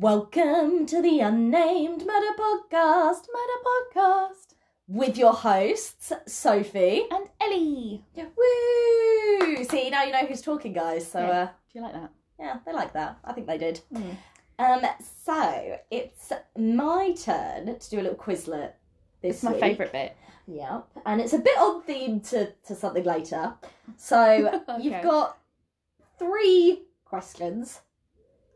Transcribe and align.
Welcome 0.00 0.86
to 0.86 1.02
the 1.02 1.18
Unnamed 1.18 2.06
Murder 2.06 2.32
Podcast 2.38 3.26
Murder 3.34 3.58
Podcast. 3.66 4.54
with 4.86 5.18
your 5.18 5.32
hosts, 5.32 6.12
Sophie. 6.24 7.02
And 7.10 7.26
Ellie. 7.40 8.04
Yeah. 8.14 8.26
Woo! 8.36 9.64
See, 9.64 9.90
now 9.90 10.04
you 10.04 10.12
know 10.12 10.24
who's 10.24 10.40
talking, 10.40 10.72
guys. 10.72 11.10
So, 11.10 11.18
Yeah. 11.18 11.30
uh, 11.30 11.46
Do 11.46 11.50
you 11.72 11.80
like 11.82 11.94
that? 11.94 12.10
yeah, 12.38 12.58
they 12.64 12.72
like 12.72 12.92
that. 12.92 13.18
I 13.24 13.32
think 13.32 13.48
they 13.48 13.58
did. 13.58 13.80
Mm. 13.92 14.16
Um, 14.60 14.86
so 15.24 15.78
it's 15.90 16.32
my 16.56 17.12
turn 17.20 17.76
to 17.80 17.90
do 17.90 17.98
a 17.98 18.02
little 18.02 18.16
Quizlet 18.16 18.74
this 19.20 19.38
It's 19.38 19.42
my 19.42 19.50
week. 19.50 19.60
favourite 19.60 19.90
bit. 19.90 20.16
Yep, 20.46 20.86
and 21.06 21.20
it's 21.20 21.32
a 21.32 21.38
bit 21.38 21.58
on 21.58 21.82
theme 21.82 22.20
to, 22.20 22.52
to 22.68 22.76
something 22.76 23.02
later. 23.02 23.52
So 23.96 24.62
you've 24.80 25.02
got 25.02 25.38
three 26.20 26.84
questions. 27.04 27.80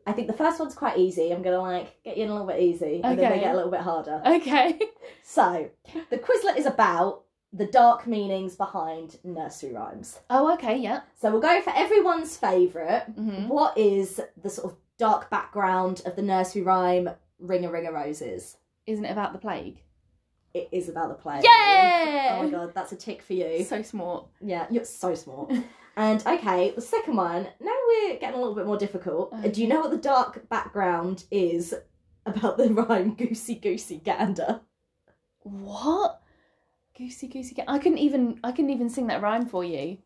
I 0.07 0.13
think 0.13 0.27
the 0.27 0.33
first 0.33 0.59
one's 0.59 0.75
quite 0.75 0.99
easy. 0.99 1.33
I'm 1.33 1.43
gonna 1.43 1.61
like 1.61 2.03
get 2.03 2.17
you 2.17 2.25
in 2.25 2.31
a 2.31 2.33
little 2.33 2.47
bit 2.49 2.61
easy, 2.61 3.01
and 3.05 3.17
then 3.19 3.31
they 3.31 3.37
Okay. 3.37 3.41
get 3.41 3.53
a 3.53 3.57
little 3.57 3.71
bit 3.71 3.81
harder. 3.81 4.23
Okay. 4.27 4.79
So 5.25 5.71
the 6.11 6.19
Quizlet 6.19 6.57
is 6.59 6.67
about 6.67 7.23
the 7.53 7.67
dark 7.67 8.07
meanings 8.07 8.55
behind 8.57 9.19
nursery 9.25 9.73
rhymes. 9.73 10.19
Oh, 10.31 10.53
okay, 10.55 10.77
yeah. 10.79 11.01
So 11.21 11.31
we'll 11.31 11.41
go 11.41 11.61
for 11.63 11.73
everyone's 11.75 12.37
favourite. 12.37 13.05
hmm 13.15 13.49
What 13.49 13.77
is 13.79 14.21
the 14.43 14.51
sort 14.51 14.73
of 14.73 14.79
dark 14.99 15.31
background 15.31 16.03
of 16.07 16.17
the 16.17 16.23
nursery 16.23 16.63
rhyme 16.63 17.11
"Ring 17.39 17.65
a 17.65 17.71
Ring 17.71 17.87
a 17.87 17.93
Roses"? 17.93 18.57
Isn't 18.87 19.05
it 19.05 19.11
about 19.13 19.33
the 19.33 19.39
plague? 19.39 19.81
It 20.55 20.69
is 20.73 20.89
about 20.89 21.09
the 21.09 21.15
plague. 21.15 21.45
Yeah! 21.45 22.37
Oh 22.39 22.43
my 22.45 22.51
god, 22.51 22.73
that's 22.75 22.93
a 22.93 22.97
tick 22.97 23.23
for 23.23 23.33
you. 23.33 23.65
So 23.65 23.83
smart. 23.83 24.27
Yeah, 24.41 24.67
you're 24.71 24.85
so 24.85 25.15
smart. 25.15 25.53
and 25.97 26.27
okay, 26.27 26.71
the 26.71 26.81
second 26.81 27.17
one. 27.17 27.47
Now 27.61 27.75
we're 27.89 28.19
getting 28.19 28.37
a 28.37 28.39
little 28.39 28.55
bit 28.55 28.67
more 28.67 28.79
difficult. 28.79 29.33
Okay. 29.33 29.51
Do 29.51 29.61
you 29.63 29.69
know 29.69 29.81
what 29.81 29.91
the 29.91 29.97
dark 29.99 30.49
background 30.49 31.25
is 31.31 31.75
about 32.27 32.57
the 32.57 32.69
rhyme 32.73 33.15
"goosey 33.15 33.55
goosey 33.57 33.99
gander"? 34.05 34.61
What? 35.43 36.21
Goosey 36.97 37.29
goosey. 37.29 37.55
gander. 37.55 37.71
I 37.73 37.79
couldn't 37.79 37.99
even. 37.99 38.39
I 38.45 38.53
couldn't 38.53 38.71
even 38.71 38.89
sing 38.91 39.09
that 39.09 39.23
rhyme 39.23 39.47
for 39.47 39.65
you. 39.65 39.99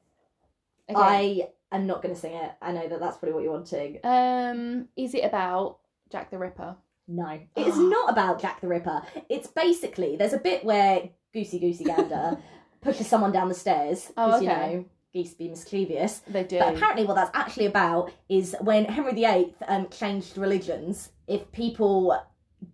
Okay. 0.89 0.95
I 0.95 1.49
am 1.73 1.87
not 1.87 2.03
going 2.03 2.15
to 2.15 2.21
sing 2.21 2.35
it. 2.35 2.53
I 2.63 2.73
know 2.73 2.89
that 2.89 3.01
that's 3.01 3.17
probably 3.19 3.35
what 3.35 3.43
you're 3.43 3.53
wanting. 3.53 3.99
Um. 4.05 4.89
Is 4.97 5.15
it 5.15 5.25
about 5.25 5.79
Jack 6.11 6.31
the 6.31 6.39
Ripper? 6.39 6.77
No, 7.09 7.29
it 7.55 7.67
is 7.67 7.79
not 7.79 8.11
about 8.11 8.41
Jack 8.41 8.61
the 8.61 8.69
Ripper. 8.69 9.03
It's 9.29 9.47
basically 9.49 10.17
there's 10.17 10.33
a 10.33 10.39
bit 10.39 10.65
where 10.65 11.11
Goosey 11.33 11.59
Goosey 11.59 11.85
Gander 11.85 12.39
pushes 12.81 13.07
someone 13.09 13.33
down 13.33 13.49
the 13.49 13.55
stairs 13.55 14.11
Oh, 14.17 14.27
because 14.27 14.43
you 14.43 14.51
okay. 14.51 14.85
Know 15.17 15.23
geese 15.23 15.35
be 15.35 15.49
mischievous. 15.49 16.21
They 16.29 16.45
do. 16.45 16.59
But 16.59 16.77
apparently, 16.77 17.05
what 17.05 17.15
that's 17.15 17.31
actually 17.35 17.67
about 17.67 18.13
is 18.29 18.55
when 18.61 18.85
Henry 18.85 19.13
VIII 19.13 19.55
um, 19.69 19.89
changed 19.89 20.37
religions. 20.39 21.11
If 21.27 21.51
people 21.53 22.21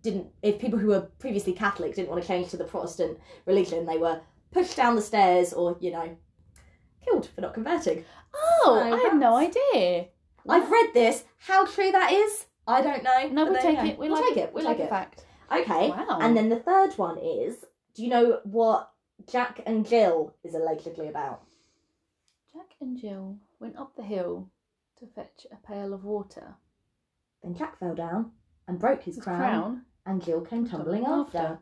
didn't, 0.01 0.27
if 0.41 0.59
people 0.59 0.79
who 0.79 0.87
were 0.87 1.01
previously 1.19 1.53
Catholic 1.53 1.95
didn't 1.95 2.09
want 2.09 2.21
to 2.21 2.27
change 2.27 2.49
to 2.49 2.57
the 2.57 2.63
Protestant 2.63 3.17
religion, 3.45 3.85
they 3.85 3.97
were 3.97 4.21
pushed 4.51 4.75
down 4.77 4.95
the 4.95 5.01
stairs 5.01 5.53
or 5.53 5.77
you 5.79 5.91
know 5.91 6.15
killed 7.03 7.27
for 7.35 7.41
not 7.41 7.53
converting. 7.53 8.05
oh, 8.33 8.61
So 8.65 8.95
I 8.95 8.97
had 8.97 9.17
no 9.17 9.35
idea. 9.35 10.07
I've 10.47 10.69
read 10.69 10.93
this. 10.93 11.23
How 11.37 11.65
true 11.65 11.91
that 11.91 12.11
is, 12.11 12.45
I 12.67 12.81
don't 12.81 13.03
know. 13.03 13.27
No, 13.29 13.45
we'll 13.45 13.61
take 13.61 13.79
it. 13.79 13.97
We 13.97 14.09
we'll 14.09 14.21
like 14.21 14.35
take 14.35 14.43
it. 14.43 14.53
We 14.53 14.61
We'll 14.61 14.65
like 14.65 14.77
take 14.77 14.83
a 14.83 14.87
it. 14.87 14.89
fact. 14.89 15.25
Okay. 15.51 15.89
Wow. 15.89 16.19
And 16.21 16.35
then 16.35 16.49
the 16.49 16.59
third 16.59 16.93
one 16.97 17.17
is 17.17 17.65
do 17.95 18.03
you 18.03 18.09
know 18.09 18.39
what 18.43 18.91
Jack 19.29 19.61
and 19.65 19.85
Jill 19.87 20.33
is 20.43 20.55
allegedly 20.55 21.07
about? 21.07 21.43
Jack 22.53 22.75
and 22.81 22.97
Jill 22.97 23.37
went 23.59 23.77
up 23.77 23.95
the 23.95 24.03
hill 24.03 24.49
to 24.99 25.07
fetch 25.07 25.47
a 25.51 25.55
pail 25.67 25.93
of 25.93 26.03
water. 26.03 26.55
Then 27.41 27.55
Jack 27.55 27.79
fell 27.79 27.95
down 27.95 28.31
and 28.67 28.79
broke 28.79 29.03
his, 29.03 29.15
His 29.15 29.23
crown, 29.23 29.39
crown. 29.39 29.81
and 30.05 30.23
Jill 30.23 30.41
came 30.41 30.67
tumbling 30.67 31.05
after. 31.05 31.59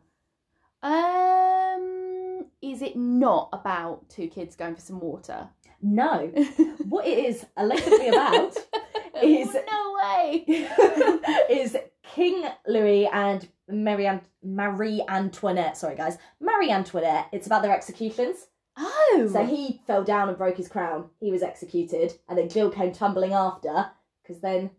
Um, 0.82 2.46
is 2.60 2.82
it 2.82 2.96
not 2.96 3.48
about 3.52 4.08
two 4.08 4.28
kids 4.28 4.54
going 4.56 4.74
for 4.74 4.80
some 4.80 5.00
water? 5.00 5.48
No. 5.80 6.26
what 6.88 7.06
it 7.06 7.18
is 7.24 7.46
allegedly 7.56 8.08
about 8.08 8.56
Is- 9.22 9.54
no 9.54 9.96
way. 10.02 10.44
is 11.50 11.76
King 12.02 12.44
Louis 12.66 13.06
and 13.06 13.48
Marie, 13.68 14.06
Ant- 14.06 14.24
Marie 14.42 15.02
Antoinette. 15.08 15.76
Sorry, 15.76 15.96
guys. 15.96 16.18
Marie 16.40 16.70
Antoinette. 16.70 17.28
It's 17.32 17.46
about 17.46 17.62
their 17.62 17.74
executions. 17.74 18.48
Oh, 18.76 19.28
So 19.30 19.44
he 19.44 19.80
fell 19.86 20.02
down 20.04 20.28
and 20.28 20.38
broke 20.38 20.56
his 20.56 20.68
crown. 20.68 21.10
He 21.20 21.30
was 21.30 21.42
executed. 21.42 22.14
And 22.28 22.38
then 22.38 22.48
Jill 22.48 22.70
came 22.70 22.92
tumbling 22.92 23.32
after 23.32 23.90
because 24.22 24.40
then 24.40 24.70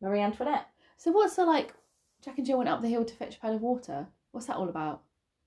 Marie 0.00 0.20
Antoinette. 0.20 0.66
So 0.96 1.10
what's 1.12 1.36
the 1.36 1.44
like? 1.44 1.74
Jack 2.24 2.38
and 2.38 2.46
Jill 2.46 2.58
went 2.58 2.70
up 2.70 2.80
the 2.82 2.88
hill 2.88 3.04
to 3.04 3.14
fetch 3.14 3.36
a 3.36 3.40
pail 3.40 3.54
of 3.56 3.60
water. 3.60 4.06
What's 4.30 4.46
that 4.46 4.56
all 4.56 4.68
about? 4.68 5.02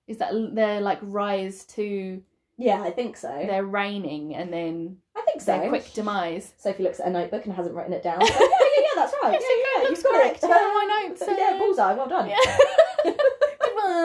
Is 0.07 0.17
that 0.17 0.33
their 0.53 0.81
like 0.81 0.99
rise 1.01 1.63
to 1.65 2.21
Yeah, 2.57 2.81
I 2.83 2.91
think 2.91 3.17
so. 3.17 3.29
their 3.29 3.63
reigning 3.65 4.35
and 4.35 4.51
then 4.53 4.97
I 5.15 5.21
think 5.21 5.41
so. 5.41 5.57
their 5.57 5.69
quick 5.69 5.91
demise? 5.93 6.53
Sophie 6.57 6.83
looks 6.83 6.99
at 6.99 7.07
a 7.07 7.09
notebook 7.09 7.45
and 7.45 7.53
hasn't 7.55 7.75
written 7.75 7.93
it 7.93 8.03
down. 8.03 8.19
So, 8.21 8.33
yeah, 8.39 8.39
yeah, 8.39 8.81
yeah, 8.81 8.89
that's 8.95 9.13
right. 9.23 9.33
Yeah, 9.33 9.39
yeah, 9.39 9.81
you've 9.81 9.89
looks 9.91 10.03
got 10.03 10.11
correct. 10.13 10.37
it. 10.37 10.43
Of 10.43 10.49
my 10.51 11.03
notes, 11.07 11.23
yeah, 11.27 11.51
uh, 11.53 11.57
bullseye. 11.57 11.93
Well 11.95 12.07
done. 12.09 12.29
Yeah. 12.29 12.35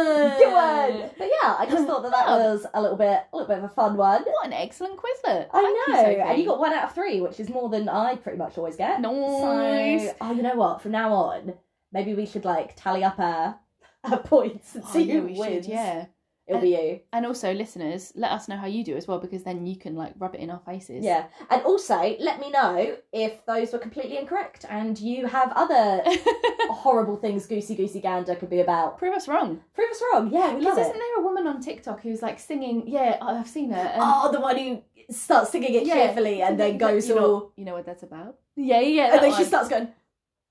Good. 0.04 0.38
Good 0.38 0.52
one. 0.52 1.10
But 1.18 1.28
yeah, 1.42 1.56
I 1.58 1.66
just 1.70 1.86
thought 1.86 2.02
that 2.02 2.12
that 2.12 2.26
was 2.28 2.66
a 2.74 2.80
little 2.80 2.96
bit, 2.96 3.20
a 3.32 3.36
little 3.36 3.48
bit 3.48 3.58
of 3.58 3.64
a 3.64 3.68
fun 3.74 3.96
one. 3.96 4.22
What 4.22 4.46
an 4.46 4.52
excellent 4.52 4.98
Quizlet. 4.98 5.48
I 5.52 5.62
Thank 5.62 5.88
know, 6.04 6.10
you, 6.10 6.16
and 6.20 6.38
you 6.40 6.46
got 6.46 6.58
one 6.58 6.72
out 6.72 6.84
of 6.84 6.94
three, 6.94 7.20
which 7.20 7.40
is 7.40 7.48
more 7.48 7.68
than 7.68 7.88
I 7.88 8.16
pretty 8.16 8.38
much 8.38 8.56
always 8.58 8.76
get. 8.76 9.00
Nice. 9.00 10.08
So, 10.10 10.16
oh, 10.20 10.32
you 10.32 10.42
know 10.42 10.54
what? 10.56 10.82
From 10.82 10.92
now 10.92 11.12
on, 11.12 11.54
maybe 11.92 12.14
we 12.14 12.26
should 12.26 12.44
like 12.44 12.74
tally 12.76 13.04
up 13.04 13.18
our 13.18 13.58
our 14.04 14.18
points 14.18 14.74
and 14.74 14.84
Oh, 14.86 14.90
see 14.92 15.02
yeah, 15.02 15.14
who 15.14 15.22
we 15.26 15.38
wins. 15.38 15.66
should, 15.66 15.72
yeah. 15.72 16.06
It'll 16.50 16.60
be 16.62 16.70
you. 16.70 17.00
And 17.12 17.24
also, 17.26 17.52
listeners, 17.54 18.12
let 18.16 18.30
us 18.32 18.48
know 18.48 18.56
how 18.56 18.66
you 18.66 18.84
do 18.84 18.96
as 18.96 19.06
well, 19.08 19.18
because 19.18 19.42
then 19.44 19.66
you 19.66 19.76
can 19.76 19.94
like 19.96 20.14
rub 20.18 20.34
it 20.34 20.40
in 20.40 20.50
our 20.50 20.60
faces. 20.66 21.04
Yeah, 21.04 21.26
and 21.48 21.62
also 21.62 22.16
let 22.18 22.40
me 22.40 22.50
know 22.50 22.96
if 23.12 23.44
those 23.46 23.72
were 23.72 23.78
completely 23.78 24.18
incorrect 24.18 24.64
and 24.68 24.98
you 24.98 25.26
have 25.26 25.52
other 25.54 26.02
horrible 26.70 27.16
things 27.16 27.46
Goosey 27.46 27.74
Goosey 27.74 28.00
Gander 28.00 28.34
could 28.34 28.50
be 28.50 28.60
about. 28.60 28.98
Prove 28.98 29.14
us 29.14 29.28
wrong. 29.28 29.60
Prove 29.74 29.90
us 29.90 30.02
wrong. 30.12 30.30
Yeah, 30.32 30.54
we 30.54 30.60
love 30.62 30.74
Because 30.74 30.78
it. 30.78 30.80
isn't 30.82 30.98
there 30.98 31.18
a 31.18 31.22
woman 31.22 31.46
on 31.46 31.60
TikTok 31.60 32.00
who's 32.02 32.22
like 32.22 32.38
singing? 32.38 32.84
Yeah, 32.86 33.18
I've 33.22 33.48
seen 33.48 33.70
her. 33.70 33.80
and- 33.80 34.02
Oh, 34.02 34.30
the 34.32 34.40
one 34.40 34.56
who 34.58 34.82
starts 35.10 35.50
singing 35.50 35.74
it 35.74 35.86
Yeah. 35.86 35.94
cheerfully 35.94 36.42
and 36.42 36.58
then 36.58 36.78
goes 36.78 37.08
you 37.08 37.14
know, 37.14 37.24
all. 37.34 37.52
You 37.56 37.64
know 37.64 37.74
what 37.74 37.86
that's 37.86 38.02
about? 38.02 38.36
Yeah, 38.56 38.80
yeah. 38.80 39.14
And 39.14 39.22
then 39.22 39.34
she 39.36 39.44
starts 39.44 39.68
going, 39.68 39.88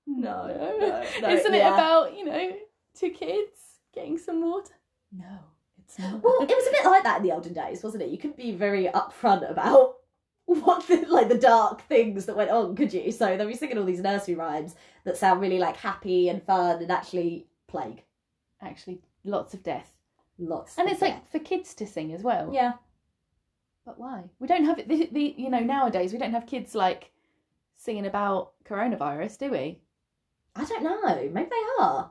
no, 0.06 0.46
no, 0.46 0.78
no. 1.22 1.28
Isn't 1.28 1.54
it 1.54 1.60
about 1.66 2.16
you 2.16 2.24
know 2.24 2.50
two 2.98 3.10
kids 3.10 3.58
getting 3.94 4.18
some 4.18 4.42
water? 4.42 4.74
No, 5.12 5.26
it's 5.84 5.98
not. 5.98 6.22
Well, 6.22 6.36
it 6.42 6.48
was 6.48 6.66
a 6.68 6.70
bit 6.72 6.84
like 6.84 7.02
that 7.04 7.18
in 7.18 7.22
the 7.22 7.32
olden 7.32 7.52
days, 7.52 7.82
wasn't 7.82 8.02
it? 8.02 8.10
You 8.10 8.18
couldn't 8.18 8.36
be 8.36 8.52
very 8.52 8.84
upfront 8.86 9.48
about 9.50 9.96
what 10.46 10.86
the, 10.88 11.04
like 11.08 11.28
the 11.28 11.38
dark 11.38 11.82
things 11.82 12.26
that 12.26 12.36
went 12.36 12.50
on, 12.50 12.74
could 12.76 12.92
you? 12.92 13.10
So 13.12 13.36
they'll 13.36 13.46
be 13.46 13.54
singing 13.54 13.78
all 13.78 13.84
these 13.84 14.00
nursery 14.00 14.34
rhymes 14.34 14.74
that 15.04 15.16
sound 15.16 15.40
really 15.40 15.58
like 15.58 15.76
happy 15.76 16.28
and 16.28 16.42
fun 16.42 16.82
and 16.82 16.90
actually 16.90 17.46
plague. 17.68 18.02
Actually, 18.62 19.00
lots 19.24 19.54
of 19.54 19.62
death, 19.62 19.90
Lots. 20.38 20.76
and 20.76 20.86
of 20.86 20.92
it's 20.92 21.00
death. 21.00 21.14
like 21.14 21.30
for 21.30 21.38
kids 21.38 21.72
to 21.74 21.86
sing 21.86 22.12
as 22.12 22.22
well. 22.22 22.50
yeah. 22.52 22.72
But 23.86 23.98
why? 23.98 24.24
We 24.38 24.46
don't 24.46 24.64
have 24.66 24.78
it. 24.78 24.88
The, 24.88 25.08
the 25.10 25.34
you 25.38 25.48
know 25.50 25.60
nowadays 25.60 26.12
we 26.12 26.18
don't 26.18 26.32
have 26.32 26.46
kids 26.46 26.74
like 26.74 27.10
singing 27.76 28.04
about 28.06 28.52
coronavirus, 28.64 29.38
do 29.38 29.50
we? 29.50 29.80
I 30.54 30.64
don't 30.64 30.82
know. 30.82 31.30
Maybe 31.32 31.48
they 31.48 31.82
are. 31.82 32.10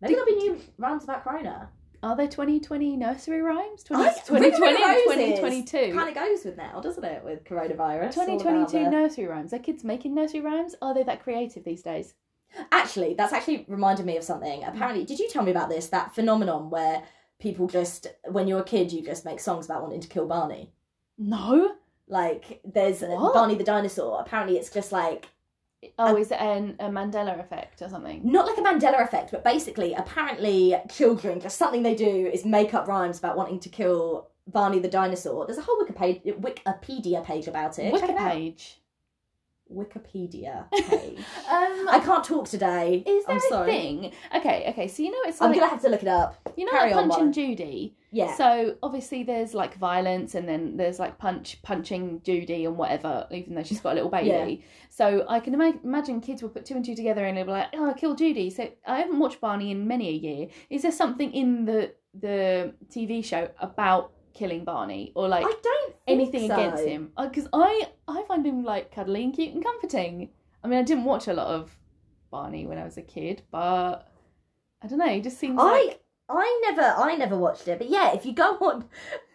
Maybe 0.00 0.14
there'll 0.14 0.26
be 0.26 0.34
new 0.36 0.58
rhymes 0.78 1.04
about 1.04 1.22
Corona. 1.22 1.68
Are 2.04 2.14
there 2.14 2.28
2020 2.28 2.98
nursery 2.98 3.40
rhymes? 3.40 3.82
I- 3.90 4.12
20, 4.26 4.50
2020 4.50 4.74
and 4.74 4.84
Roses 4.84 5.04
2022. 5.40 5.94
Kind 5.94 6.08
of 6.10 6.14
goes 6.14 6.44
with 6.44 6.58
now, 6.58 6.78
doesn't 6.80 7.02
it, 7.02 7.24
with 7.24 7.44
coronavirus? 7.44 8.12
2022 8.12 8.84
the- 8.84 8.90
nursery 8.90 9.26
rhymes. 9.26 9.54
Are 9.54 9.58
kids 9.58 9.84
making 9.84 10.14
nursery 10.14 10.42
rhymes? 10.42 10.74
Are 10.82 10.92
they 10.92 11.02
that 11.04 11.22
creative 11.22 11.64
these 11.64 11.82
days? 11.82 12.12
Actually, 12.70 13.14
that's 13.14 13.32
actually 13.32 13.64
reminded 13.68 14.04
me 14.04 14.18
of 14.18 14.22
something. 14.22 14.64
Apparently, 14.64 15.06
did 15.06 15.18
you 15.18 15.30
tell 15.30 15.42
me 15.42 15.50
about 15.50 15.70
this? 15.70 15.88
That 15.88 16.14
phenomenon 16.14 16.68
where 16.68 17.02
people 17.40 17.68
just, 17.68 18.06
when 18.30 18.46
you're 18.48 18.60
a 18.60 18.64
kid, 18.64 18.92
you 18.92 19.00
just 19.02 19.24
make 19.24 19.40
songs 19.40 19.64
about 19.64 19.80
wanting 19.80 20.00
to 20.02 20.08
kill 20.08 20.26
Barney. 20.26 20.72
No. 21.16 21.72
Like, 22.06 22.60
there's 22.64 23.00
What? 23.00 23.32
Barney 23.32 23.54
the 23.54 23.64
dinosaur. 23.64 24.20
Apparently, 24.20 24.58
it's 24.58 24.70
just 24.70 24.92
like 24.92 25.30
Oh, 25.98 26.16
is 26.16 26.30
it 26.30 26.40
an, 26.40 26.76
a 26.78 26.88
Mandela 26.88 27.38
effect 27.38 27.82
or 27.82 27.88
something? 27.88 28.20
not 28.24 28.46
like 28.46 28.58
a 28.58 28.62
Mandela 28.62 29.02
effect, 29.02 29.30
but 29.30 29.44
basically, 29.44 29.94
apparently, 29.94 30.76
children 30.90 31.40
just 31.40 31.58
something 31.58 31.82
they 31.82 31.94
do 31.94 32.30
is 32.32 32.44
make 32.44 32.74
up 32.74 32.88
rhymes 32.88 33.18
about 33.18 33.36
wanting 33.36 33.60
to 33.60 33.68
kill 33.68 34.28
Barney 34.46 34.78
the 34.78 34.88
dinosaur. 34.88 35.46
There's 35.46 35.58
a 35.58 35.62
whole 35.62 35.82
Wikipedia 35.82 36.38
Wikipedia 36.38 37.24
page 37.24 37.46
about 37.46 37.78
it. 37.78 37.92
Check 37.98 38.10
it 38.10 38.16
out. 38.16 38.32
Wikipage. 38.32 38.74
Wikipedia 39.74 40.70
page. 40.72 41.18
Um, 41.50 41.88
I 41.88 42.00
can't 42.04 42.24
talk 42.24 42.48
today. 42.48 43.02
is 43.06 43.24
there 43.26 43.34
I'm 43.34 43.38
a 43.38 43.48
sorry. 43.48 43.70
thing? 43.70 44.12
Okay, 44.36 44.66
okay. 44.70 44.88
So 44.88 45.02
you 45.02 45.10
know 45.10 45.18
it's 45.28 45.40
I'm 45.42 45.52
gonna 45.52 45.68
have 45.68 45.82
to 45.82 45.88
look 45.88 46.02
it 46.02 46.08
up. 46.08 46.36
You 46.56 46.64
know, 46.66 46.72
carry 46.72 46.94
like 46.94 47.04
on. 47.04 47.10
Punch 47.10 47.22
and 47.22 47.34
Judy. 47.34 47.96
yeah. 48.10 48.34
So 48.36 48.76
obviously 48.82 49.22
there's 49.24 49.54
like 49.54 49.76
violence, 49.76 50.34
and 50.34 50.48
then 50.48 50.76
there's 50.76 50.98
like 50.98 51.18
punch 51.18 51.60
punching 51.62 52.22
Judy 52.24 52.64
and 52.64 52.76
whatever, 52.76 53.26
even 53.30 53.54
though 53.54 53.62
she's 53.62 53.80
got 53.80 53.92
a 53.92 53.94
little 53.94 54.10
baby. 54.10 54.28
Yeah. 54.60 54.66
So 54.90 55.24
I 55.28 55.40
can 55.40 55.54
ima- 55.54 55.80
imagine 55.82 56.20
kids 56.20 56.42
will 56.42 56.50
put 56.50 56.64
two 56.64 56.74
and 56.76 56.84
two 56.84 56.94
together 56.94 57.24
and 57.24 57.36
they'll 57.36 57.44
be 57.46 57.50
like, 57.50 57.68
"Oh, 57.74 57.90
I 57.90 57.94
killed 57.94 58.18
Judy." 58.18 58.50
So 58.50 58.70
I 58.86 58.98
haven't 59.00 59.18
watched 59.18 59.40
Barney 59.40 59.70
in 59.72 59.86
many 59.88 60.08
a 60.08 60.12
year. 60.12 60.48
Is 60.70 60.82
there 60.82 60.92
something 60.92 61.32
in 61.32 61.64
the 61.64 61.92
the 62.20 62.72
TV 62.88 63.24
show 63.24 63.48
about 63.58 64.12
killing 64.34 64.64
Barney, 64.64 65.12
or 65.14 65.28
like 65.28 65.46
I 65.46 65.54
don't 65.62 65.94
anything 66.06 66.48
so. 66.48 66.54
against 66.54 66.84
him? 66.84 67.12
Because 67.20 67.48
I 67.52 67.88
I 68.06 68.22
find 68.28 68.44
him 68.44 68.64
like 68.64 68.94
cuddly 68.94 69.24
and 69.24 69.34
cute 69.34 69.54
and 69.54 69.64
comforting. 69.64 70.30
I 70.62 70.68
mean, 70.68 70.78
I 70.78 70.82
didn't 70.82 71.04
watch 71.04 71.28
a 71.28 71.32
lot 71.32 71.48
of 71.48 71.76
Barney 72.30 72.66
when 72.66 72.78
I 72.78 72.84
was 72.84 72.96
a 72.96 73.02
kid, 73.02 73.42
but 73.50 74.08
I 74.82 74.86
don't 74.86 74.98
know. 74.98 75.08
He 75.08 75.20
just 75.20 75.38
seems 75.38 75.58
I 75.58 75.64
like 75.64 76.00
I 76.28 76.60
never 76.64 76.82
I 76.82 77.16
never 77.16 77.36
watched 77.36 77.68
it, 77.68 77.78
but 77.78 77.90
yeah, 77.90 78.12
if 78.12 78.26
you 78.26 78.32
go 78.32 78.56
on 78.60 78.84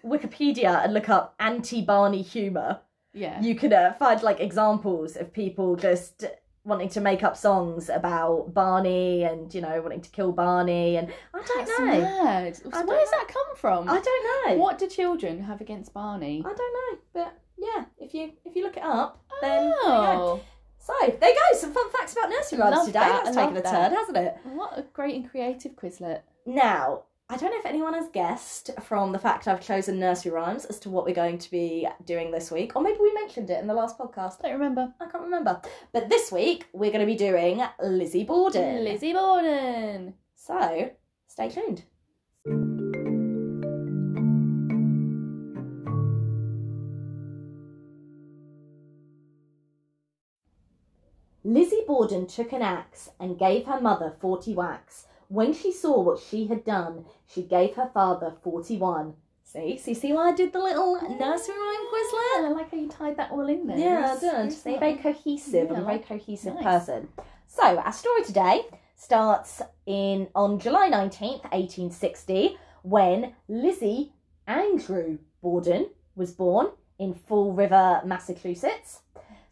Wikipedia 0.05 0.83
and 0.83 0.93
look 0.93 1.09
up 1.09 1.35
anti-Barney 1.39 2.21
humor, 2.21 2.81
yeah. 3.13 3.41
you 3.41 3.55
can 3.55 3.73
uh, 3.73 3.93
find 3.93 4.21
like 4.23 4.39
examples 4.39 5.15
of 5.15 5.31
people 5.31 5.75
just 5.75 6.25
wanting 6.69 6.89
to 6.89 7.01
make 7.01 7.23
up 7.23 7.35
songs 7.35 7.89
about 7.89 8.53
Barney 8.53 9.23
and 9.23 9.53
you 9.53 9.61
know 9.61 9.81
wanting 9.81 10.01
to 10.01 10.09
kill 10.11 10.31
Barney 10.31 10.95
and 10.97 11.11
I 11.33 11.41
don't 11.45 11.57
That's 11.67 11.79
know. 11.79 11.85
mad. 11.85 12.59
Where 12.63 12.71
don't 12.71 12.87
does 12.87 13.11
that 13.11 13.27
come 13.27 13.55
from? 13.55 13.89
I 13.89 13.99
don't 13.99 14.47
know. 14.49 14.55
What 14.63 14.77
do 14.77 14.87
children 14.87 15.43
have 15.43 15.59
against 15.61 15.93
Barney? 15.93 16.43
I 16.45 16.53
don't 16.53 16.57
know, 16.57 16.99
but 17.13 17.33
yeah, 17.57 17.85
if 17.99 18.13
you 18.13 18.31
if 18.45 18.55
you 18.55 18.63
look 18.63 18.77
it 18.77 18.83
up, 18.83 19.21
then 19.41 19.49
there 19.51 19.69
you 19.69 19.75
go. 19.83 19.89
oh, 19.89 20.41
So 20.79 20.93
there 21.19 21.29
you 21.29 21.35
go, 21.51 21.57
some 21.57 21.73
fun 21.73 21.89
facts 21.91 22.13
about 22.13 22.29
nursery 22.29 22.59
rhymes 22.59 22.75
Love 22.77 22.85
today. 22.87 22.99
that, 22.99 23.23
That's 23.25 23.35
taken 23.35 23.57
a 23.57 23.61
turn, 23.61 23.91
hasn't 23.93 24.17
it? 24.17 24.37
what 24.45 24.77
a 24.77 24.83
great 24.93 25.15
and 25.15 25.29
creative 25.29 25.73
Quizlet. 25.75 26.21
Now, 26.45 27.03
I 27.31 27.37
don't 27.37 27.51
know 27.51 27.59
if 27.59 27.65
anyone 27.67 27.93
has 27.93 28.09
guessed 28.09 28.71
from 28.81 29.11
the 29.11 29.19
fact 29.19 29.47
I've 29.47 29.61
chosen 29.61 29.99
nursery 29.99 30.31
rhymes 30.31 30.65
as 30.65 30.79
to 30.79 30.89
what 30.89 31.05
we're 31.05 31.13
going 31.13 31.37
to 31.37 31.51
be 31.51 31.87
doing 32.03 32.31
this 32.31 32.49
week, 32.49 32.75
or 32.75 32.81
maybe 32.81 32.97
we 32.99 33.13
mentioned 33.13 33.51
it 33.51 33.61
in 33.61 33.67
the 33.67 33.73
last 33.75 33.99
podcast. 33.99 34.41
Don't 34.41 34.53
remember. 34.53 34.91
I 34.99 35.05
can't 35.05 35.25
remember. 35.25 35.61
But 35.93 36.09
this 36.09 36.31
week 36.31 36.65
we're 36.73 36.89
going 36.89 37.01
to 37.01 37.05
be 37.05 37.15
doing 37.15 37.61
Lizzie 37.83 38.23
Borden. 38.23 38.83
Lizzie 38.83 39.13
Borden. 39.13 40.15
So 40.33 40.89
stay 41.27 41.49
tuned. 41.49 41.83
Lizzie 51.43 51.83
Borden 51.85 52.25
took 52.25 52.53
an 52.53 52.63
axe 52.63 53.11
and 53.19 53.37
gave 53.37 53.67
her 53.67 53.79
mother 53.79 54.15
forty 54.19 54.55
whacks. 54.55 55.05
When 55.29 55.53
she 55.53 55.71
saw 55.71 56.01
what 56.01 56.19
she 56.19 56.47
had 56.47 56.65
done, 56.65 57.05
she 57.27 57.43
gave 57.43 57.75
her 57.75 57.89
father 57.93 58.33
forty-one. 58.43 59.13
See, 59.43 59.77
see, 59.77 59.93
see 59.93 60.11
why 60.13 60.29
I 60.29 60.35
did 60.35 60.53
the 60.53 60.59
little 60.59 60.95
nursery 60.95 61.55
rhyme 61.55 61.87
Quizlet? 61.91 62.45
I 62.45 62.49
like 62.51 62.69
how 62.71 62.77
you 62.77 62.89
tied 62.89 63.17
that 63.17 63.31
all 63.31 63.47
in 63.47 63.65
there. 63.65 63.77
Yeah, 63.77 64.15
I 64.15 64.19
did. 64.19 64.51
See, 64.51 64.77
very 64.77 64.97
cohesive. 64.97 65.69
Yeah, 65.69 65.75
I'm 65.77 65.83
a 65.83 65.85
very 65.85 65.99
cohesive 65.99 66.55
nice. 66.55 66.63
person. 66.63 67.07
So, 67.47 67.77
our 67.79 67.91
story 67.91 68.23
today 68.23 68.61
starts 68.95 69.61
in 69.87 70.27
on 70.35 70.59
July 70.59 70.89
19th, 70.91 71.43
1860, 71.51 72.57
when 72.83 73.33
Lizzie 73.47 74.13
Andrew 74.45 75.17
Borden 75.41 75.89
was 76.15 76.31
born 76.31 76.67
in 76.99 77.13
Fall 77.13 77.53
River, 77.53 78.01
Massachusetts. 78.05 79.01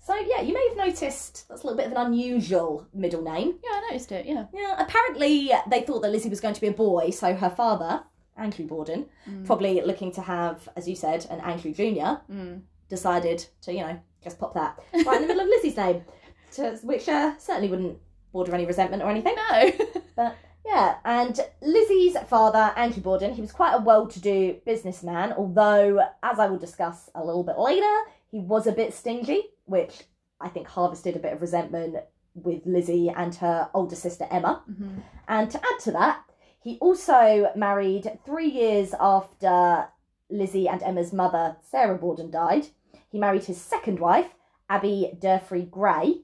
So, 0.08 0.16
yeah, 0.16 0.40
you 0.42 0.54
may 0.54 0.66
have 0.70 0.78
noticed 0.88 1.50
that's 1.50 1.64
a 1.64 1.66
little 1.68 1.76
bit 1.76 1.88
of 1.88 1.92
an 1.92 1.98
unusual 1.98 2.88
middle 2.94 3.22
name. 3.22 3.60
Yeah, 3.62 3.72
I 3.74 3.82
noticed 3.92 4.12
it. 4.14 4.26
Yeah. 4.26 4.46
Yeah, 4.54 4.76
apparently 4.82 5.52
they 5.70 5.82
thought 5.82 6.02
that 6.04 6.12
Lizzie 6.12 6.30
was 6.30 6.40
going 6.40 6.54
to 6.54 6.62
be 6.62 6.68
a 6.68 6.72
boy, 6.72 7.10
so 7.10 7.34
her 7.36 7.50
father, 7.50 8.04
Andrew 8.38 8.66
Borden, 8.66 9.08
Mm. 9.30 9.46
probably 9.46 9.82
looking 9.82 10.14
to 10.14 10.22
have, 10.22 10.70
as 10.78 10.88
you 10.88 10.96
said, 10.96 11.28
an 11.30 11.42
Andrew 11.42 11.74
Jr., 11.74 12.22
Mm. 12.32 12.62
decided 12.88 13.46
to, 13.64 13.74
you 13.74 13.82
know, 13.82 14.00
just 14.24 14.40
pop 14.40 14.54
that 14.54 14.80
right 15.06 15.16
in 15.22 15.24
the 15.24 15.28
middle 15.28 15.42
of 15.44 15.50
Lizzie's 15.50 15.76
name, 15.76 16.06
to, 16.54 16.78
which 16.84 17.10
uh, 17.10 17.38
certainly 17.38 17.68
wouldn't 17.68 17.98
border 18.32 18.56
any 18.56 18.66
resentment 18.66 19.04
or 19.04 19.10
anything. 19.10 19.36
No. 19.36 19.72
But 20.16 20.36
yeah, 20.66 20.96
and 21.04 21.38
Lizzie's 21.62 22.18
father, 22.28 22.72
Andrew 22.78 23.04
Borden, 23.04 23.34
he 23.34 23.42
was 23.42 23.52
quite 23.52 23.74
a 23.74 23.82
well 23.82 24.08
to 24.08 24.20
do 24.22 24.56
businessman, 24.66 25.34
although, 25.34 26.00
as 26.24 26.40
I 26.40 26.48
will 26.48 26.58
discuss 26.58 27.10
a 27.14 27.24
little 27.26 27.44
bit 27.44 27.60
later, 27.60 27.94
he 28.32 28.40
was 28.40 28.68
a 28.68 28.72
bit 28.72 28.94
stingy, 28.94 29.44
which 29.68 30.04
I 30.42 30.50
think 30.50 30.68
harvested 30.68 31.16
a 31.16 31.20
bit 31.20 31.34
of 31.34 31.42
resentment 31.42 31.98
with 32.34 32.66
Lizzie 32.66 33.10
and 33.10 33.34
her 33.36 33.70
older 33.74 33.96
sister 33.96 34.28
Emma. 34.30 34.64
Mhm. 34.70 35.02
And 35.28 35.50
to 35.52 35.58
add 35.58 35.80
to 35.82 35.92
that, 35.92 36.24
he 36.60 36.78
also 36.80 37.52
married 37.56 38.20
three 38.26 38.50
years 38.50 38.94
after 39.00 39.90
Lizzie 40.30 40.68
and 40.68 40.84
Emma's 40.84 41.14
mother, 41.14 41.58
Sarah 41.62 41.98
Borden, 41.98 42.30
died. 42.30 42.68
He 43.10 43.18
married 43.20 43.46
his 43.46 43.60
second 43.62 44.00
wife, 44.00 44.36
Abby 44.70 45.18
Durfee 45.20 45.64
Gray. 45.66 46.24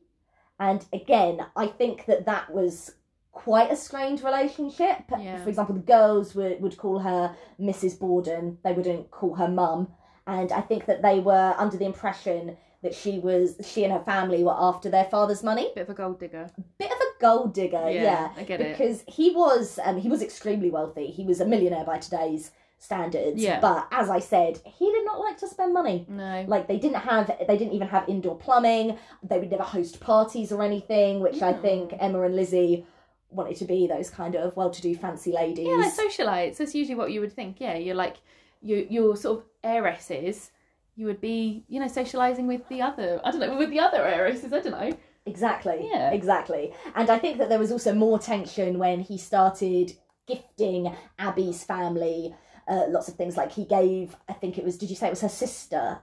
And 0.60 0.86
again, 0.94 1.46
I 1.56 1.68
think 1.68 2.06
that 2.06 2.26
that 2.26 2.54
was 2.54 2.96
quite 3.32 3.72
a 3.72 3.76
strained 3.76 4.24
relationship. 4.24 5.04
Yeah. 5.18 5.42
For 5.42 5.50
example, 5.50 5.76
the 5.76 5.82
girls 5.82 6.36
would, 6.36 6.62
would 6.62 6.78
call 6.78 7.00
her 7.00 7.36
Mrs. 7.60 8.00
Borden, 8.00 8.60
they 8.64 8.74
wouldn't 8.74 9.10
call 9.12 9.36
her 9.36 9.48
mum. 9.48 9.94
And 10.28 10.52
I 10.52 10.62
think 10.62 10.86
that 10.86 11.02
they 11.02 11.20
were 11.20 11.56
under 11.58 11.78
the 11.78 11.86
impression 11.86 12.58
that 12.84 12.94
she 12.94 13.18
was 13.20 13.56
she 13.66 13.84
and 13.84 13.92
her 13.94 14.04
family 14.04 14.44
were 14.44 14.56
after 14.56 14.90
their 14.90 15.06
father's 15.06 15.42
money. 15.44 15.72
Bit 15.74 15.84
of 15.84 15.90
a 15.90 15.94
gold 15.94 16.20
digger. 16.20 16.50
Bit 16.78 16.92
of 16.92 16.98
a 16.98 17.22
gold 17.22 17.54
digger, 17.54 17.90
yeah 17.90 18.30
I 18.38 18.44
get 18.44 18.62
it. 18.62 18.78
because 18.78 19.04
he 19.08 19.32
was 19.32 19.80
um, 19.84 19.98
he 19.98 20.10
was 20.10 20.22
extremely 20.22 20.70
wealthy. 20.70 21.08
He 21.08 21.26
was 21.26 21.40
a 21.42 21.46
millionaire 21.46 21.86
by 21.86 21.98
today's 21.98 22.52
standards. 22.80 23.42
Yeah. 23.42 23.62
But 23.62 23.88
as 23.92 24.10
I 24.10 24.20
said, 24.20 24.60
he 24.66 24.92
did 24.92 25.06
not 25.06 25.20
like 25.20 25.38
to 25.38 25.48
spend 25.48 25.74
money. 25.74 26.06
No. 26.10 26.44
Like 26.48 26.68
they 26.68 26.78
didn't 26.78 26.98
have 27.02 27.28
they 27.48 27.58
didn't 27.58 27.74
even 27.74 27.88
have 27.88 28.08
indoor 28.10 28.38
plumbing. 28.38 28.98
They 29.24 29.40
would 29.40 29.50
never 29.52 29.64
host 29.64 30.00
parties 30.02 30.52
or 30.52 30.62
anything, 30.62 31.22
which 31.22 31.42
I 31.42 31.54
think 31.54 31.92
Mm. 31.92 31.98
Emma 32.02 32.22
and 32.24 32.36
Lizzie 32.36 32.86
wanted 33.30 33.56
to 33.58 33.66
be 33.66 33.88
those 33.88 34.10
kind 34.12 34.36
of 34.36 34.56
well-to-do 34.56 34.96
fancy 34.96 35.32
ladies. 35.32 35.68
Yeah, 35.68 35.76
like 35.76 35.94
socialites. 35.96 36.58
That's 36.58 36.76
usually 36.76 36.96
what 36.96 37.12
you 37.12 37.20
would 37.22 37.34
think. 37.34 37.62
Yeah, 37.62 37.78
you're 37.78 37.96
like 37.96 38.18
you 38.62 38.86
you're 38.90 39.16
sort 39.16 39.40
of 39.40 39.46
heiresses. 39.64 40.52
You 40.96 41.06
would 41.08 41.22
be, 41.22 41.66
you 41.68 41.80
know, 41.80 41.88
socializing 41.88 42.48
with 42.48 42.68
the 42.70 42.82
other. 42.82 43.20
I 43.24 43.32
don't 43.32 43.40
know, 43.40 43.58
with 43.58 43.70
the 43.70 43.80
other 43.80 44.06
heiresses. 44.06 44.54
I 44.54 44.60
don't 44.60 44.72
know. 44.80 44.98
Exactly. 45.26 45.90
Yeah. 45.92 46.12
Exactly. 46.12 46.74
And 46.96 47.10
I 47.10 47.18
think 47.18 47.38
that 47.40 47.50
there 47.50 47.60
was 47.60 47.72
also 47.72 47.94
more 47.94 48.20
tension 48.20 48.78
when 48.78 49.00
he 49.00 49.18
started 49.18 49.94
gifting 50.28 50.94
Abby's 51.20 51.64
family 51.64 52.36
uh, 52.68 52.86
lots 52.90 53.08
of 53.08 53.16
things. 53.16 53.36
Like 53.38 53.52
he 53.52 53.66
gave, 53.66 54.16
I 54.30 54.34
think 54.34 54.58
it 54.58 54.64
was, 54.64 54.78
did 54.78 54.90
you 54.90 54.96
say 54.96 55.08
it 55.08 55.12
was 55.12 55.22
her 55.22 55.30
sister 55.30 56.00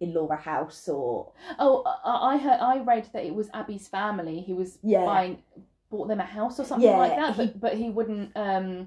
in 0.00 0.12
Laura 0.14 0.36
House 0.36 0.88
or. 0.88 1.32
Oh, 1.58 1.82
I, 2.04 2.34
I 2.34 2.36
heard. 2.38 2.60
I 2.60 2.78
read 2.78 3.08
that 3.12 3.24
it 3.24 3.34
was 3.34 3.48
Abby's 3.54 3.88
family. 3.88 4.40
He 4.40 4.52
was 4.52 4.78
Yeah. 4.82 5.04
buying, 5.04 5.42
bought 5.90 6.08
them 6.08 6.20
a 6.20 6.24
house 6.24 6.58
or 6.60 6.64
something 6.64 6.88
Yeah, 6.88 6.96
like 6.98 7.16
that. 7.16 7.34
he- 7.34 7.46
But 7.46 7.60
but 7.60 7.74
he 7.74 7.90
wouldn't. 7.90 8.32
Um, 8.36 8.86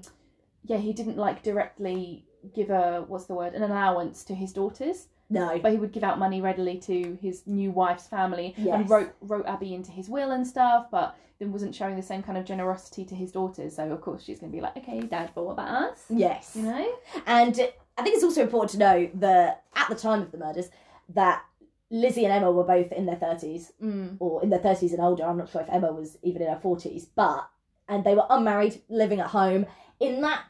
yeah, 0.64 0.78
he 0.78 0.92
didn't 0.92 1.16
like 1.18 1.42
directly 1.42 2.24
give 2.54 2.70
a 2.70 3.04
what's 3.06 3.26
the 3.26 3.34
word 3.34 3.54
an 3.54 3.62
allowance 3.62 4.24
to 4.24 4.34
his 4.34 4.52
daughters, 4.52 5.08
No. 5.30 5.58
but 5.58 5.72
he 5.72 5.78
would 5.78 5.92
give 5.92 6.04
out 6.04 6.18
money 6.18 6.40
readily 6.40 6.78
to 6.80 7.18
his 7.20 7.46
new 7.46 7.70
wife's 7.70 8.06
family 8.06 8.54
Yes. 8.56 8.74
and 8.80 8.90
wrote 8.90 9.14
wrote 9.20 9.46
Abby 9.46 9.74
into 9.74 9.90
his 9.90 10.08
will 10.08 10.30
and 10.32 10.46
stuff. 10.46 10.86
But 10.90 11.16
then 11.38 11.50
wasn't 11.52 11.74
showing 11.74 11.96
the 11.96 12.02
same 12.02 12.22
kind 12.22 12.38
of 12.38 12.44
generosity 12.44 13.04
to 13.06 13.14
his 13.14 13.32
daughters. 13.32 13.74
So 13.76 13.90
of 13.90 14.00
course 14.00 14.22
she's 14.22 14.38
going 14.38 14.52
to 14.52 14.56
be 14.56 14.62
like, 14.62 14.76
okay, 14.76 15.00
Dad, 15.00 15.30
but 15.34 15.44
what 15.44 15.52
about 15.52 15.68
us? 15.92 16.04
Yes. 16.08 16.52
You 16.54 16.62
know? 16.62 16.88
And 17.26 17.54
I 17.98 18.02
think 18.02 18.14
it's 18.14 18.24
also 18.24 18.42
important 18.42 18.70
to 18.72 18.78
know 18.78 19.10
that 19.14 19.64
at 19.74 19.88
the 19.88 19.94
time 19.96 20.22
of 20.22 20.30
the 20.30 20.38
murders, 20.38 20.68
that 21.10 21.42
Lizzie 21.90 22.24
and 22.24 22.32
Emma 22.32 22.50
were 22.50 22.64
both 22.64 22.90
in 22.92 23.06
their 23.06 23.16
30s 23.16 23.72
Mm. 23.82 24.16
or 24.20 24.42
in 24.42 24.50
their 24.50 24.58
30s 24.60 24.92
and 24.92 25.00
older. 25.00 25.24
I'm 25.24 25.36
not 25.38 25.48
sure 25.50 25.60
if 25.60 25.68
Emma 25.70 25.92
was 25.92 26.18
even 26.22 26.42
in 26.42 26.48
her 26.48 26.58
40s, 26.62 27.06
but 27.14 27.48
and 27.88 28.02
they 28.04 28.14
were 28.14 28.26
unmarried, 28.30 28.80
living 28.88 29.20
at 29.20 29.26
home 29.28 29.66
in 30.00 30.20
that 30.22 30.42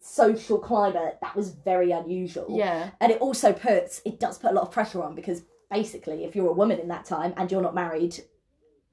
social 0.00 0.58
climate. 0.58 1.18
That 1.20 1.36
was 1.36 1.50
very 1.50 1.90
unusual. 1.90 2.46
Yeah. 2.50 2.90
And 3.00 3.12
it 3.12 3.20
also 3.20 3.52
puts 3.52 4.00
it 4.04 4.20
does 4.20 4.38
put 4.38 4.50
a 4.50 4.54
lot 4.54 4.62
of 4.62 4.70
pressure 4.70 5.02
on 5.02 5.14
because 5.14 5.42
basically, 5.70 6.24
if 6.24 6.34
you're 6.36 6.50
a 6.50 6.52
woman 6.52 6.78
in 6.78 6.88
that 6.88 7.04
time 7.04 7.34
and 7.36 7.50
you're 7.50 7.62
not 7.62 7.74
married, 7.74 8.18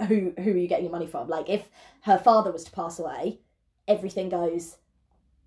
who 0.08 0.34
who 0.38 0.52
are 0.52 0.58
you 0.58 0.68
getting 0.68 0.86
your 0.86 0.92
money 0.92 1.08
from? 1.08 1.28
Like 1.28 1.50
if 1.50 1.70
her 2.02 2.18
father 2.18 2.52
was 2.52 2.64
to 2.66 2.72
pass 2.72 3.00
away, 3.00 3.40
everything 3.88 4.30
goes 4.30 4.78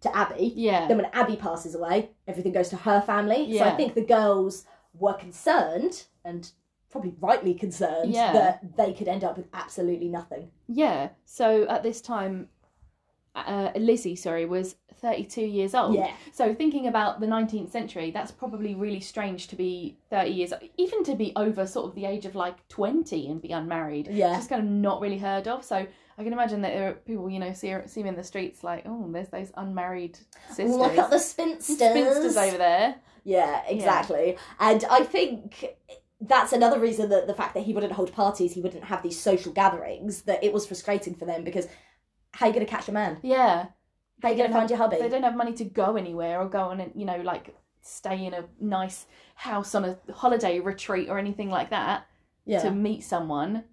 to 0.01 0.17
Abby. 0.17 0.53
Yeah. 0.55 0.87
Then 0.87 0.97
when 0.99 1.11
Abby 1.13 1.37
passes 1.37 1.75
away, 1.75 2.11
everything 2.27 2.53
goes 2.53 2.69
to 2.71 2.77
her 2.77 3.01
family. 3.01 3.57
So 3.59 3.65
I 3.65 3.73
think 3.77 3.95
the 3.95 4.05
girls 4.05 4.65
were 4.95 5.15
concerned 5.15 6.05
and 6.25 6.51
probably 6.91 7.15
rightly 7.21 7.53
concerned 7.55 8.13
Yeah. 8.13 8.33
that 8.33 8.77
they 8.77 8.93
could 8.93 9.09
end 9.09 9.25
up 9.25 9.37
with 9.37 9.49
absolutely 9.53 10.09
nothing. 10.09 10.51
Yeah. 10.69 11.11
So 11.25 11.67
at 11.69 11.83
this 11.83 12.01
time, 12.01 12.49
uh, 13.47 13.79
Lizzie, 13.79 14.17
sorry, 14.17 14.47
was 14.47 14.77
32 15.01 15.43
years 15.43 15.75
old. 15.75 15.95
Yeah. 15.95 16.13
So 16.33 16.55
thinking 16.55 16.87
about 16.87 17.21
the 17.21 17.27
19th 17.27 17.71
century, 17.71 18.11
that's 18.11 18.31
probably 18.31 18.75
really 18.75 19.01
strange 19.01 19.49
to 19.49 19.57
be 19.57 19.97
30 20.11 20.31
years, 20.31 20.53
even 20.77 21.05
to 21.05 21.15
be 21.15 21.33
over 21.37 21.67
sort 21.67 21.87
of 21.89 21.95
the 21.95 22.05
age 22.05 22.27
of 22.27 22.35
like 22.35 22.67
20 22.69 23.29
and 23.29 23.41
be 23.41 23.53
unmarried. 23.53 24.09
Yeah. 24.11 24.29
It's 24.29 24.39
just 24.39 24.51
kind 24.51 24.63
of 24.63 24.69
not 24.69 25.01
really 25.01 25.19
heard 25.19 25.47
of. 25.47 25.65
So 25.65 25.77
I 25.77 26.25
can 26.25 26.33
imagine 26.33 26.63
that 26.63 26.75
there 26.75 26.89
are 26.91 26.95
people, 26.95 27.31
you 27.31 27.39
know, 27.39 27.53
see 27.53 27.75
see 27.87 28.01
in 28.01 28.17
the 28.17 28.25
streets 28.25 28.65
like, 28.65 28.83
oh, 28.87 29.09
there's 29.13 29.29
those 29.29 29.53
unmarried 29.57 30.19
sisters, 30.49 30.77
Look 30.77 30.99
at 30.99 31.11
the 31.11 31.19
spinsters. 31.19 31.77
spinsters 31.77 32.37
over 32.37 32.59
there. 32.59 32.97
Yeah, 33.25 33.63
exactly. 33.69 34.37
And 34.59 34.85
I 34.91 35.05
think 35.05 35.77
that's 36.21 36.53
another 36.53 36.81
reason 36.81 37.11
that 37.11 37.27
the 37.27 37.35
fact 37.35 37.55
that 37.55 37.63
he 37.63 37.73
wouldn't 37.73 37.93
hold 37.93 38.13
parties, 38.13 38.53
he 38.53 38.61
wouldn't 38.61 38.85
have 38.85 39.03
these 39.03 39.19
social 39.19 39.53
gatherings, 39.53 40.23
that 40.23 40.43
it 40.43 40.53
was 40.53 40.67
frustrating 40.67 41.15
for 41.15 41.25
them 41.25 41.45
because 41.45 41.69
how 42.39 42.47
are 42.47 42.51
you 42.51 42.55
going 42.55 42.65
to 42.65 42.71
catch 42.71 42.89
a 42.89 42.93
man? 42.93 43.19
Yeah, 43.23 43.67
How 44.23 44.29
are 44.29 44.31
you 44.31 44.37
going 44.39 44.49
to 44.51 44.57
find 44.57 44.71
your 44.71 44.79
hubby? 44.79 44.97
they 45.01 45.09
don't 45.09 45.25
have 45.25 45.35
money 45.35 45.55
to 45.55 45.65
go 45.65 45.97
anywhere 45.97 46.41
or 46.41 46.49
go 46.49 46.61
on, 46.61 46.81
a, 46.81 46.87
you 46.95 47.05
know, 47.05 47.21
like 47.23 47.53
stay 47.83 48.25
in 48.27 48.33
a 48.33 48.45
nice 48.61 49.07
house 49.35 49.75
on 49.75 49.85
a 49.85 49.99
holiday 50.13 50.61
retreat 50.61 51.09
or 51.09 51.19
anything 51.19 51.51
like 51.51 51.71
that 51.71 52.07
yeah. 52.45 52.61
to 52.63 52.71
meet 52.71 53.03
someone. 53.03 53.65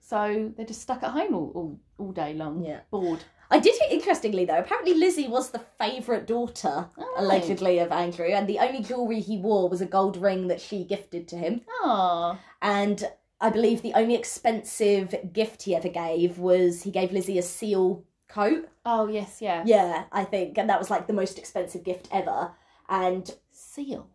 So 0.00 0.52
they're 0.56 0.64
just 0.64 0.80
stuck 0.80 1.02
at 1.02 1.10
home 1.10 1.34
all, 1.34 1.52
all, 1.54 1.80
all 1.98 2.12
day 2.12 2.32
long, 2.32 2.64
Yeah. 2.64 2.80
bored. 2.90 3.24
I 3.50 3.58
did 3.58 3.74
it 3.74 3.92
interestingly 3.92 4.46
though. 4.46 4.58
Apparently, 4.58 4.94
Lizzie 4.94 5.28
was 5.28 5.50
the 5.50 5.58
favourite 5.78 6.26
daughter, 6.26 6.88
Oh. 6.96 7.14
allegedly, 7.18 7.78
of 7.78 7.92
Andrew, 7.92 8.26
and 8.28 8.48
the 8.48 8.58
only 8.58 8.82
jewellery 8.82 9.20
he 9.20 9.36
wore 9.36 9.68
was 9.68 9.82
a 9.82 9.86
gold 9.86 10.16
ring 10.16 10.48
that 10.48 10.62
she 10.62 10.82
gifted 10.82 11.28
to 11.28 11.36
him. 11.36 11.60
Oh, 11.82 12.38
And 12.62 13.04
I 13.40 13.50
believe 13.50 13.82
the 13.82 13.94
only 13.94 14.14
expensive 14.14 15.14
gift 15.32 15.62
he 15.62 15.74
ever 15.76 15.88
gave 15.88 16.38
was 16.38 16.82
he 16.82 16.90
gave 16.90 17.12
Lizzie 17.12 17.38
a 17.38 17.42
seal 17.42 18.04
coat. 18.28 18.68
oh 18.84 19.06
yes, 19.08 19.38
yeah. 19.40 19.62
Yeah, 19.64 20.04
I 20.12 20.24
think, 20.24 20.58
and 20.58 20.68
that 20.70 20.78
was 20.78 20.90
like 20.90 21.06
the 21.06 21.12
most 21.12 21.38
expensive 21.38 21.84
gift 21.84 22.08
ever. 22.12 22.52
And 22.88 23.30
Seal, 23.50 24.08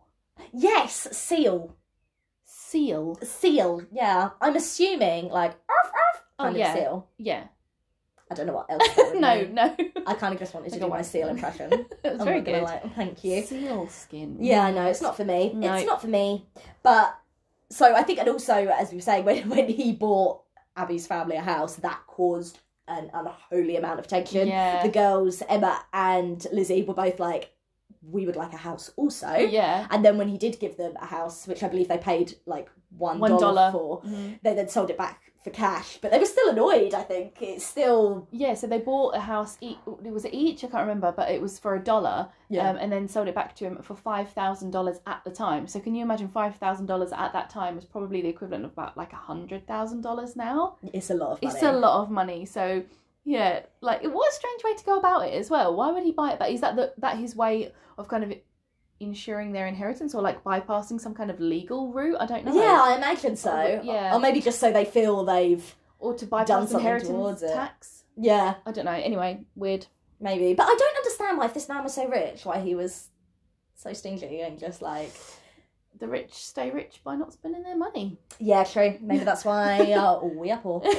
yes, 0.51 1.08
seal, 1.12 1.75
seal. 2.44 3.18
seal. 3.22 3.82
Yeah, 3.92 4.32
I'm 4.42 4.56
assuming 4.56 5.30
like 5.30 5.51
arf, 5.70 5.92
arf, 5.94 6.24
Oh, 6.39 6.50
yeah. 6.50 6.74
of 6.74 6.77
seal. 6.80 7.08
Yeah. 7.18 7.44
I 8.32 8.36
don't 8.36 8.48
know 8.48 8.53
what 8.53 8.72
else. 8.72 8.88
no, 9.15 9.36
mean. 9.44 9.53
no. 9.53 9.75
I 10.08 10.15
kind 10.15 10.34
of 10.34 10.39
just 10.39 10.53
wanted 10.56 10.74
to 10.74 10.80
do 10.80 10.88
my 10.88 11.03
seal 11.03 11.27
impression. 11.27 11.72
it 11.72 11.88
was 12.03 12.20
I'm 12.20 12.25
very 12.25 12.42
good. 12.42 12.63
lie. 12.63 12.82
Thank 12.96 13.24
you. 13.24 13.44
Seal 13.44 13.88
skin. 13.89 14.38
Yeah, 14.39 14.72
no, 14.72 14.88
it's 14.88 15.01
not 15.01 15.15
for 15.15 15.24
me. 15.25 15.53
No. 15.53 15.75
It's 15.75 15.86
not 15.86 16.01
for 16.01 16.08
me. 16.08 16.48
But 16.82 17.15
so 17.74 17.94
I 17.96 18.03
think, 18.03 18.20
and 18.20 18.30
also 18.30 18.53
as 18.68 18.92
we 18.92 18.98
were 18.98 19.01
saying, 19.01 19.25
when 19.30 19.50
when 19.50 19.68
he 19.70 19.92
bought 19.92 20.42
Abby's 20.75 21.08
family 21.08 21.36
a 21.36 21.42
house, 21.42 21.75
that 21.77 22.00
caused 22.08 22.60
an 22.88 23.10
unholy 23.13 23.75
amount 23.77 24.00
of 24.00 24.08
tension. 24.08 24.48
Yeah. 24.48 24.84
The 24.84 24.89
girls, 24.89 25.42
Emma 25.48 25.82
and 25.94 26.46
Lizzie, 26.51 26.84
were 26.84 26.94
both 26.94 27.20
like, 27.20 27.51
"We 28.01 28.25
would 28.25 28.36
like 28.36 28.53
a 28.53 28.58
house, 28.58 28.92
also." 28.96 29.34
Yeah. 29.36 29.88
And 29.92 30.03
then 30.03 30.18
when 30.18 30.27
he 30.27 30.38
did 30.38 30.60
give 30.60 30.77
them 30.77 30.94
a 31.01 31.06
house, 31.06 31.48
which 31.48 31.63
I 31.63 31.68
believe 31.70 31.88
they 31.88 31.98
paid 31.98 32.36
like 32.46 32.70
one 32.98 33.20
dollar 33.20 33.72
for, 33.72 34.01
Mhm. 34.01 34.39
they 34.44 34.53
then 34.53 34.68
sold 34.70 34.89
it 34.89 34.98
back 34.98 35.32
for 35.43 35.50
cash. 35.50 35.97
But 36.01 36.12
they 36.12 36.19
were 36.19 36.25
still 36.25 36.50
annoyed. 36.50 36.93
I 36.93 37.03
think 37.03 37.41
it's 37.41 37.65
still 37.65 38.27
Yeah, 38.31 38.53
so 38.53 38.67
they 38.67 38.77
bought 38.79 39.15
a 39.15 39.19
house. 39.19 39.57
e- 39.62 39.77
It 40.05 40.12
was 40.13 40.25
each. 40.27 40.63
I 40.63 40.67
can't 40.67 40.81
remember, 40.88 41.12
but 41.12 41.29
it 41.31 41.41
was 41.41 41.59
for 41.59 41.75
a 41.75 41.83
dollar. 41.83 42.29
Yeah. 42.50 42.69
Um, 42.69 42.77
and 42.77 42.91
then 42.91 43.07
sold 43.07 43.27
it 43.27 43.35
back 43.35 43.55
to 43.57 43.65
him 43.65 43.81
for 43.81 43.95
five 43.95 44.29
thousand 44.31 44.71
dollars 44.71 45.00
at 45.07 45.23
the 45.23 45.31
time. 45.31 45.67
So 45.67 45.79
can 45.79 45.95
you 45.95 46.03
imagine 46.03 46.27
five 46.29 46.55
thousand 46.57 46.85
dollars 46.85 47.12
at 47.12 47.33
that 47.33 47.50
time 47.50 47.75
was 47.75 47.85
probably 47.85 48.21
the 48.21 48.29
equivalent 48.29 48.65
of 48.65 48.71
about 48.71 48.95
like 48.97 49.12
a 49.13 49.17
hundred 49.17 49.67
thousand 49.67 50.01
dollars 50.01 50.35
now. 50.35 50.77
it's 50.93 51.09
a 51.09 51.13
lot 51.15 51.31
of 51.31 51.41
money. 51.41 51.53
It's 51.55 51.63
a 51.63 51.71
lot 51.71 52.01
of 52.01 52.09
money. 52.09 52.45
So 52.45 52.83
yeah, 53.25 53.62
like 53.81 54.03
it 54.03 54.12
what 54.13 54.29
a 54.31 54.35
strange 54.35 54.63
way 54.63 54.75
to 54.75 54.83
go 54.85 54.97
about 54.97 55.25
it 55.27 55.33
as 55.33 55.50
well. 55.50 55.75
Why 55.75 55.91
would 55.91 56.03
he 56.03 56.12
buy 56.12 56.31
it 56.33 56.39
back? 56.39 56.51
Is 56.51 56.62
that 56.62 56.75
the, 56.75 56.93
that 57.00 57.17
his 57.17 57.35
way 57.35 57.71
of 57.97 58.07
kind 58.07 58.23
of 58.23 58.33
ensuring 59.00 59.51
their 59.51 59.67
inheritance 59.67 60.13
or 60.15 60.21
like 60.21 60.43
bypassing 60.43 61.00
some 61.00 61.13
kind 61.13 61.29
of 61.31 61.39
legal 61.39 61.91
route? 61.91 62.17
I 62.19 62.25
don't 62.25 62.45
know. 62.45 62.55
Yeah, 62.55 62.81
I 62.83 62.95
imagine 62.97 63.35
so. 63.35 63.51
Oh, 63.51 63.81
yeah. 63.83 64.13
Or 64.15 64.19
maybe 64.19 64.41
just 64.41 64.59
so 64.59 64.71
they 64.71 64.85
feel 64.85 65.23
they've 65.25 65.75
Or 66.00 66.13
to 66.15 66.25
bypass 66.25 66.71
inheritance 66.71 67.41
tax. 67.41 68.03
yeah. 68.17 68.55
I 68.65 68.71
don't 68.71 68.85
know. 68.85 68.91
Anyway, 68.91 69.45
weird. 69.55 69.88
Maybe. 70.19 70.53
But 70.53 70.63
I 70.67 70.75
don't 70.77 70.97
understand 70.97 71.38
why 71.38 71.45
if 71.45 71.53
this 71.53 71.67
man 71.67 71.83
was 71.83 71.93
so 71.95 72.07
rich, 72.07 72.45
why 72.45 72.59
he 72.59 72.75
was 72.75 73.09
so 73.75 73.91
stingy 73.93 74.39
and 74.41 74.57
just 74.57 74.81
like 74.81 75.12
the 76.00 76.07
rich 76.07 76.33
stay 76.33 76.71
rich 76.71 77.01
by 77.03 77.15
not 77.15 77.33
spending 77.33 77.63
their 77.63 77.77
money. 77.77 78.17
Yeah, 78.39 78.63
true. 78.63 78.97
Maybe 79.01 79.23
that's 79.25 79.43
why 79.43 79.91
uh, 79.91 80.19
oh, 80.21 80.33
we 80.38 80.51
are 80.51 80.57
poor. 80.59 80.81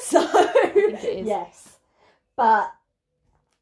So 0.00 0.24
think 0.26 1.04
it 1.04 1.18
is. 1.20 1.26
yes. 1.26 1.76
But 2.36 2.72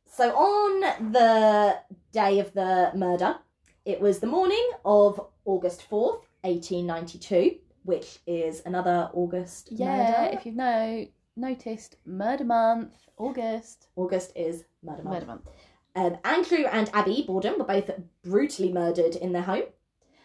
so 0.07 0.31
on 0.37 1.13
the 1.13 1.79
day 2.13 2.39
of 2.41 2.53
the 2.53 2.93
murder, 2.95 3.39
it 3.87 4.01
was 4.01 4.19
the 4.19 4.27
morning 4.27 4.69
of 4.85 5.19
August 5.45 5.85
fourth, 5.85 6.27
eighteen 6.45 6.87
ninety 6.87 7.19
two, 7.19 7.55
which 7.85 8.19
is 8.27 8.61
another 8.67 9.09
August 9.15 9.69
yeah, 9.71 9.97
murder. 9.97 10.37
if 10.37 10.45
you've 10.45 10.57
no 10.57 11.07
noticed, 11.37 11.97
murder 12.05 12.45
month, 12.45 12.95
August, 13.17 13.87
August 13.97 14.33
is 14.35 14.65
murder 14.83 15.03
month. 15.05 15.15
murder 15.15 15.27
month. 15.27 15.49
Um, 15.95 16.19
Andrew 16.25 16.67
and 16.71 16.91
Abby 16.93 17.25
Borden 17.27 17.59
were 17.59 17.65
both 17.65 17.91
brutally 18.23 18.73
murdered 18.73 19.17
in 19.17 19.33
their 19.33 19.43
home. 19.43 19.63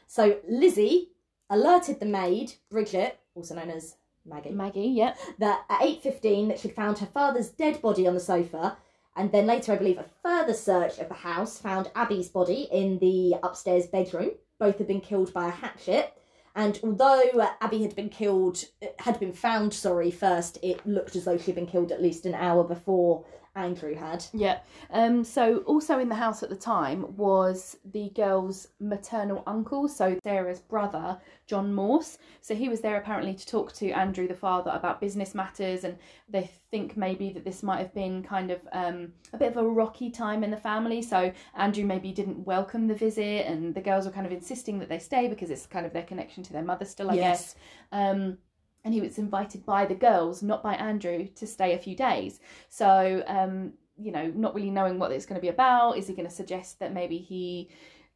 So 0.08 0.40
Lizzie 0.50 1.12
alerted 1.50 2.00
the 2.00 2.06
maid, 2.06 2.54
Bridget, 2.70 3.20
also 3.36 3.56
known 3.56 3.70
as 3.70 3.96
Maggie, 4.26 4.52
Maggie, 4.52 4.88
yeah, 4.88 5.16
that 5.40 5.66
at 5.70 5.82
8.15 5.82 6.50
that 6.50 6.60
she'd 6.60 6.76
found 6.76 6.98
her 7.00 7.06
father's 7.06 7.50
dead 7.50 7.82
body 7.82 8.08
on 8.08 8.14
the 8.14 8.20
sofa. 8.20 8.78
And 9.16 9.32
then 9.32 9.46
later, 9.46 9.74
I 9.74 9.78
believe, 9.78 9.98
a 9.98 10.06
further 10.24 10.54
search 10.54 11.00
of 11.00 11.10
the 11.10 11.14
house 11.14 11.58
found 11.58 11.92
Abby's 11.96 12.30
body 12.30 12.68
in 12.72 13.00
the 13.00 13.36
upstairs 13.44 13.88
bedroom. 13.88 14.32
Both 14.60 14.78
had 14.78 14.88
been 14.88 15.02
killed 15.02 15.34
by 15.34 15.48
a 15.48 15.52
hatchet. 15.52 16.14
And 16.56 16.80
although 16.84 17.30
uh, 17.40 17.50
Abby 17.62 17.82
had 17.82 17.96
been 17.96 18.10
killed, 18.10 18.66
had 19.00 19.20
been 19.20 19.34
found, 19.34 19.74
sorry, 19.74 20.12
first, 20.12 20.58
it 20.62 20.86
looked 20.86 21.16
as 21.16 21.26
though 21.26 21.38
she'd 21.38 21.56
been 21.56 21.66
killed 21.66 21.92
at 21.92 22.02
least 22.02 22.26
an 22.26 22.36
hour 22.36 22.64
before 22.64 23.26
Andrew 23.56 23.94
had. 23.96 24.24
yeah. 24.34 24.60
Um, 24.92 25.24
so 25.24 25.58
also 25.60 26.00
in 26.00 26.08
the 26.10 26.16
house 26.16 26.42
at 26.42 26.50
the 26.50 26.56
time 26.56 27.16
was 27.18 27.78
the 27.92 28.10
girl's 28.16 28.68
maternal 28.80 29.44
uncle, 29.46 29.88
so 29.88 30.18
Sarah's 30.24 30.60
brother, 30.60 31.20
John 31.48 31.74
Morse. 31.74 32.18
So 32.40 32.56
he 32.56 32.70
was 32.70 32.80
there 32.82 32.98
apparently 32.98 33.34
to 33.34 33.46
talk 33.46 33.74
to 33.74 33.92
Andrew, 33.92 34.28
the 34.28 34.34
father, 34.36 34.72
about 34.74 35.02
business 35.02 35.36
matters, 35.36 35.84
and 35.84 35.98
they 36.30 36.50
think 36.72 36.96
maybe 36.96 37.32
that 37.34 37.44
this 37.44 37.62
might 37.62 37.80
have 37.80 37.94
been 37.94 38.24
kind 38.24 38.52
of 38.52 38.62
um, 38.72 39.12
a 39.34 39.38
bit 39.38 39.52
of 39.52 39.58
a 39.58 39.68
rocky 39.68 40.10
time 40.10 40.44
in 40.44 40.52
the 40.52 40.58
family. 40.58 41.02
So 41.02 41.32
Andrew 41.56 41.84
maybe 41.86 42.12
didn't 42.14 42.46
welcome 42.46 42.88
the 42.88 42.96
visit, 42.96 43.46
and 43.48 43.76
the 43.76 43.82
girls 43.82 44.06
were 44.06 44.12
kind 44.12 44.26
of 44.26 44.32
insisting 44.32 44.80
that 44.80 44.88
they 44.90 45.00
stay 45.00 45.28
because 45.28 45.50
it's 45.50 45.66
kind 45.66 45.86
of 45.86 45.92
their 45.94 46.04
connection 46.04 46.42
to 46.44 46.54
their 46.54 46.64
mother 46.64 46.86
still, 46.86 47.12
I 47.12 47.16
Yes. 47.16 47.22
guess. 47.22 47.56
Um, 47.92 48.38
and 48.84 48.94
he 48.94 49.02
was 49.02 49.18
invited 49.18 49.66
by 49.66 49.86
the 49.86 49.96
girls, 49.96 50.42
not 50.42 50.64
by 50.64 50.74
Andrew, 50.76 51.28
to 51.36 51.48
stay 51.48 51.74
a 51.74 51.78
few 51.80 51.96
days. 51.96 52.40
So, 52.70 53.24
um, 53.28 53.74
you 53.98 54.12
know, 54.12 54.32
not 54.36 54.56
really 54.56 54.72
knowing 54.72 54.98
what 55.00 55.12
it's 55.12 55.26
going 55.26 55.36
to 55.40 55.42
be 55.42 55.50
about. 55.50 55.98
Is 55.98 56.08
he 56.08 56.14
going 56.14 56.28
to 56.28 56.34
suggest 56.34 56.80
that 56.80 56.94
maybe 56.94 57.18
he 57.18 57.70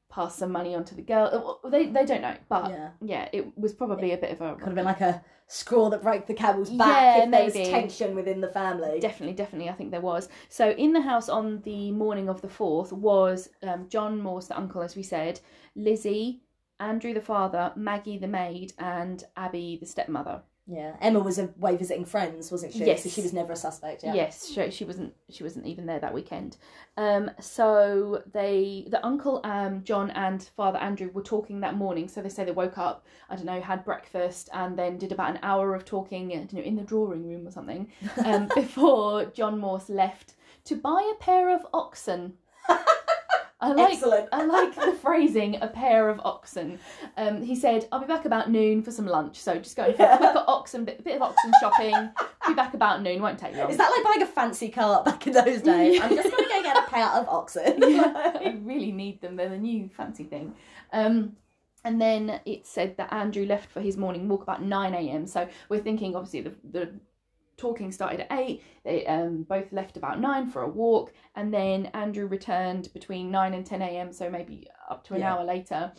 pass 0.09 0.35
some 0.35 0.51
money 0.51 0.73
on 0.75 0.83
to 0.85 0.95
the 0.95 1.01
girl? 1.01 1.59
Uh, 1.63 1.69
They, 1.69 1.87
they 1.87 2.05
don't 2.05 2.21
know. 2.21 2.35
But 2.49 2.71
yeah. 2.71 2.89
Yeah. 3.01 3.29
it 3.31 3.57
was 3.57 3.73
probably 3.73 4.13
a 4.13 4.17
bit 4.17 4.31
of 4.31 4.41
a. 4.41 4.55
Could 4.55 4.65
have 4.67 4.75
been 4.75 4.85
like 4.85 5.01
a 5.01 5.23
straw 5.47 5.89
that 5.91 6.01
broke 6.01 6.25
the 6.25 6.33
camel's 6.33 6.71
back 6.71 6.87
Yeah, 6.87 7.23
if 7.25 7.31
there 7.31 7.43
was 7.45 7.53
maybe. 7.53 7.69
tension 7.69 8.15
within 8.15 8.41
the 8.41 8.47
family. 8.47 8.99
Definitely, 8.99 9.35
definitely, 9.35 9.69
I 9.69 9.73
think 9.73 9.91
there 9.91 10.01
was. 10.01 10.27
So, 10.49 10.71
in 10.71 10.93
the 10.93 11.01
house 11.01 11.29
on 11.29 11.61
the 11.61 11.91
morning 11.91 12.29
of 12.29 12.41
the 12.41 12.47
4th 12.47 12.91
was 12.91 13.49
um, 13.61 13.87
John 13.87 14.19
Morse, 14.19 14.47
the 14.47 14.57
uncle, 14.57 14.81
as 14.81 14.95
we 14.95 15.03
said, 15.03 15.39
Lizzie, 15.75 16.41
Andrew, 16.79 17.13
the 17.13 17.21
father, 17.21 17.71
Maggie, 17.75 18.17
the 18.17 18.27
maid, 18.27 18.73
and 18.79 19.23
Abby, 19.37 19.77
the 19.79 19.85
stepmother. 19.85 20.41
Yeah, 20.67 20.95
Emma 20.99 21.19
was 21.19 21.37
away 21.37 21.77
visiting 21.77 22.05
friends, 22.05 22.51
wasn't 22.51 22.73
she? 22.73 22.85
Yes. 22.85 23.03
So 23.03 23.09
she 23.09 23.21
was 23.21 23.33
never 23.33 23.53
a 23.53 23.55
suspect. 23.55 24.03
Yeah. 24.03 24.15
Yes, 24.15 24.47
she, 24.47 24.71
she 24.71 24.83
wasn't. 24.83 25.13
She 25.29 25.43
wasn't 25.43 25.67
even 25.67 25.85
there 25.85 25.99
that 25.99 26.13
weekend. 26.13 26.57
Um, 26.97 27.29
so 27.39 28.23
they, 28.33 28.87
the 28.89 29.05
uncle, 29.05 29.41
um, 29.43 29.83
John 29.83 30.09
and 30.11 30.41
Father 30.57 30.79
Andrew 30.79 31.11
were 31.13 31.21
talking 31.21 31.59
that 31.59 31.75
morning. 31.75 32.07
So 32.07 32.21
they 32.21 32.29
say 32.29 32.45
they 32.45 32.51
woke 32.51 32.79
up, 32.79 33.05
I 33.29 33.35
don't 33.35 33.45
know, 33.45 33.61
had 33.61 33.85
breakfast, 33.85 34.49
and 34.53 34.75
then 34.75 34.97
did 34.97 35.11
about 35.11 35.29
an 35.29 35.39
hour 35.43 35.75
of 35.75 35.85
talking, 35.85 36.31
I 36.31 36.37
don't 36.37 36.53
know, 36.53 36.61
in 36.61 36.75
the 36.75 36.83
drawing 36.83 37.27
room 37.27 37.47
or 37.47 37.51
something, 37.51 37.91
um, 38.25 38.49
before 38.55 39.25
John 39.25 39.59
Morse 39.59 39.89
left 39.89 40.33
to 40.65 40.75
buy 40.75 41.11
a 41.15 41.23
pair 41.23 41.55
of 41.55 41.65
oxen. 41.73 42.33
I 43.61 43.71
like 43.71 43.93
Excellent. 43.93 44.29
I 44.33 44.43
like 44.43 44.75
the 44.75 44.93
phrasing, 45.01 45.57
a 45.61 45.67
pair 45.67 46.09
of 46.09 46.19
oxen. 46.25 46.77
Um, 47.15 47.41
he 47.41 47.55
said, 47.55 47.87
I'll 47.91 48.01
be 48.01 48.05
back 48.05 48.25
about 48.25 48.51
noon 48.51 48.81
for 48.83 48.91
some 48.91 49.05
lunch, 49.05 49.37
so 49.37 49.57
just 49.57 49.77
going 49.77 49.95
for 49.95 50.03
a 50.03 50.17
quick 50.17 50.35
oxen, 50.47 50.83
bit, 50.83 51.03
bit 51.03 51.15
of 51.15 51.21
oxen 51.21 51.53
shopping. 51.61 51.93
Be 52.47 52.53
back 52.53 52.73
about 52.73 53.01
noon, 53.01 53.21
won't 53.21 53.39
take 53.39 53.55
long. 53.55 53.69
Is 53.69 53.77
that 53.77 53.89
like 53.89 54.03
buying 54.03 54.21
a 54.21 54.25
fancy 54.25 54.67
cart 54.69 55.05
back 55.05 55.25
in 55.25 55.33
those 55.33 55.61
days? 55.61 56.01
I'm 56.01 56.15
just 56.15 56.29
gonna 56.29 56.49
go 56.49 56.63
get 56.63 56.77
a 56.77 56.89
pair 56.89 57.07
of 57.07 57.29
oxen. 57.29 57.75
yeah, 57.89 58.11
I 58.45 58.57
really 58.61 58.91
need 58.91 59.21
them. 59.21 59.37
They're 59.37 59.49
the 59.49 59.57
new 59.57 59.89
fancy 59.89 60.25
thing. 60.25 60.53
Um, 60.91 61.37
and 61.85 62.01
then 62.01 62.41
it 62.45 62.67
said 62.67 62.97
that 62.97 63.13
Andrew 63.13 63.45
left 63.45 63.71
for 63.71 63.79
his 63.79 63.95
morning 63.95 64.27
walk 64.27 64.43
about 64.43 64.63
9 64.63 64.93
a.m. 64.93 65.27
So 65.27 65.47
we're 65.69 65.81
thinking, 65.81 66.15
obviously, 66.15 66.41
the, 66.41 66.55
the 66.71 66.89
talking 67.57 67.91
started 67.91 68.21
at 68.21 68.31
8. 68.31 68.61
They 68.83 69.05
um, 69.07 69.43
both 69.43 69.71
left 69.71 69.97
about 69.97 70.19
9 70.19 70.47
for 70.47 70.61
a 70.63 70.67
walk. 70.69 71.13
And 71.35 71.53
then 71.53 71.87
Andrew 71.93 72.27
returned 72.27 72.91
between 72.93 73.31
9 73.31 73.53
and 73.53 73.65
10 73.65 73.81
a.m. 73.81 74.11
So 74.11 74.29
maybe 74.29 74.67
up 74.89 75.03
to 75.05 75.13
an 75.13 75.21
Yeah. 75.21 75.33
hour 75.35 75.43
later. 75.43 75.91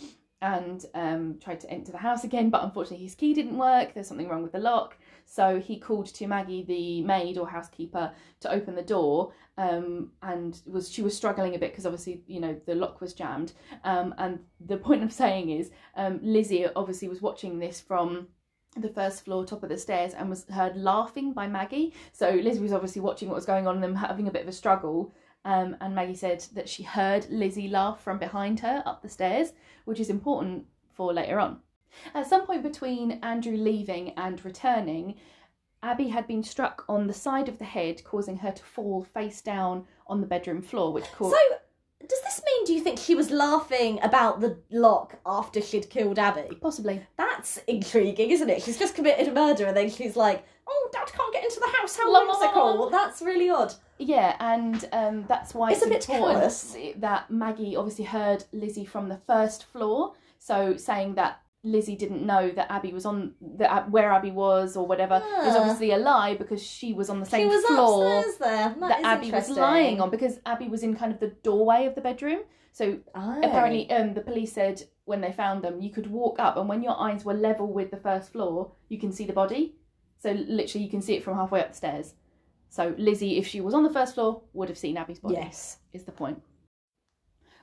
and 0.42 0.84
um, 0.94 1.38
tried 1.42 1.58
to 1.58 1.70
enter 1.70 1.90
the 1.90 1.96
house 1.98 2.22
again, 2.22 2.50
but 2.50 2.62
unfortunately 2.62 3.02
his 3.02 3.14
key 3.14 3.32
didn't 3.32 3.56
work. 3.56 3.94
There's 3.94 4.06
something 4.06 4.28
wrong 4.28 4.42
with 4.42 4.52
the 4.52 4.58
lock. 4.58 4.98
So 5.24 5.58
he 5.58 5.78
called 5.80 6.06
to 6.14 6.26
Maggie, 6.26 6.62
the 6.62 7.00
maid 7.02 7.38
or 7.38 7.48
housekeeper, 7.48 8.12
to 8.40 8.52
open 8.52 8.74
the 8.74 8.82
door. 8.82 9.32
Um, 9.56 10.10
and 10.22 10.60
was 10.66 10.90
she 10.92 11.00
was 11.00 11.16
struggling 11.16 11.54
a 11.54 11.58
bit 11.58 11.72
because 11.72 11.86
obviously 11.86 12.22
you 12.26 12.38
know 12.40 12.54
the 12.66 12.74
lock 12.74 13.00
was 13.00 13.14
jammed. 13.14 13.54
Um, 13.82 14.14
and 14.18 14.40
the 14.60 14.76
point 14.86 15.00
I'm 15.02 15.08
saying 15.10 15.48
is 15.48 15.70
um, 15.96 16.20
Lizzie 16.22 16.66
obviously 16.76 17.08
was 17.08 17.22
watching 17.22 17.58
this 17.58 17.80
from 17.80 18.28
the 18.76 18.88
first 18.88 19.24
floor 19.24 19.44
top 19.44 19.62
of 19.62 19.68
the 19.68 19.78
stairs 19.78 20.14
and 20.14 20.28
was 20.28 20.44
heard 20.50 20.76
laughing 20.76 21.32
by 21.32 21.46
Maggie. 21.46 21.94
So 22.12 22.30
Lizzie 22.30 22.60
was 22.60 22.72
obviously 22.72 23.00
watching 23.00 23.28
what 23.28 23.36
was 23.36 23.46
going 23.46 23.66
on 23.66 23.76
and 23.76 23.84
them 23.84 23.94
having 23.94 24.28
a 24.28 24.30
bit 24.30 24.42
of 24.42 24.48
a 24.48 24.52
struggle. 24.52 25.12
Um, 25.44 25.76
and 25.80 25.94
Maggie 25.94 26.14
said 26.14 26.44
that 26.54 26.68
she 26.68 26.82
heard 26.82 27.26
Lizzie 27.30 27.68
laugh 27.68 28.02
from 28.02 28.18
behind 28.18 28.60
her 28.60 28.82
up 28.84 29.02
the 29.02 29.08
stairs, 29.08 29.52
which 29.84 30.00
is 30.00 30.10
important 30.10 30.66
for 30.92 31.12
later 31.12 31.38
on. 31.38 31.60
At 32.14 32.26
some 32.26 32.46
point 32.46 32.62
between 32.62 33.12
Andrew 33.22 33.56
leaving 33.56 34.12
and 34.16 34.44
returning, 34.44 35.14
Abby 35.82 36.08
had 36.08 36.26
been 36.26 36.42
struck 36.42 36.84
on 36.88 37.06
the 37.06 37.14
side 37.14 37.48
of 37.48 37.58
the 37.58 37.64
head, 37.64 38.02
causing 38.02 38.38
her 38.38 38.50
to 38.50 38.64
fall 38.64 39.04
face 39.04 39.40
down 39.40 39.86
on 40.06 40.20
the 40.20 40.26
bedroom 40.26 40.62
floor, 40.62 40.92
which 40.92 41.10
caused. 41.12 41.36
So, 41.36 41.56
do 42.66 42.74
you 42.74 42.80
think 42.80 42.98
she 42.98 43.14
was 43.14 43.30
laughing 43.30 43.98
about 44.02 44.40
the 44.40 44.58
lock 44.70 45.18
after 45.24 45.62
she'd 45.62 45.88
killed 45.88 46.18
Abby? 46.18 46.54
Possibly. 46.60 47.00
That's 47.16 47.58
intriguing, 47.66 48.30
isn't 48.30 48.50
it? 48.50 48.62
She's 48.62 48.78
just 48.78 48.94
committed 48.94 49.28
a 49.28 49.32
murder 49.32 49.66
and 49.66 49.76
then 49.76 49.88
she's 49.88 50.16
like, 50.16 50.44
oh, 50.68 50.88
Dad 50.92 51.06
can't 51.12 51.32
get 51.32 51.44
into 51.44 51.60
the 51.60 51.68
house, 51.78 51.96
how 51.96 52.10
la, 52.12 52.20
la, 52.20 52.38
whimsical. 52.38 52.90
That's 52.90 53.22
really 53.22 53.48
odd. 53.50 53.72
Yeah, 53.98 54.36
and 54.40 54.86
um, 54.92 55.24
that's 55.28 55.54
why 55.54 55.70
It's 55.70 55.78
it's, 55.82 55.86
a 55.86 55.88
bit 55.88 56.08
important 56.08 56.40
callous. 56.40 56.76
that 56.96 57.30
Maggie 57.30 57.76
obviously 57.76 58.04
heard 58.04 58.44
Lizzie 58.52 58.84
from 58.84 59.08
the 59.08 59.18
first 59.26 59.64
floor. 59.64 60.12
So 60.38 60.76
saying 60.76 61.14
that 61.14 61.40
Lizzie 61.74 61.96
didn't 61.96 62.24
know 62.24 62.50
that 62.50 62.70
Abby 62.70 62.92
was 62.92 63.04
on 63.04 63.34
the 63.40 63.66
where 63.94 64.12
Abby 64.12 64.30
was 64.30 64.76
or 64.76 64.86
whatever 64.86 65.16
is 65.16 65.54
Ah. 65.54 65.60
obviously 65.60 65.90
a 65.90 65.98
lie 65.98 66.34
because 66.42 66.62
she 66.62 66.92
was 66.92 67.10
on 67.10 67.18
the 67.20 67.26
She 67.26 67.30
same 67.32 67.48
was 67.48 67.64
floor. 67.64 68.04
That 68.38 68.78
that 68.80 69.00
is 69.00 69.06
Abby 69.06 69.30
was 69.32 69.50
lying 69.50 70.00
on 70.00 70.08
because 70.10 70.38
Abby 70.46 70.68
was 70.68 70.82
in 70.82 70.94
kind 70.96 71.12
of 71.12 71.18
the 71.20 71.32
doorway 71.48 71.86
of 71.86 71.94
the 71.96 72.00
bedroom. 72.00 72.40
So 72.72 72.98
Oh. 73.14 73.38
apparently, 73.42 73.90
um, 73.90 74.14
the 74.14 74.20
police 74.20 74.52
said 74.52 74.82
when 75.06 75.20
they 75.20 75.32
found 75.32 75.62
them, 75.64 75.80
you 75.80 75.90
could 75.90 76.08
walk 76.20 76.38
up, 76.38 76.56
and 76.56 76.68
when 76.68 76.82
your 76.82 76.96
eyes 77.00 77.24
were 77.24 77.34
level 77.34 77.66
with 77.78 77.90
the 77.90 77.96
first 78.08 78.30
floor, 78.32 78.72
you 78.88 78.98
can 78.98 79.12
see 79.12 79.24
the 79.26 79.32
body. 79.32 79.76
So 80.18 80.32
literally, 80.32 80.84
you 80.84 80.90
can 80.90 81.02
see 81.02 81.14
it 81.16 81.22
from 81.24 81.34
halfway 81.36 81.60
up 81.60 81.70
the 81.70 81.76
stairs. 81.76 82.14
So 82.68 82.94
Lizzie, 82.98 83.38
if 83.38 83.46
she 83.46 83.60
was 83.60 83.74
on 83.74 83.82
the 83.84 83.92
first 83.98 84.14
floor, 84.14 84.42
would 84.52 84.68
have 84.68 84.78
seen 84.78 84.96
Abby's 84.96 85.20
body. 85.20 85.34
Yes. 85.36 85.78
is 85.92 86.04
the 86.04 86.12
point. 86.12 86.42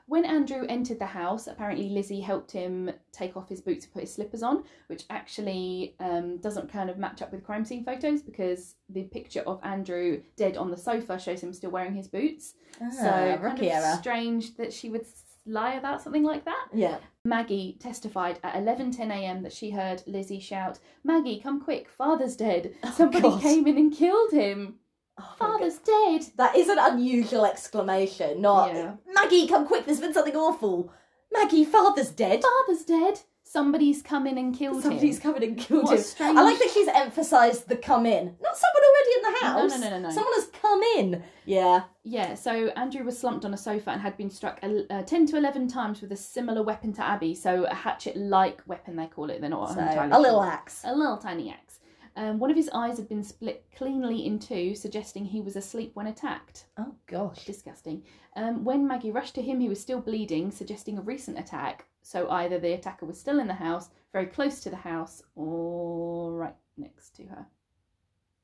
When 0.05 0.25
Andrew 0.25 0.65
entered 0.67 0.99
the 0.99 1.05
house, 1.05 1.47
apparently 1.47 1.89
Lizzie 1.89 2.19
helped 2.19 2.51
him 2.51 2.91
take 3.13 3.37
off 3.37 3.47
his 3.47 3.61
boots 3.61 3.85
and 3.85 3.93
put 3.93 4.01
his 4.01 4.13
slippers 4.13 4.43
on, 4.43 4.63
which 4.87 5.03
actually 5.09 5.95
um, 5.99 6.37
doesn't 6.39 6.71
kind 6.71 6.89
of 6.89 6.97
match 6.97 7.21
up 7.21 7.31
with 7.31 7.43
crime 7.43 7.63
scene 7.63 7.85
photos 7.85 8.21
because 8.21 8.75
the 8.89 9.03
picture 9.03 9.41
of 9.41 9.59
Andrew 9.63 10.21
dead 10.35 10.57
on 10.57 10.71
the 10.71 10.77
sofa 10.77 11.17
shows 11.17 11.41
him 11.41 11.53
still 11.53 11.71
wearing 11.71 11.95
his 11.95 12.07
boots. 12.09 12.53
Ah, 12.81 12.89
so 12.89 13.09
kind 13.41 13.59
of 13.59 13.61
error. 13.63 13.97
strange 13.99 14.57
that 14.57 14.73
she 14.73 14.89
would 14.89 15.05
lie 15.45 15.73
about 15.75 16.01
something 16.01 16.23
like 16.23 16.43
that. 16.45 16.67
Yeah. 16.73 16.97
Maggie 17.25 17.77
testified 17.79 18.39
at 18.43 18.55
11:10 18.55 19.09
a.m. 19.09 19.43
that 19.43 19.53
she 19.53 19.71
heard 19.71 20.03
Lizzie 20.05 20.39
shout, 20.39 20.79
"Maggie, 21.03 21.39
come 21.39 21.61
quick! 21.61 21.89
Father's 21.89 22.35
dead! 22.35 22.75
Oh, 22.83 22.91
Somebody 22.91 23.29
God. 23.29 23.41
came 23.41 23.67
in 23.67 23.77
and 23.77 23.93
killed 23.93 24.31
him! 24.31 24.79
Oh 25.19 25.35
Father's 25.37 25.77
dead!" 25.79 26.25
That 26.37 26.55
is 26.55 26.69
an 26.69 26.79
unusual 26.79 27.45
exclamation. 27.45 28.41
Not 28.41 28.73
Yeah. 28.73 28.93
Maggie, 29.13 29.47
come 29.47 29.65
quick. 29.67 29.85
There's 29.85 29.99
been 30.01 30.13
something 30.13 30.35
awful. 30.35 30.91
Maggie, 31.31 31.65
father's 31.65 32.11
dead. 32.11 32.41
Father's 32.43 32.83
dead. 32.85 33.19
Somebody's 33.43 34.01
come 34.01 34.25
in 34.25 34.37
and 34.39 34.55
killed 34.55 34.77
him. 34.77 34.81
Somebody's 34.83 35.17
him. 35.17 35.21
come 35.21 35.35
in 35.35 35.43
and 35.49 35.57
killed 35.59 35.83
What 35.83 35.93
a 35.93 35.97
him. 35.97 36.03
strange- 36.03 36.37
I 36.37 36.41
like 36.41 36.57
that 36.59 36.71
she's 36.71 36.87
emphasised 36.87 37.67
the 37.67 37.75
come 37.75 38.05
in. 38.07 38.35
Not 38.41 38.57
someone 38.57 38.83
already 38.83 39.11
in 39.17 39.21
the 39.23 39.29
No, 39.31 39.47
house. 39.47 39.71
no, 39.71 39.77
no, 39.77 39.89
no, 39.89 39.99
no. 40.07 40.09
Someone 40.15 40.33
has 40.33 40.45
come 40.47 40.81
in. 40.97 41.23
Yeah. 41.45 41.83
Yeah, 42.03 42.33
so 42.35 42.67
Andrew 42.69 43.03
was 43.03 43.17
slumped 43.19 43.45
on 43.45 43.53
a 43.53 43.57
sofa 43.57 43.91
and 43.91 44.01
had 44.01 44.17
been 44.17 44.31
struck 44.31 44.57
el- 44.63 44.85
uh, 44.89 45.03
10 45.03 45.27
to 45.27 45.37
11 45.37 45.67
times 45.67 46.01
with 46.01 46.11
a 46.11 46.15
similar 46.15 46.63
weapon 46.63 46.93
to 46.93 47.03
Abby. 47.05 47.35
So 47.35 47.65
a 47.65 47.73
hatchet 47.75 48.17
like 48.17 48.63
weapon, 48.65 48.95
they 48.95 49.05
call 49.07 49.29
it. 49.29 49.39
They're 49.41 49.49
not 49.51 49.69
So, 49.73 49.79
entirely 49.81 50.11
a 50.13 50.19
little 50.19 50.41
sure. 50.41 50.49
axe. 50.51 50.81
A 50.83 50.95
little 50.95 51.17
tiny 51.17 51.51
axe. 51.51 51.72
Um, 52.15 52.37
one 52.39 52.51
of 52.51 52.55
his 52.57 52.69
eyes 52.73 52.97
had 52.97 53.09
been 53.09 53.23
split 53.23 53.65
cleanly 53.75 54.25
in 54.25 54.37
two, 54.39 54.75
suggesting 54.75 55.25
he 55.25 55.41
was 55.41 55.55
asleep 55.55 55.91
when 55.95 56.07
attacked. 56.07 56.65
Oh 56.77 56.93
gosh. 57.07 57.43
Disgusting. 57.45 58.03
Um, 58.35 58.63
when 58.63 58.87
Maggie 58.87 59.11
rushed 59.11 59.35
to 59.35 59.41
him, 59.41 59.59
he 59.59 59.69
was 59.69 59.79
still 59.81 59.99
bleeding, 59.99 60.51
suggesting 60.51 60.97
a 60.97 61.01
recent 61.01 61.39
attack. 61.39 61.85
So 62.03 62.29
either 62.29 62.59
the 62.59 62.73
attacker 62.73 63.05
was 63.05 63.19
still 63.19 63.39
in 63.39 63.47
the 63.47 63.53
house, 63.53 63.89
very 64.11 64.27
close 64.27 64.59
to 64.61 64.69
the 64.69 64.75
house, 64.75 65.23
or 65.35 66.33
right 66.33 66.55
next 66.77 67.15
to 67.15 67.23
her, 67.25 67.47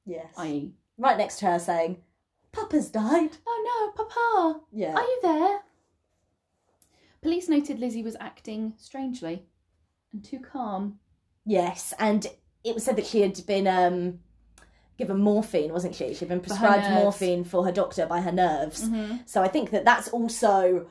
Yes. 0.05 0.34
i.e., 0.38 0.73
Right 0.97 1.17
next 1.17 1.39
to 1.39 1.45
her 1.45 1.60
saying, 1.60 2.01
Papa's 2.51 2.89
died. 2.89 3.38
"Oh 3.47 3.93
no, 3.95 4.03
Papa, 4.03 4.62
Yeah. 4.71 4.95
are 4.95 5.01
you 5.03 5.19
there?" 5.21 5.60
Police 7.21 7.47
noted 7.49 7.79
Lizzie 7.79 8.03
was 8.03 8.15
acting 8.19 8.73
strangely 8.77 9.45
and 10.12 10.23
too 10.23 10.39
calm. 10.39 10.99
Yes, 11.45 11.93
and 11.99 12.27
it 12.63 12.73
was 12.75 12.83
said 12.83 12.95
that 12.97 13.05
she 13.05 13.21
had 13.21 13.39
been 13.45 13.67
um, 13.67 14.19
given 14.97 15.17
morphine, 15.19 15.71
wasn't 15.71 15.95
she? 15.95 16.13
She'd 16.13 16.29
been 16.29 16.41
prescribed 16.41 16.83
nerves. 16.83 17.03
morphine 17.03 17.43
for 17.43 17.65
her 17.65 17.71
doctor 17.71 18.05
by 18.05 18.21
her 18.21 18.31
nerves. 18.31 18.83
Mm-hmm. 18.87 19.17
So 19.25 19.41
I 19.41 19.47
think 19.47 19.71
that 19.71 19.85
that's 19.85 20.09
also 20.09 20.87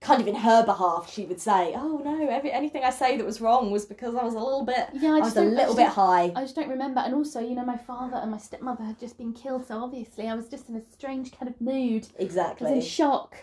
kind 0.00 0.20
of 0.20 0.26
in 0.26 0.34
her 0.34 0.64
behalf. 0.64 1.12
She 1.12 1.24
would 1.26 1.40
say, 1.40 1.74
"Oh 1.74 2.00
no, 2.04 2.28
every 2.28 2.52
anything 2.52 2.84
I 2.84 2.90
say 2.90 3.16
that 3.16 3.26
was 3.26 3.40
wrong 3.40 3.70
was 3.70 3.84
because 3.84 4.14
I 4.14 4.24
was 4.24 4.34
a 4.34 4.38
little 4.38 4.64
bit, 4.64 4.88
Yeah, 4.94 5.12
I, 5.12 5.16
I, 5.16 5.20
was 5.20 5.36
a 5.36 5.42
little 5.42 5.74
bit 5.74 5.88
high." 5.88 6.32
I 6.34 6.42
just 6.42 6.54
don't 6.54 6.68
remember. 6.68 7.00
And 7.00 7.14
also, 7.14 7.40
you 7.40 7.54
know, 7.54 7.64
my 7.64 7.76
father 7.76 8.16
and 8.16 8.30
my 8.30 8.38
stepmother 8.38 8.84
had 8.84 8.98
just 8.98 9.18
been 9.18 9.32
killed, 9.32 9.66
so 9.66 9.82
obviously 9.82 10.28
I 10.28 10.34
was 10.34 10.48
just 10.48 10.68
in 10.68 10.76
a 10.76 10.82
strange 10.92 11.32
kind 11.32 11.48
of 11.48 11.60
mood. 11.60 11.74
I 11.78 12.06
was 12.06 12.08
in 12.16 12.26
Exactly. 12.26 12.80
shock. 12.80 13.36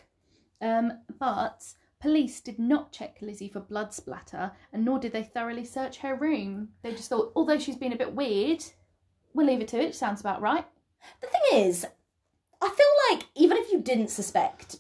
Um, 0.60 0.94
but 1.20 1.64
police 2.00 2.42
did 2.42 2.60
not 2.60 2.92
check 2.92 3.18
Lizzie 3.22 3.50
for 3.50 3.60
blood 3.60 3.94
splatter, 3.94 4.52
and 4.72 4.86
nor 4.86 5.00
did 5.00 5.14
they 5.14 5.24
thoroughly 5.24 5.66
search 5.66 5.98
her 5.98 6.16
room. 6.16 6.70
They 6.84 6.92
just 6.92 7.10
thought, 7.10 7.32
although 7.36 7.60
she's 7.60 7.78
been 7.78 7.94
a 7.94 7.98
bit 7.98 8.14
weird, 8.14 8.64
we'll 9.34 9.48
leave 9.48 9.62
it 9.62 9.68
to 9.70 9.80
it. 9.80 9.96
Sounds 9.96 10.22
about 10.22 10.42
right. 10.42 10.66
The 11.22 11.28
thing 11.28 11.60
is, 11.66 11.86
I 12.62 12.70
feel 12.70 13.16
like 13.16 13.28
even 13.36 13.58
if 13.58 13.72
you 13.72 13.82
didn't 13.82 14.10
suspect 14.10 14.78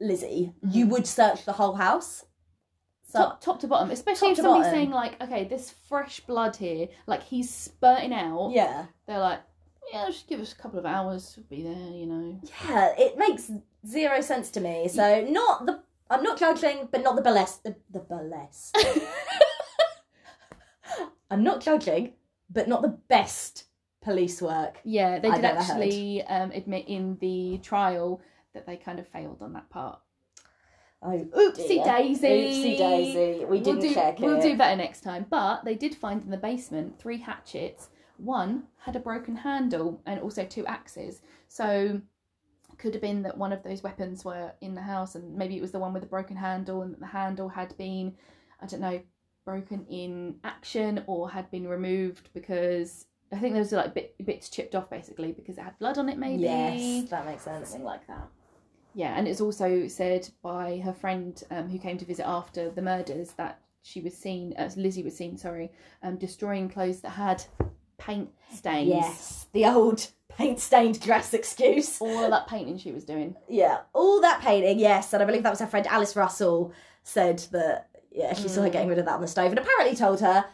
Lizzie, 0.00 0.52
you 0.70 0.84
mm-hmm. 0.84 0.92
would 0.92 1.06
search 1.06 1.44
the 1.44 1.52
whole 1.52 1.74
house. 1.74 2.24
So 3.06 3.20
top, 3.20 3.40
top 3.40 3.60
to 3.60 3.68
bottom, 3.68 3.90
especially 3.90 4.30
if 4.30 4.38
somebody's 4.38 4.66
bottom. 4.66 4.74
saying 4.74 4.90
like, 4.90 5.22
okay, 5.22 5.44
there's 5.44 5.70
fresh 5.70 6.20
blood 6.20 6.56
here, 6.56 6.88
like 7.06 7.22
he's 7.22 7.48
spurting 7.48 8.12
out. 8.12 8.50
yeah, 8.52 8.86
They're 9.06 9.20
like, 9.20 9.40
yeah, 9.92 10.06
just 10.06 10.26
give 10.26 10.40
us 10.40 10.52
a 10.52 10.56
couple 10.56 10.80
of 10.80 10.86
hours, 10.86 11.34
we'll 11.36 11.46
be 11.46 11.62
there, 11.62 11.90
you 11.92 12.06
know. 12.06 12.40
yeah, 12.68 12.92
it 12.98 13.16
makes 13.16 13.52
zero 13.86 14.20
sense 14.20 14.50
to 14.50 14.60
me. 14.60 14.88
So 14.88 15.24
not 15.28 15.66
the. 15.66 15.83
I'm 16.10 16.22
not 16.22 16.38
judging, 16.38 16.88
but 16.90 17.02
not 17.02 17.16
the 17.16 17.22
burlesque. 17.22 17.62
The, 17.62 17.76
the 17.90 18.00
burlesque. 18.00 18.76
I'm 21.30 21.42
not 21.42 21.60
judging, 21.60 22.12
but 22.50 22.68
not 22.68 22.82
the 22.82 22.96
best 23.08 23.64
police 24.02 24.40
work. 24.42 24.78
Yeah, 24.84 25.18
they 25.18 25.28
I've 25.28 25.36
did 25.36 25.44
actually 25.44 26.22
um, 26.24 26.50
admit 26.52 26.86
in 26.86 27.16
the 27.20 27.58
trial 27.62 28.20
that 28.52 28.66
they 28.66 28.76
kind 28.76 28.98
of 28.98 29.08
failed 29.08 29.38
on 29.40 29.54
that 29.54 29.68
part. 29.70 29.98
Oh, 31.02 31.18
Oopsie 31.36 31.68
dear. 31.68 31.84
daisy. 31.84 32.28
Oopsie 32.28 32.78
daisy. 32.78 33.44
We 33.44 33.58
didn't 33.58 33.80
we'll 33.80 33.88
do, 33.88 33.94
check 33.94 34.18
We'll 34.20 34.38
it. 34.38 34.42
do 34.42 34.56
better 34.56 34.76
next 34.76 35.02
time. 35.02 35.26
But 35.28 35.64
they 35.64 35.74
did 35.74 35.94
find 35.94 36.22
in 36.22 36.30
the 36.30 36.36
basement 36.36 36.98
three 36.98 37.18
hatchets. 37.18 37.88
One 38.16 38.64
had 38.78 38.96
a 38.96 39.00
broken 39.00 39.36
handle 39.36 40.00
and 40.06 40.20
also 40.20 40.44
two 40.44 40.64
axes. 40.66 41.20
So 41.48 42.00
could 42.84 42.92
have 42.92 43.00
been 43.00 43.22
that 43.22 43.38
one 43.38 43.50
of 43.50 43.62
those 43.62 43.82
weapons 43.82 44.26
were 44.26 44.52
in 44.60 44.74
the 44.74 44.82
house 44.82 45.14
and 45.14 45.34
maybe 45.34 45.56
it 45.56 45.62
was 45.62 45.72
the 45.72 45.78
one 45.78 45.94
with 45.94 46.02
the 46.02 46.08
broken 46.08 46.36
handle 46.36 46.82
and 46.82 46.94
the 46.98 47.06
handle 47.06 47.48
had 47.48 47.74
been, 47.78 48.14
I 48.60 48.66
don't 48.66 48.82
know, 48.82 49.00
broken 49.46 49.86
in 49.88 50.36
action 50.44 51.02
or 51.06 51.30
had 51.30 51.50
been 51.50 51.66
removed 51.66 52.28
because 52.34 53.06
I 53.32 53.38
think 53.38 53.54
those 53.54 53.72
are 53.72 53.76
like 53.76 53.94
bit, 53.94 54.14
bits 54.26 54.50
chipped 54.50 54.74
off 54.74 54.90
basically 54.90 55.32
because 55.32 55.56
it 55.56 55.62
had 55.62 55.78
blood 55.78 55.96
on 55.96 56.10
it 56.10 56.18
maybe 56.18 56.42
Yes, 56.42 57.08
that 57.08 57.24
makes 57.24 57.44
sense. 57.44 57.70
something 57.70 57.86
like 57.86 58.06
that. 58.06 58.28
Yeah, 58.94 59.14
and 59.16 59.26
it's 59.26 59.40
also 59.40 59.88
said 59.88 60.28
by 60.42 60.76
her 60.84 60.92
friend 60.92 61.42
um, 61.50 61.70
who 61.70 61.78
came 61.78 61.96
to 61.96 62.04
visit 62.04 62.28
after 62.28 62.68
the 62.68 62.82
murders 62.82 63.30
that 63.38 63.62
she 63.80 64.02
was 64.02 64.14
seen, 64.14 64.52
as 64.52 64.76
Lizzie 64.76 65.02
was 65.02 65.16
seen, 65.16 65.38
sorry, 65.38 65.72
um, 66.02 66.16
destroying 66.16 66.68
clothes 66.68 67.00
that 67.00 67.10
had 67.12 67.42
paint 67.96 68.28
stains. 68.54 68.90
Yes, 68.90 69.46
the 69.54 69.64
old 69.64 70.06
paint-stained 70.36 71.00
dress 71.00 71.32
excuse. 71.34 72.00
All 72.00 72.24
of 72.24 72.30
that 72.30 72.46
painting 72.46 72.78
she 72.78 72.92
was 72.92 73.04
doing. 73.04 73.36
Yeah, 73.48 73.80
all 73.92 74.20
that 74.20 74.40
painting. 74.40 74.78
Yes, 74.78 75.12
and 75.12 75.22
I 75.22 75.26
believe 75.26 75.42
that 75.42 75.50
was 75.50 75.60
her 75.60 75.66
friend 75.66 75.86
Alice 75.86 76.16
Russell 76.16 76.72
said 77.02 77.38
that. 77.52 77.88
Yeah, 78.10 78.32
she 78.34 78.48
saw 78.48 78.62
her 78.62 78.68
Mm. 78.68 78.72
getting 78.72 78.88
rid 78.88 78.98
of 78.98 79.06
that 79.06 79.14
on 79.14 79.20
the 79.20 79.26
stove, 79.26 79.50
and 79.50 79.58
apparently 79.58 79.96
told 79.96 80.20
her, 80.20 80.44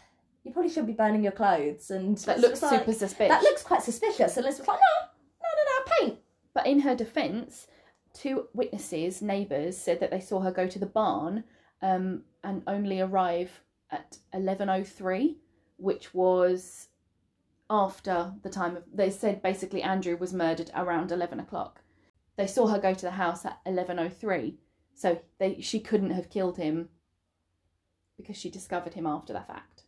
"You 0.45 0.53
probably 0.53 0.71
shouldn't 0.71 0.87
be 0.87 0.93
burning 0.95 1.23
your 1.23 1.33
clothes." 1.33 1.91
And 1.91 2.17
That 2.19 2.41
looks 2.41 2.63
like, 2.63 2.79
super 2.81 2.93
suspicious. 2.95 3.29
That 3.37 3.43
looks 3.43 3.63
quite 3.63 3.83
suspicious. 3.83 4.37
And 4.37 4.47
Liz 4.47 4.59
was 4.59 4.67
like, 4.69 4.79
"No, 4.79 5.07
no, 5.43 5.49
no, 5.57 5.63
no, 5.79 5.93
paint." 6.07 6.19
But 6.55 6.67
in 6.67 6.81
her 6.81 6.95
defence, 6.95 7.67
two 8.15 8.49
witnesses, 8.55 9.21
neighbours, 9.23 9.77
said 9.77 10.01
that 10.01 10.11
they 10.11 10.21
saw 10.21 10.41
her 10.41 10.51
go 10.51 10.67
to 10.67 10.79
the 10.79 10.87
barn 10.87 11.45
um, 11.83 12.25
and 12.43 12.63
only 12.67 13.01
arrive 13.01 13.63
at 13.91 14.19
11.03, 14.35 15.37
which 15.77 16.15
was 16.15 16.89
after 17.71 18.35
the 18.43 18.51
time 18.51 18.77
of. 18.77 18.83
They 18.93 19.11
said 19.11 19.41
basically 19.43 19.83
Andrew 19.83 20.17
was 20.17 20.35
murdered 20.35 20.71
around 20.75 21.13
11 21.13 21.39
o'clock. 21.41 21.83
They 22.37 22.47
saw 22.47 22.67
her 22.67 22.79
go 22.79 22.93
to 22.93 23.01
the 23.03 23.13
house 23.13 23.45
at 23.47 23.59
11.03, 23.67 24.55
so 24.95 25.21
they 25.39 25.61
she 25.61 25.81
couldn't 25.81 26.11
have 26.11 26.29
killed 26.31 26.57
him 26.59 26.89
because 28.17 28.37
she 28.37 28.51
discovered 28.51 28.95
him 28.95 29.07
after 29.07 29.33
the 29.33 29.41
fact. 29.41 29.85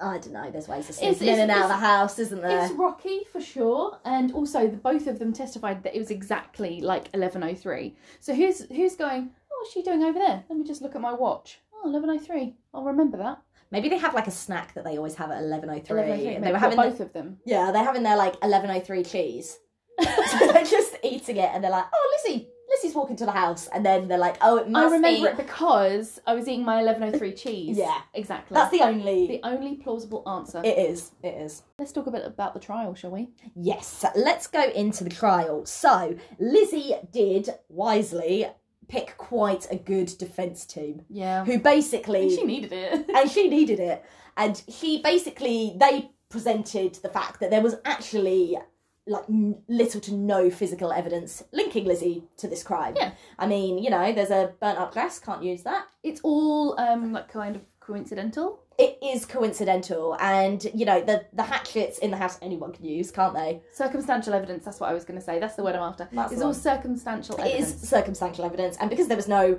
I 0.00 0.18
don't 0.18 0.32
know. 0.32 0.50
There's 0.50 0.66
ways 0.68 0.90
of 0.90 0.96
It's- 0.96 1.18
sneaking 1.18 1.28
in 1.28 1.40
it's- 1.40 1.42
and 1.42 1.50
out 1.50 1.62
of 1.64 1.68
the 1.80 1.86
house, 1.86 2.18
isn't 2.18 2.42
there? 2.42 2.64
It's 2.64 2.74
rocky 2.74 3.24
for 3.30 3.40
sure, 3.40 3.98
and 4.04 4.32
also 4.32 4.66
the, 4.66 4.76
both 4.76 5.06
of 5.06 5.18
them 5.20 5.32
testified 5.32 5.84
that 5.84 5.94
it 5.94 5.98
was 5.98 6.10
exactly 6.10 6.80
like 6.80 7.08
eleven 7.14 7.42
oh 7.44 7.54
three. 7.54 7.96
So 8.20 8.34
who's 8.34 8.68
who's 8.68 8.96
going? 8.96 9.30
Oh, 9.50 9.54
what's 9.60 9.72
she 9.72 9.82
doing 9.82 10.02
over 10.02 10.18
there? 10.18 10.44
Let 10.48 10.58
me 10.58 10.64
just 10.64 10.82
look 10.82 10.94
at 10.96 11.00
my 11.00 11.12
watch. 11.12 11.60
Oh, 11.84 11.88
11.03. 11.88 12.54
I'll 12.74 12.84
remember 12.84 13.16
that. 13.18 13.42
Maybe 13.72 13.88
they 13.88 13.98
have 13.98 14.14
like 14.14 14.26
a 14.28 14.30
snack 14.32 14.74
that 14.74 14.84
they 14.84 14.96
always 14.98 15.14
have 15.16 15.30
at 15.30 15.42
eleven 15.42 15.70
oh 15.70 15.80
three. 15.80 16.02
11.03. 16.02 16.42
They 16.42 16.52
were 16.52 16.58
having 16.58 16.76
both 16.76 17.00
of 17.00 17.12
them. 17.12 17.38
yeah, 17.44 17.72
they're 17.72 17.82
having 17.84 18.02
their 18.04 18.16
like 18.16 18.34
eleven 18.42 18.70
oh 18.70 18.78
three 18.80 19.02
cheese. 19.02 19.58
so 20.00 20.52
they're 20.52 20.64
just 20.64 20.96
eating 21.02 21.36
it, 21.36 21.50
and 21.52 21.62
they're 21.64 21.70
like, 21.70 21.84
"Oh, 21.92 22.16
Lizzie, 22.24 22.48
Lizzie's 22.70 22.94
walking 22.94 23.16
to 23.16 23.26
the 23.26 23.32
house," 23.32 23.68
and 23.68 23.84
then 23.84 24.08
they're 24.08 24.16
like, 24.18 24.36
"Oh, 24.40 24.56
it 24.56 24.68
must 24.68 24.90
I 24.90 24.94
remember 24.96 25.20
be." 25.20 25.26
it 25.26 25.36
because 25.36 26.18
I 26.26 26.34
was 26.34 26.48
eating 26.48 26.64
my 26.64 26.82
11.03 26.82 27.36
cheese. 27.42 27.76
Yeah. 27.76 27.98
Exactly. 28.14 28.54
That's 28.54 28.70
the 28.70 28.80
only. 28.82 29.26
the 29.26 29.40
only 29.44 29.76
plausible 29.76 30.22
answer. 30.26 30.62
It 30.64 30.78
is. 30.78 31.12
It 31.22 31.34
is. 31.34 31.62
Let's 31.78 31.92
talk 31.92 32.06
a 32.06 32.10
bit 32.10 32.24
about 32.24 32.54
the 32.54 32.60
trial, 32.60 32.94
shall 32.94 33.10
we? 33.10 33.28
Yes, 33.54 34.04
let's 34.16 34.46
go 34.46 34.64
into 34.70 35.04
the 35.04 35.10
trial. 35.10 35.66
So, 35.66 36.16
Lizzie 36.38 36.94
did 37.12 37.50
wisely 37.68 38.46
pick 38.92 39.16
quite 39.16 39.66
a 39.70 39.76
good 39.76 40.10
defence 40.18 40.66
team 40.66 41.04
Yeah. 41.08 41.44
who 41.46 41.58
basically. 41.58 42.28
She 42.36 42.44
needed 42.44 42.72
it. 42.72 43.06
and 43.16 43.30
she 43.30 43.48
needed 43.48 43.80
it. 43.80 44.04
And 44.36 44.62
she 44.68 45.00
basically, 45.02 45.74
they 45.80 46.10
presented 46.28 46.94
the 46.96 47.08
fact 47.08 47.40
that 47.40 47.50
there 47.50 47.62
was 47.62 47.76
actually 47.86 48.58
like 49.06 49.24
n- 49.28 49.62
little 49.66 50.00
to 50.00 50.12
no 50.14 50.50
physical 50.50 50.92
evidence 50.92 51.42
linking 51.52 51.84
Lizzie 51.86 52.24
to 52.36 52.46
this 52.48 52.62
crime. 52.62 52.94
Yeah. 52.96 53.12
I 53.38 53.46
mean, 53.46 53.78
you 53.78 53.90
know, 53.90 54.12
there's 54.12 54.30
a 54.30 54.52
burnt 54.60 54.78
up 54.78 54.92
dress, 54.92 55.18
can't 55.18 55.42
use 55.42 55.62
that. 55.62 55.86
it's 56.02 56.20
all 56.22 56.78
um 56.78 57.12
like 57.12 57.28
kind 57.28 57.56
of 57.56 57.62
coincidental. 57.80 58.61
It 58.78 58.98
is 59.02 59.26
coincidental, 59.26 60.16
and 60.20 60.64
you 60.74 60.84
know 60.86 61.00
the 61.02 61.26
the 61.32 61.42
hatchets 61.42 61.98
in 61.98 62.10
the 62.10 62.16
house 62.16 62.38
anyone 62.42 62.72
can 62.72 62.84
use, 62.84 63.10
can't 63.10 63.34
they? 63.34 63.62
Circumstantial 63.72 64.34
evidence, 64.34 64.64
that's 64.64 64.80
what 64.80 64.90
I 64.90 64.94
was 64.94 65.04
going 65.04 65.18
to 65.18 65.24
say. 65.24 65.38
That's 65.38 65.56
the 65.56 65.62
word 65.62 65.74
I'm 65.74 65.82
after. 65.82 66.08
That's 66.12 66.32
it's 66.32 66.40
all 66.42 66.48
one. 66.48 66.54
circumstantial 66.54 67.36
It 67.36 67.42
evidence. 67.46 67.82
is 67.82 67.88
circumstantial 67.88 68.44
evidence, 68.44 68.76
and 68.78 68.88
because 68.90 69.08
there 69.08 69.16
was 69.16 69.28
no 69.28 69.58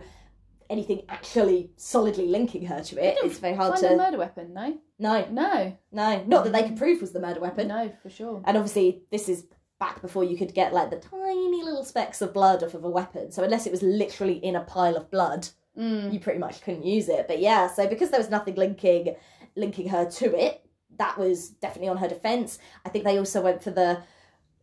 anything 0.70 1.04
actually 1.10 1.70
solidly 1.76 2.28
linking 2.28 2.66
her 2.66 2.82
to 2.82 2.96
it, 3.04 3.18
it's 3.24 3.38
very 3.38 3.56
hard 3.56 3.74
Find 3.74 3.86
a 3.86 3.90
to. 3.90 3.96
murder 3.98 4.18
weapon, 4.18 4.54
no? 4.54 4.78
No, 4.98 5.28
No. 5.30 5.78
no, 5.92 6.24
not 6.26 6.46
that 6.46 6.54
they 6.54 6.64
could 6.64 6.78
prove 6.78 7.02
was 7.02 7.12
the 7.12 7.20
murder 7.20 7.40
weapon. 7.42 7.68
No, 7.68 7.92
for 8.02 8.10
sure. 8.10 8.42
And 8.46 8.58
obviously, 8.58 9.04
this 9.12 9.30
is 9.30 9.46
back 9.80 10.02
before 10.02 10.24
you 10.24 10.38
could 10.38 10.54
get 10.54 10.74
like 10.74 10.90
the 10.90 10.96
tiny 10.98 11.62
little 11.62 11.84
specks 11.84 12.22
of 12.22 12.34
blood 12.34 12.64
off 12.64 12.74
of 12.74 12.86
a 12.86 12.90
weapon. 12.90 13.32
So 13.32 13.44
unless 13.44 13.68
it 13.68 13.72
was 13.72 13.84
literally 13.84 14.38
in 14.38 14.56
a 14.56 14.62
pile 14.62 14.96
of 14.96 15.12
blood, 15.12 15.50
Mm. 15.78 16.14
you 16.14 16.20
pretty 16.20 16.40
much 16.40 16.62
couldn't 16.62 16.86
use 16.86 17.10
it. 17.10 17.28
But 17.28 17.40
yeah, 17.40 17.68
so 17.68 17.88
because 17.88 18.10
there 18.12 18.20
was 18.20 18.30
nothing 18.30 18.56
linking 18.56 19.16
linking 19.56 19.90
her 19.90 20.06
to 20.10 20.36
it, 20.40 20.66
that 20.98 21.18
was 21.18 21.50
definitely 21.50 21.90
on 21.90 21.98
her 21.98 22.08
defence. 22.08 22.60
I 22.86 22.90
think 22.90 23.06
they 23.06 23.18
also 23.18 23.42
went 23.42 23.64
for 23.64 23.72
the 23.72 24.02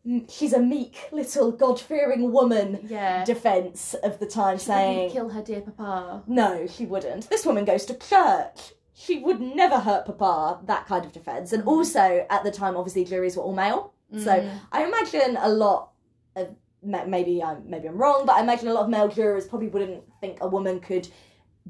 "Mm, 0.07 0.31
she's 0.31 0.53
a 0.53 0.61
meek 0.61 1.09
little 1.13 1.51
God 1.53 1.81
fearing 1.81 2.33
woman 2.33 2.87
Yeah. 2.89 3.25
defence 3.25 3.95
of 3.95 4.19
the 4.21 4.27
time, 4.27 4.59
She 4.59 4.65
saying 4.67 5.11
kill 5.11 5.29
her 5.31 5.43
dear 5.43 5.61
papa. 5.63 6.23
no, 6.27 6.67
she 6.67 6.87
wouldn't. 6.87 7.29
This 7.29 7.45
woman 7.45 7.65
goes 7.65 7.85
to 7.87 7.95
church. 7.95 8.75
She 8.95 9.19
would 9.19 9.41
never 9.41 9.79
hurt 9.79 10.05
Papa. 10.07 10.61
That 10.67 10.87
kind 10.87 11.05
of 11.07 11.13
defence. 11.13 11.53
And 11.55 11.63
also, 11.65 12.27
at 12.29 12.45
the 12.45 12.51
time, 12.51 12.77
obviously, 12.77 13.05
juries 13.05 13.35
were 13.37 13.43
all 13.43 13.55
male. 13.55 13.95
So 14.17 14.31
Mm. 14.31 14.51
I 14.73 14.85
imagine 14.85 15.39
a 15.41 15.49
lot 15.49 15.91
of 16.37 16.49
maybe 16.83 17.43
I'm 17.43 17.69
maybe 17.69 17.89
I'm 17.89 17.97
wrong, 17.99 18.25
but 18.27 18.37
I 18.37 18.41
imagine 18.43 18.69
a 18.69 18.73
lot 18.73 18.85
of 18.85 18.91
male 18.91 19.09
jurors 19.09 19.47
probably 19.47 19.69
wouldn't 19.69 20.03
think 20.21 20.39
a 20.41 20.49
woman 20.49 20.81
could 20.81 21.09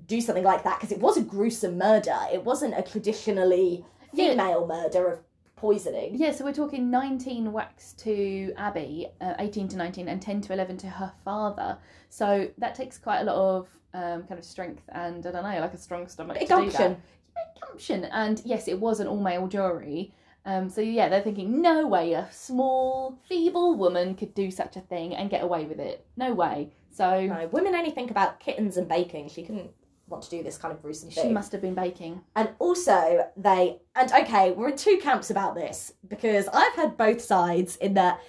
do 0.06 0.20
something 0.20 0.44
like 0.44 0.62
that 0.64 0.78
because 0.78 0.92
it 0.92 1.00
was 1.00 1.16
a 1.16 1.22
gruesome 1.22 1.76
murder. 1.76 2.16
It 2.32 2.44
wasn't 2.44 2.74
a 2.78 2.82
traditionally 2.82 3.84
Yeah. 4.12 4.30
female 4.30 4.66
murder 4.66 5.08
of 5.12 5.20
poisoning. 5.56 6.14
Yeah, 6.14 6.30
so 6.32 6.44
we're 6.44 6.54
talking 6.54 6.90
19 6.90 7.52
whacks 7.52 7.92
to 7.98 8.52
Abby, 8.56 9.08
uh, 9.20 9.34
18 9.38 9.68
to 9.68 9.76
19, 9.76 10.08
and 10.08 10.22
10 10.22 10.40
to 10.42 10.52
11 10.54 10.78
to 10.78 10.86
her 10.88 11.12
father. 11.24 11.76
So 12.08 12.48
that 12.58 12.74
takes 12.74 12.96
quite 12.98 13.20
a 13.20 13.24
lot 13.24 13.36
of 13.36 13.68
um, 13.92 14.22
kind 14.22 14.38
of 14.38 14.44
strength 14.44 14.84
and, 14.92 15.26
I 15.26 15.32
don't 15.32 15.42
know, 15.42 15.60
like 15.60 15.74
a 15.74 15.78
strong 15.78 16.06
stomach 16.08 16.38
Bit 16.38 16.48
to 16.48 16.54
of 16.54 16.60
do 16.60 16.64
gumption. 16.70 17.02
Yeah, 17.36 17.66
gumption. 17.68 18.04
And 18.06 18.40
yes, 18.44 18.68
it 18.68 18.78
was 18.80 19.00
an 19.00 19.06
all 19.08 19.20
male 19.20 19.48
jury. 19.48 20.14
Um, 20.44 20.70
so 20.70 20.80
yeah, 20.80 21.08
they're 21.08 21.20
thinking, 21.20 21.60
no 21.60 21.86
way 21.86 22.12
a 22.14 22.28
small, 22.30 23.18
feeble 23.28 23.76
woman 23.76 24.14
could 24.14 24.34
do 24.34 24.50
such 24.50 24.76
a 24.76 24.80
thing 24.80 25.14
and 25.14 25.30
get 25.30 25.42
away 25.42 25.64
with 25.64 25.78
it. 25.78 26.06
No 26.16 26.32
way. 26.32 26.70
So 26.90 27.26
No, 27.26 27.48
women 27.52 27.74
only 27.74 27.90
think 27.90 28.10
about 28.10 28.40
kittens 28.40 28.76
and 28.76 28.88
baking. 28.88 29.28
She 29.28 29.42
couldn't 29.42 29.70
want 30.08 30.24
to 30.24 30.30
do 30.30 30.42
this 30.42 30.58
kind 30.58 30.74
of 30.74 30.82
gruesome 30.82 31.10
she 31.10 31.16
thing. 31.16 31.30
She 31.30 31.32
must 31.32 31.52
have 31.52 31.60
been 31.60 31.74
baking. 31.74 32.22
And 32.36 32.50
also, 32.58 33.28
they 33.36 33.78
and 33.94 34.10
okay, 34.12 34.52
we're 34.52 34.70
in 34.70 34.76
two 34.76 34.98
camps 35.02 35.30
about 35.30 35.54
this 35.54 35.92
because 36.08 36.48
I've 36.52 36.74
heard 36.74 36.96
both 36.96 37.20
sides 37.20 37.76
in 37.76 37.94
that 37.94 38.20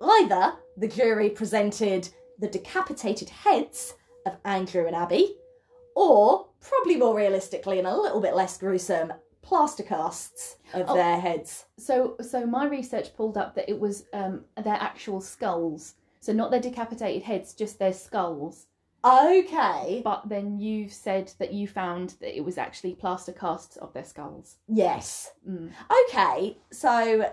either 0.00 0.54
the 0.76 0.88
jury 0.88 1.30
presented 1.30 2.08
the 2.38 2.48
decapitated 2.48 3.30
heads 3.30 3.94
of 4.26 4.36
Andrew 4.44 4.86
and 4.86 4.96
Abby, 4.96 5.36
or 5.94 6.46
probably 6.60 6.96
more 6.96 7.14
realistically 7.14 7.78
and 7.78 7.86
a 7.86 7.96
little 7.96 8.20
bit 8.20 8.34
less 8.34 8.56
gruesome, 8.58 9.12
plaster 9.44 9.82
casts 9.82 10.56
of 10.72 10.88
Oh. 10.88 10.94
their 10.94 11.20
heads. 11.20 11.66
So, 11.78 12.16
so 12.20 12.46
my 12.46 12.66
research 12.66 13.14
pulled 13.14 13.36
up 13.36 13.54
that 13.54 13.68
it 13.70 13.78
was 13.78 14.06
um, 14.12 14.44
their 14.62 14.74
actual 14.74 15.20
skulls. 15.20 15.94
So 16.20 16.32
not 16.32 16.50
their 16.50 16.60
decapitated 16.60 17.22
heads, 17.22 17.52
just 17.54 17.78
their 17.78 17.92
skulls. 17.92 18.66
Okay. 19.04 20.00
But 20.02 20.28
then 20.28 20.58
you've 20.58 20.92
said 20.92 21.30
that 21.38 21.52
you 21.52 21.68
found 21.68 22.14
that 22.20 22.34
it 22.34 22.42
was 22.42 22.56
actually 22.56 22.94
plaster 22.94 23.32
casts 23.32 23.76
of 23.76 23.92
their 23.92 24.04
skulls. 24.04 24.56
Yes. 24.66 25.32
Mm. 25.46 25.70
Okay. 26.08 26.56
So 26.72 27.30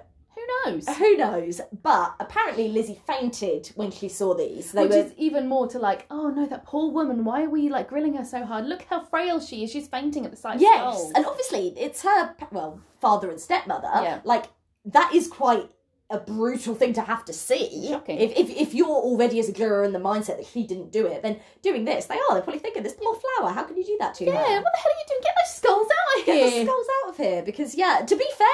Who 0.66 0.72
knows? 0.72 0.88
who 0.98 1.18
knows? 1.18 1.62
But 1.84 2.16
apparently 2.20 2.70
Lizzie 2.70 3.00
fainted 3.06 3.72
when 3.76 3.92
she 3.92 4.08
saw 4.10 4.34
these. 4.34 4.72
They 4.72 4.84
Which 4.84 4.92
were 4.92 4.98
is 4.98 5.14
even 5.18 5.48
more 5.48 5.68
to 5.68 5.80
like, 5.80 6.06
oh 6.10 6.30
no, 6.30 6.46
that 6.48 6.66
poor 6.66 6.92
woman. 6.92 7.24
Why 7.24 7.44
are 7.44 7.50
we 7.50 7.70
like 7.70 7.90
grilling 7.90 8.16
her 8.16 8.26
so 8.26 8.46
hard? 8.46 8.66
Look 8.66 8.84
how 8.90 9.02
frail 9.02 9.40
she 9.40 9.64
is. 9.64 9.72
She's 9.72 9.88
fainting 9.88 10.26
at 10.26 10.32
the 10.32 10.38
sight 10.38 10.56
of 10.56 10.62
Yes, 10.62 10.80
skulls. 10.80 11.12
and 11.16 11.26
obviously 11.26 11.74
it's 11.78 12.02
her 12.04 12.36
well 12.52 12.82
father 13.00 13.30
and 13.30 13.40
stepmother. 13.40 13.90
Yeah. 13.94 14.20
like 14.24 14.46
that 14.86 15.14
is 15.14 15.28
quite 15.28 15.70
a 16.10 16.20
brutal 16.20 16.76
thing 16.76 16.94
to 16.94 17.02
have 17.02 17.24
to 17.26 17.34
see. 17.34 17.88
Shocking. 17.90 18.20
If, 18.20 18.32
if 18.38 18.50
if 18.50 18.74
you're 18.74 18.88
already 18.88 19.40
as 19.40 19.48
a 19.48 19.54
juror 19.54 19.84
in 19.84 19.94
the 19.94 20.00
mindset 20.00 20.38
that 20.38 20.46
she 20.46 20.68
didn't 20.68 20.92
do 20.92 21.08
it, 21.08 21.22
then 21.22 21.40
doing 21.62 21.86
this, 21.86 22.06
they 22.06 22.16
are. 22.16 22.34
They're 22.34 22.42
probably 22.42 22.60
thinking, 22.60 22.84
"This 22.84 22.94
poor 22.94 23.16
flower. 23.16 23.52
How 23.52 23.64
can 23.64 23.78
you 23.78 23.86
do 23.86 23.96
that 24.00 24.14
to 24.16 24.26
yeah, 24.26 24.32
her? 24.32 24.38
Yeah, 24.38 24.60
what 24.60 24.74
the 24.74 24.80
hell 24.80 24.92
are 24.92 25.00
you 25.00 25.06
doing? 25.08 25.22
Get 25.24 25.36
those 25.42 25.56
skulls 25.56 25.88
out 25.88 26.20
of 26.20 26.26
here. 26.26 26.36
Get 26.36 26.54
the 26.54 26.66
skulls 26.66 26.88
out 27.04 27.10
of 27.12 27.18
here." 27.18 27.42
Because 27.44 27.76
yeah, 27.76 28.04
to 28.06 28.16
be 28.16 28.28
fair, 28.38 28.48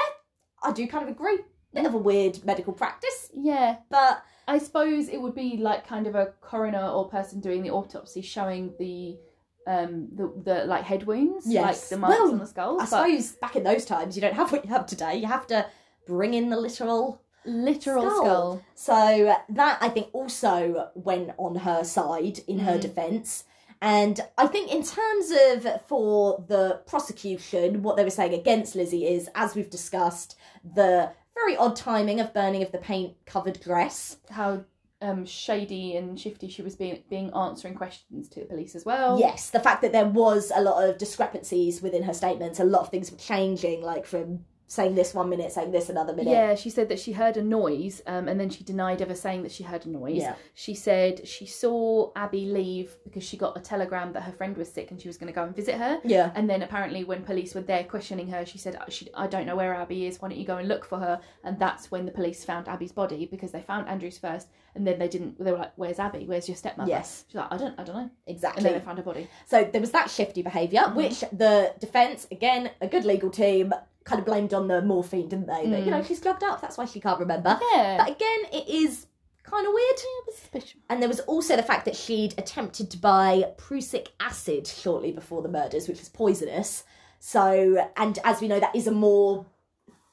I 0.62 0.72
do 0.72 0.86
kind 0.86 1.04
of 1.04 1.10
agree. 1.10 1.38
Bit 1.74 1.86
of 1.86 1.94
a 1.94 1.98
weird 1.98 2.44
medical 2.44 2.72
practice, 2.72 3.30
Yeah, 3.34 3.76
but 3.90 4.22
I 4.46 4.58
suppose 4.58 5.08
it 5.08 5.20
would 5.20 5.34
be 5.34 5.58
like 5.58 5.86
kind 5.86 6.06
of 6.06 6.14
a 6.14 6.26
coroner 6.40 6.86
or 6.88 7.08
person 7.08 7.40
doing 7.40 7.62
the 7.62 7.70
autopsy 7.70 8.22
showing 8.22 8.72
the 8.78 9.18
um 9.66 10.08
the, 10.14 10.32
the 10.44 10.64
like 10.64 10.84
head 10.84 11.04
wounds, 11.06 11.44
Yes. 11.46 11.62
like 11.64 11.88
the 11.90 11.96
marks 11.98 12.18
Well, 12.18 12.30
on 12.32 12.38
the 12.38 12.46
skulls. 12.46 12.80
I 12.82 12.84
suppose 12.86 13.32
back 13.32 13.54
in 13.56 13.64
those 13.64 13.84
times 13.84 14.16
you 14.16 14.22
don't 14.22 14.34
have 14.34 14.50
what 14.50 14.64
you 14.64 14.70
have 14.70 14.86
today. 14.86 15.16
You 15.16 15.26
have 15.26 15.46
to 15.48 15.66
bring 16.06 16.32
in 16.32 16.48
the 16.48 16.56
literal 16.58 17.20
literal 17.44 18.02
skull. 18.08 18.24
skull. 18.24 18.62
So 18.74 19.36
that 19.50 19.78
I 19.82 19.88
think 19.90 20.08
also 20.14 20.88
went 20.94 21.32
on 21.36 21.54
her 21.56 21.84
side 21.84 22.40
in 22.48 22.60
her 22.60 22.78
Mm. 22.78 22.80
defence. 22.80 23.44
And 23.80 24.20
I 24.36 24.46
think 24.48 24.72
in 24.72 24.82
terms 24.82 25.30
of 25.30 25.82
for 25.86 26.44
the 26.48 26.80
prosecution, 26.86 27.82
what 27.82 27.96
they 27.96 28.02
were 28.04 28.10
saying 28.10 28.34
against 28.34 28.74
Lizzie 28.74 29.06
is, 29.06 29.28
as 29.36 29.54
we've 29.54 29.70
discussed, 29.70 30.34
the 30.64 31.12
very 31.44 31.56
odd 31.56 31.76
timing 31.76 32.20
of 32.20 32.34
burning 32.34 32.62
of 32.62 32.72
the 32.72 32.78
paint 32.78 33.14
covered 33.26 33.60
dress. 33.60 34.18
How 34.30 34.64
um 35.00 35.24
shady 35.24 35.96
and 35.96 36.18
shifty 36.18 36.48
she 36.48 36.60
was 36.60 36.74
being 36.74 37.02
being 37.08 37.30
answering 37.32 37.74
questions 37.74 38.28
to 38.28 38.40
the 38.40 38.46
police 38.46 38.74
as 38.74 38.84
well. 38.84 39.18
Yes, 39.18 39.50
the 39.50 39.60
fact 39.60 39.82
that 39.82 39.92
there 39.92 40.06
was 40.06 40.50
a 40.54 40.60
lot 40.60 40.88
of 40.88 40.98
discrepancies 40.98 41.80
within 41.80 42.02
her 42.02 42.14
statements, 42.14 42.58
a 42.58 42.64
lot 42.64 42.82
of 42.82 42.88
things 42.88 43.10
were 43.10 43.18
changing, 43.18 43.82
like 43.82 44.06
from 44.06 44.44
saying 44.70 44.94
this 44.94 45.14
one 45.14 45.30
minute, 45.30 45.50
saying 45.50 45.70
this 45.72 45.88
another 45.88 46.12
minute. 46.14 46.30
Yeah, 46.30 46.54
she 46.54 46.68
said 46.68 46.90
that 46.90 46.98
she 47.00 47.12
heard 47.12 47.38
a 47.38 47.42
noise, 47.42 48.02
um, 48.06 48.28
and 48.28 48.38
then 48.38 48.50
she 48.50 48.62
denied 48.64 49.00
ever 49.00 49.14
saying 49.14 49.42
that 49.42 49.50
she 49.50 49.64
heard 49.64 49.86
a 49.86 49.88
noise. 49.88 50.16
Yeah. 50.18 50.34
She 50.54 50.74
said 50.74 51.26
she 51.26 51.46
saw 51.46 52.10
Abby 52.14 52.44
leave 52.44 52.94
because 53.02 53.24
she 53.24 53.38
got 53.38 53.56
a 53.56 53.60
telegram 53.60 54.12
that 54.12 54.24
her 54.24 54.32
friend 54.32 54.54
was 54.58 54.70
sick 54.70 54.90
and 54.90 55.00
she 55.00 55.08
was 55.08 55.16
going 55.16 55.32
to 55.32 55.34
go 55.34 55.42
and 55.42 55.56
visit 55.56 55.76
her. 55.76 55.98
Yeah. 56.04 56.32
And 56.34 56.48
then 56.50 56.62
apparently, 56.62 57.02
when 57.02 57.22
police 57.22 57.54
were 57.54 57.62
there 57.62 57.82
questioning 57.84 58.28
her, 58.28 58.44
she 58.44 58.58
said, 58.58 58.76
"I- 58.76 58.90
she, 58.90 59.08
"I 59.14 59.26
don't 59.26 59.46
know 59.46 59.56
where 59.56 59.74
Abby 59.74 60.06
is. 60.06 60.20
Why 60.20 60.28
don't 60.28 60.38
you 60.38 60.46
go 60.46 60.58
and 60.58 60.68
look 60.68 60.84
for 60.84 60.98
her?" 60.98 61.18
And 61.44 61.58
that's 61.58 61.90
when 61.90 62.04
the 62.04 62.12
police 62.12 62.44
found 62.44 62.68
Abby's 62.68 62.92
body 62.92 63.24
because 63.24 63.52
they 63.52 63.62
found 63.62 63.88
Andrew's 63.88 64.18
first, 64.18 64.48
and 64.74 64.86
then 64.86 64.98
they 64.98 65.08
didn't. 65.08 65.42
They 65.42 65.50
were 65.50 65.58
like, 65.58 65.72
"Where's 65.76 65.98
Abby? 65.98 66.26
Where's 66.26 66.46
your 66.46 66.56
stepmother?" 66.58 66.90
Yes. 66.90 67.24
She's 67.28 67.36
like, 67.36 67.50
"I 67.50 67.56
don't, 67.56 67.74
I 67.80 67.84
don't 67.84 67.96
know." 67.96 68.02
And 68.02 68.10
Exactly. 68.26 68.64
then 68.64 68.74
they 68.74 68.80
found 68.80 68.98
her 68.98 69.04
body. 69.04 69.28
So 69.46 69.64
there 69.64 69.80
was 69.80 69.92
that 69.92 70.10
shifty 70.10 70.42
behaviour, 70.42 70.80
Mhm. 70.82 70.94
which 70.94 71.20
the 71.32 71.72
defence, 71.80 72.26
again, 72.30 72.70
a 72.82 72.86
good 72.86 73.06
legal 73.06 73.30
team, 73.30 73.72
kind 74.08 74.18
of 74.20 74.24
blamed 74.26 74.54
on 74.54 74.68
the 74.68 74.80
morphine, 74.82 75.28
didn't 75.28 75.46
they? 75.46 75.66
That, 75.68 75.80
you 75.80 75.86
Mm. 75.86 75.90
know, 75.98 76.02
she's 76.02 76.20
drugged 76.20 76.42
up, 76.42 76.60
that's 76.62 76.78
why 76.78 76.86
she 76.86 76.98
can't 77.00 77.20
remember. 77.20 77.58
Yeah. 77.72 77.98
But 77.98 78.08
again, 78.16 78.40
it 78.52 78.68
is 78.68 79.06
kind 79.42 79.66
of 79.66 79.72
weird. 79.72 79.98
suspicion. 80.34 80.80
And 80.90 81.00
there 81.02 81.08
was 81.08 81.20
also 81.20 81.56
the 81.56 81.62
fact 81.62 81.84
that 81.86 81.96
she'd 81.96 82.34
attempted 82.38 82.90
to 82.90 82.98
buy 82.98 83.52
prussic 83.56 84.12
acid 84.20 84.66
shortly 84.66 85.10
before 85.12 85.42
the 85.42 85.48
murders, 85.48 85.88
which 85.88 85.98
was 85.98 86.08
poisonous. 86.08 86.84
So, 87.18 87.86
and 87.96 88.18
as 88.24 88.40
we 88.40 88.48
know, 88.48 88.60
that 88.60 88.74
is 88.76 88.86
a 88.86 88.92
more 88.92 89.46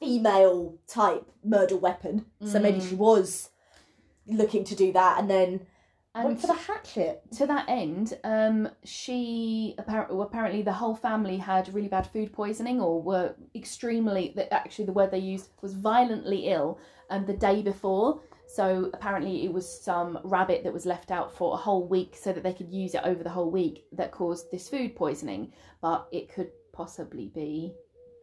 female 0.00 0.76
type 0.86 1.24
murder 1.44 1.76
weapon. 1.76 2.26
So 2.44 2.58
maybe 2.58 2.80
Mm. 2.80 2.88
she 2.88 2.94
was 2.94 3.50
looking 4.26 4.64
to 4.64 4.74
do 4.74 4.92
that 4.92 5.18
and 5.18 5.30
then 5.30 5.66
And 6.16 6.24
went 6.24 6.40
for 6.40 6.46
the 6.48 6.54
hatchet. 6.54 7.22
to 7.36 7.46
that 7.46 7.68
end, 7.68 8.18
um, 8.24 8.68
she 8.84 9.74
apparently 9.78 10.20
apparently 10.20 10.62
the 10.62 10.72
whole 10.72 10.96
family 10.96 11.36
had 11.36 11.72
really 11.72 11.88
bad 11.88 12.06
food 12.06 12.32
poisoning 12.32 12.80
or 12.80 13.02
were 13.02 13.34
extremely. 13.54 14.32
that 14.36 14.52
Actually, 14.52 14.86
the 14.86 14.92
word 14.92 15.10
they 15.10 15.18
used 15.18 15.50
was 15.60 15.74
violently 15.74 16.48
ill. 16.48 16.78
Um, 17.08 17.24
the 17.24 17.34
day 17.34 17.62
before. 17.62 18.20
So 18.48 18.90
apparently, 18.92 19.44
it 19.44 19.52
was 19.52 19.82
some 19.82 20.18
rabbit 20.24 20.64
that 20.64 20.72
was 20.72 20.86
left 20.86 21.10
out 21.10 21.36
for 21.36 21.54
a 21.54 21.56
whole 21.56 21.86
week 21.86 22.16
so 22.20 22.32
that 22.32 22.42
they 22.42 22.52
could 22.52 22.70
use 22.72 22.94
it 22.94 23.02
over 23.04 23.22
the 23.22 23.30
whole 23.30 23.50
week 23.50 23.84
that 23.92 24.10
caused 24.10 24.50
this 24.50 24.68
food 24.68 24.96
poisoning. 24.96 25.52
But 25.80 26.08
it 26.10 26.32
could 26.32 26.50
possibly 26.72 27.28
be 27.28 27.74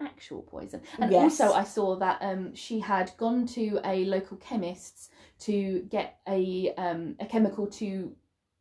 actual 0.06 0.42
poison. 0.44 0.82
And 1.00 1.12
Yes. 1.12 1.39
also, 1.39 1.54
I 1.54 1.63
saw 1.63 1.96
that 1.98 2.20
um, 2.22 2.54
she 2.56 2.80
had 2.80 3.12
gone 3.18 3.46
to 3.48 3.80
a 3.84 4.06
local 4.06 4.38
chemist's 4.38 5.10
to 5.39 5.82
get 5.89 6.20
a 6.28 6.74
um, 6.76 7.16
a 7.20 7.26
chemical 7.26 7.68
to 7.68 8.16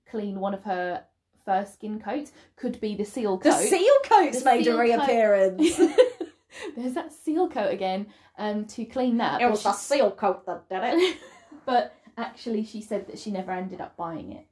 clean 0.07 0.41
one 0.41 0.55
of 0.55 0.65
her 0.65 1.05
fur 1.45 1.65
skin 1.65 2.01
coats. 2.01 2.33
Could 2.57 2.81
be 2.81 2.95
the 2.95 3.05
seal 3.05 3.39
coat. 3.39 3.51
The 3.51 3.67
seal 3.67 3.95
coats 4.05 4.41
The 4.41 4.45
made 4.45 4.65
seal 4.65 4.79
a 4.79 4.81
reappearance. 4.81 5.77
There's 6.77 6.95
that 6.95 7.13
seal 7.13 7.49
coat 7.49 7.73
again. 7.73 8.07
Um, 8.39 8.65
to 8.67 8.85
clean 8.85 9.19
that. 9.19 9.41
it 9.41 9.51
was 9.51 9.63
the 9.63 9.73
seal 9.73 10.11
coat 10.11 10.47
that 10.47 10.69
did 10.69 10.81
it. 10.83 11.17
but 11.67 11.95
actually, 12.17 12.65
she 12.65 12.81
said 12.81 13.07
that 13.07 13.19
she 13.19 13.31
never 13.31 13.53
ended 13.53 13.81
up 13.81 13.97
buying 13.97 14.33
it. 14.33 14.47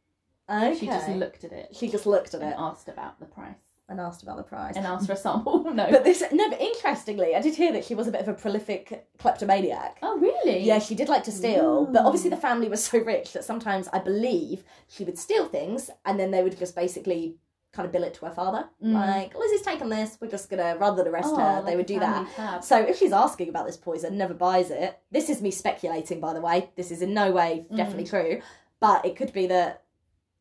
Okay. 0.49 0.79
She 0.79 0.87
just 0.87 1.09
looked 1.09 1.45
at 1.45 1.53
it 1.53 1.69
She 1.77 1.89
just 1.89 2.07
looked 2.07 2.35
at 2.35 2.41
and 2.41 2.51
it 2.51 2.57
asked 2.59 2.89
about 2.89 3.21
the 3.21 3.27
price 3.27 3.55
and 3.91 4.01
asked 4.01 4.23
about 4.23 4.37
the 4.39 4.43
price. 4.43 4.77
and 4.77 4.87
asked 4.87 5.07
for 5.07 5.13
a 5.13 5.17
sample. 5.17 5.65
no. 5.75 5.91
But 5.91 6.05
this, 6.05 6.23
no, 6.33 6.49
but 6.49 6.61
interestingly, 6.61 7.35
I 7.35 7.43
did 7.43 7.55
hear 7.57 7.73
that 7.73 7.85
she 7.85 7.95
was 7.95 8.07
a 8.09 8.13
bit 8.13 8.21
of 8.23 8.29
a 8.29 8.35
prolific 8.35 9.07
kleptomaniac. 9.19 9.99
oh 10.03 10.17
really? 10.19 10.61
Yeah, 10.61 10.79
she 10.79 10.95
did 10.95 11.09
like 11.09 11.25
to 11.25 11.33
steal, 11.33 11.87
but 11.87 12.05
obviously 12.05 12.31
the 12.31 12.37
family 12.37 12.69
was 12.69 12.83
so 12.85 12.99
rich 12.99 13.33
that 13.35 13.45
sometimes 13.45 13.89
I 13.93 13.99
believe 13.99 14.65
she 14.89 15.05
would 15.05 15.19
steal 15.19 15.47
things 15.47 15.91
and 16.07 16.19
then 16.19 16.31
they 16.31 16.43
would 16.43 16.57
just 16.59 16.75
basically 16.75 17.37
kind 17.73 17.87
of 17.87 17.93
bill 17.93 18.03
it 18.05 18.15
to 18.15 18.25
her 18.27 18.33
father. 18.33 18.69
Mm. 18.85 18.95
Like, 18.95 19.35
Lizzie's 19.37 19.63
taken 19.63 19.89
this, 19.89 20.19
we're 20.21 20.29
just 20.31 20.51
gonna 20.51 20.77
rather 20.79 21.03
than 21.03 21.13
arrest 21.13 21.29
Oh, 21.33 21.37
her. 21.39 21.63
they 21.65 21.77
would 21.77 21.87
do 21.87 22.01
that. 22.01 22.29
tab. 22.35 22.65
So 22.65 22.77
if 22.81 22.99
she's 22.99 23.13
asking 23.13 23.49
about 23.49 23.67
this 23.67 23.77
poison, 23.77 24.17
never 24.19 24.35
buys 24.35 24.71
it. 24.71 24.99
This 25.13 25.31
is 25.31 25.41
me 25.41 25.51
speculating, 25.53 26.19
by 26.21 26.33
the 26.33 26.41
way. 26.41 26.71
This 26.77 26.91
is 26.91 27.01
in 27.03 27.15
no 27.15 27.31
way 27.31 27.67
Mm. 27.71 27.77
definitely 27.77 28.07
true, 28.07 28.41
but 28.81 29.05
it 29.05 29.15
could 29.17 29.33
be 29.33 29.47
that, 29.49 29.83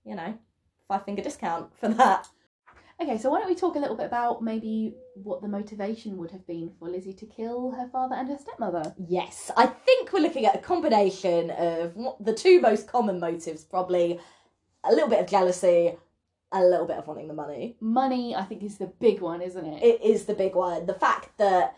you 0.06 0.16
know, 0.16 0.34
five 0.88 1.04
finger 1.06 1.22
discount 1.22 1.72
for 1.80 1.88
that. 1.90 2.28
Okay, 3.02 3.18
so 3.18 3.30
why 3.30 3.40
don't 3.40 3.48
we 3.48 3.56
talk 3.56 3.76
a 3.76 3.80
little 3.80 3.96
bit 3.96 4.08
about 4.08 4.44
maybe 4.44 4.94
what 5.16 5.42
the 5.42 5.48
motivation 5.48 6.18
would 6.18 6.32
have 6.32 6.46
been 6.46 6.70
for 6.78 6.90
Lizzie 6.90 7.14
to 7.14 7.26
kill 7.26 7.72
her 7.72 7.88
father 7.88 8.16
and 8.16 8.28
her 8.28 8.38
stepmother? 8.38 8.94
Yes, 9.08 9.50
I 9.56 9.68
think 9.68 10.12
we're 10.12 10.20
looking 10.20 10.46
at 10.46 10.56
a 10.56 10.60
combination 10.60 11.50
of 11.52 11.94
the 12.20 12.34
two 12.34 12.60
most 12.60 12.88
common 12.88 13.20
motives 13.20 13.64
probably 13.64 14.20
a 14.84 14.90
little 14.92 15.08
bit 15.08 15.20
of 15.22 15.28
jealousy, 15.28 15.96
a 16.52 16.62
little 16.62 16.86
bit 16.86 16.98
of 16.98 17.08
wanting 17.08 17.30
the 17.30 17.34
money. 17.34 17.78
Money, 17.80 18.36
I 18.36 18.44
think, 18.44 18.64
is 18.64 18.78
the 18.78 18.88
big 18.88 19.22
one, 19.22 19.42
isn't 19.42 19.66
it? 19.66 19.82
It 19.82 20.02
is 20.02 20.26
the 20.26 20.34
big 20.34 20.56
one. 20.56 20.86
The 20.86 20.94
fact 20.94 21.38
that 21.38 21.78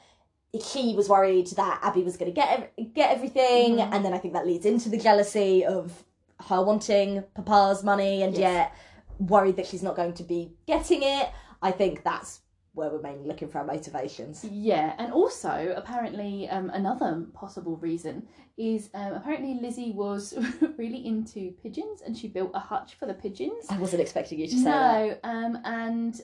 he 0.54 0.96
was 0.96 1.08
worried 1.08 1.48
that 1.56 1.80
Abby 1.84 2.02
was 2.02 2.18
going 2.18 2.34
to 2.34 2.36
get 2.36 2.74
get 2.96 3.12
everything, 3.12 3.76
Mhm. 3.78 3.94
and 3.94 4.04
then 4.04 4.14
I 4.14 4.18
think 4.18 4.34
that 4.34 4.48
leads 4.48 4.66
into 4.66 4.90
the 4.90 4.98
jealousy 4.98 5.64
of 5.66 6.04
her 6.48 6.64
wanting 6.64 7.24
Papa's 7.36 7.84
money, 7.84 8.24
and 8.24 8.34
Yes. 8.34 8.40
yet 8.40 8.74
worried 9.20 9.56
that 9.58 9.68
she's 9.68 9.84
not 9.84 9.96
going 9.96 10.14
to 10.14 10.24
be 10.24 10.54
getting 10.68 11.02
it. 11.04 11.30
I 11.62 11.72
think 11.72 12.04
that's 12.04 12.42
where 12.74 12.90
we're 12.90 13.02
mainly 13.02 13.28
looking 13.28 13.50
for 13.50 13.60
our 13.60 13.66
motivations. 13.66 14.46
Yeah, 14.46 14.94
and 14.98 15.12
also 15.12 15.74
apparently 15.76 16.48
um, 16.50 16.70
another 16.70 17.26
possible 17.34 17.78
reason 17.78 18.28
is 18.58 18.90
um, 18.94 19.14
apparently 19.14 19.60
Lizzie 19.62 19.92
was 19.92 20.34
really 20.78 21.06
into 21.06 21.52
pigeons 21.62 22.02
and 22.02 22.18
she 22.18 22.28
built 22.28 22.52
a 22.54 22.60
hutch 22.60 22.96
for 22.96 23.06
the 23.06 23.14
pigeons. 23.14 23.66
I 23.70 23.78
wasn't 23.78 24.02
expecting 24.02 24.40
you 24.40 24.48
to 24.48 24.56
say 24.56 24.64
that. 24.64 25.24
No, 25.24 25.30
um, 25.30 25.60
and 25.66 26.22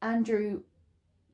Andrew 0.00 0.62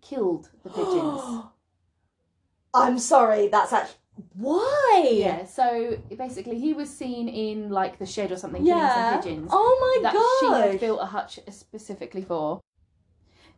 killed 0.02 0.50
the 0.64 0.70
pigeons. 0.70 1.44
I'm 2.74 2.98
sorry, 2.98 3.48
that's 3.48 3.72
actually 3.72 3.96
why? 4.34 5.08
yeah, 5.12 5.44
so 5.44 5.96
basically 6.16 6.58
he 6.58 6.72
was 6.72 6.90
seen 6.90 7.28
in 7.28 7.70
like 7.70 7.98
the 7.98 8.06
shed 8.06 8.32
or 8.32 8.36
something 8.36 8.64
killing 8.64 8.88
some 8.88 9.20
pigeons 9.20 9.48
Oh 9.52 10.00
my 10.02 10.10
god. 10.10 10.14
that 10.14 10.38
she 10.40 10.70
had 10.70 10.80
built 10.80 11.00
a 11.02 11.06
hutch 11.06 11.38
specifically 11.50 12.22
for. 12.22 12.60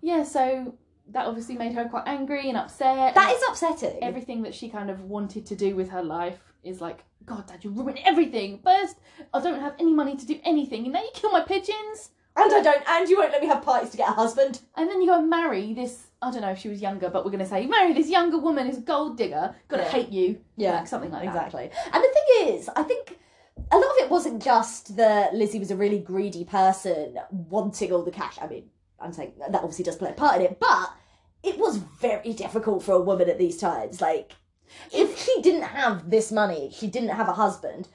Yeah, 0.00 0.22
so 0.22 0.74
that 1.10 1.26
obviously 1.26 1.56
made 1.56 1.72
her 1.74 1.88
quite 1.88 2.04
angry 2.06 2.48
and 2.48 2.56
upset. 2.58 3.14
That 3.14 3.28
and 3.30 3.36
is 3.36 3.42
upsetting. 3.48 4.02
everything 4.02 4.42
that 4.42 4.54
she 4.54 4.68
kind 4.68 4.90
of 4.90 5.02
wanted 5.02 5.46
to 5.46 5.56
do 5.56 5.74
with 5.74 5.90
her 5.90 6.02
life 6.02 6.38
is 6.62 6.80
like, 6.80 7.04
God, 7.24 7.46
Dad, 7.46 7.64
you 7.64 7.70
ruined 7.70 7.98
everything. 8.04 8.60
First, 8.62 8.96
I 9.32 9.40
don't 9.40 9.60
have 9.60 9.74
any 9.78 9.92
money 9.92 10.16
to 10.16 10.26
do 10.26 10.38
anything, 10.44 10.84
and 10.84 10.92
now 10.92 11.00
you 11.00 11.10
kill 11.14 11.30
my 11.30 11.40
pigeons, 11.40 12.10
and 12.36 12.52
I 12.52 12.62
don't. 12.62 12.82
And 12.88 13.08
you 13.08 13.18
won't 13.18 13.32
let 13.32 13.40
me 13.40 13.46
have 13.48 13.62
parties 13.62 13.90
to 13.90 13.96
get 13.96 14.08
a 14.08 14.12
husband. 14.12 14.60
and 14.76 14.88
then 14.88 15.00
you 15.00 15.08
go 15.08 15.18
and 15.18 15.30
marry 15.30 15.72
this. 15.72 16.07
I 16.20 16.30
don't 16.32 16.42
know 16.42 16.50
if 16.50 16.58
she 16.58 16.68
was 16.68 16.80
younger, 16.82 17.08
but 17.10 17.24
we're 17.24 17.30
gonna 17.30 17.46
say 17.46 17.66
marry 17.66 17.92
this 17.92 18.08
younger 18.08 18.38
woman 18.38 18.66
who's 18.66 18.78
a 18.78 18.82
gold 18.82 19.16
digger. 19.16 19.54
Gonna 19.68 19.84
Yeah. 19.84 19.88
hate 19.88 20.08
you, 20.10 20.40
Yeah, 20.56 20.72
like 20.78 20.88
something 20.88 21.10
like 21.12 21.22
that. 21.24 21.28
exactly. 21.28 21.70
And 21.92 22.02
the 22.04 22.08
thing 22.08 22.54
is, 22.54 22.68
I 22.74 22.82
think 22.82 23.18
a 23.70 23.76
lot 23.76 23.86
of 23.90 23.96
it 24.04 24.10
wasn't 24.10 24.42
just 24.42 24.96
that 24.96 25.34
Lizzie 25.34 25.58
was 25.60 25.70
a 25.70 25.76
really 25.76 25.98
greedy 26.00 26.44
person 26.44 27.18
wanting 27.30 27.92
all 27.92 28.02
the 28.02 28.10
cash. 28.10 28.36
I 28.40 28.46
mean, 28.48 28.70
I'm 28.98 29.12
saying 29.12 29.34
that 29.38 29.54
obviously 29.54 29.84
does 29.84 29.96
play 29.96 30.10
a 30.10 30.14
part 30.14 30.36
in 30.36 30.42
it, 30.42 30.58
but 30.58 30.90
it 31.44 31.56
was 31.58 31.76
very 31.76 32.32
difficult 32.32 32.82
for 32.82 32.92
a 32.94 33.00
woman 33.00 33.28
at 33.28 33.38
these 33.38 33.56
times. 33.58 34.00
Like, 34.00 34.32
if 34.92 35.16
she 35.18 35.40
didn't 35.40 35.62
have 35.62 36.10
this 36.10 36.32
money, 36.32 36.70
she 36.72 36.88
didn't 36.88 37.10
have 37.10 37.28
a 37.28 37.32
husband. 37.34 37.88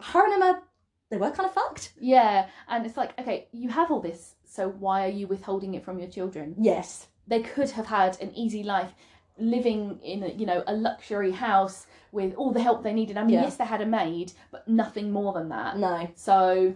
Her 0.00 0.24
and 0.24 0.34
Emma, 0.34 0.62
they 1.10 1.18
were 1.18 1.30
kind 1.32 1.46
of 1.46 1.52
fucked. 1.52 1.92
Yeah, 1.98 2.48
and 2.66 2.86
it's 2.86 2.96
like, 2.96 3.18
okay, 3.20 3.48
you 3.52 3.68
have 3.68 3.90
all 3.90 4.00
this, 4.00 4.36
so 4.46 4.68
why 4.70 5.04
are 5.04 5.08
you 5.10 5.26
withholding 5.26 5.74
it 5.74 5.84
from 5.84 5.98
your 5.98 6.08
children? 6.08 6.54
Yes. 6.58 7.08
They 7.30 7.40
could 7.40 7.70
have 7.70 7.86
had 7.86 8.20
an 8.20 8.30
easy 8.34 8.62
life, 8.62 8.92
living 9.38 9.98
in 10.02 10.22
a, 10.22 10.28
you 10.40 10.44
know 10.50 10.62
a 10.66 10.74
luxury 10.74 11.32
house 11.32 11.86
with 12.12 12.34
all 12.34 12.52
the 12.52 12.60
help 12.62 12.82
they 12.82 12.92
needed. 12.92 13.16
I 13.16 13.22
mean, 13.22 13.34
Yeah. 13.36 13.42
yes, 13.44 13.56
they 13.56 13.64
had 13.64 13.80
a 13.80 13.86
maid, 13.86 14.32
but 14.50 14.66
nothing 14.68 15.12
more 15.12 15.32
than 15.32 15.48
that. 15.50 15.78
No. 15.78 16.08
So 16.16 16.74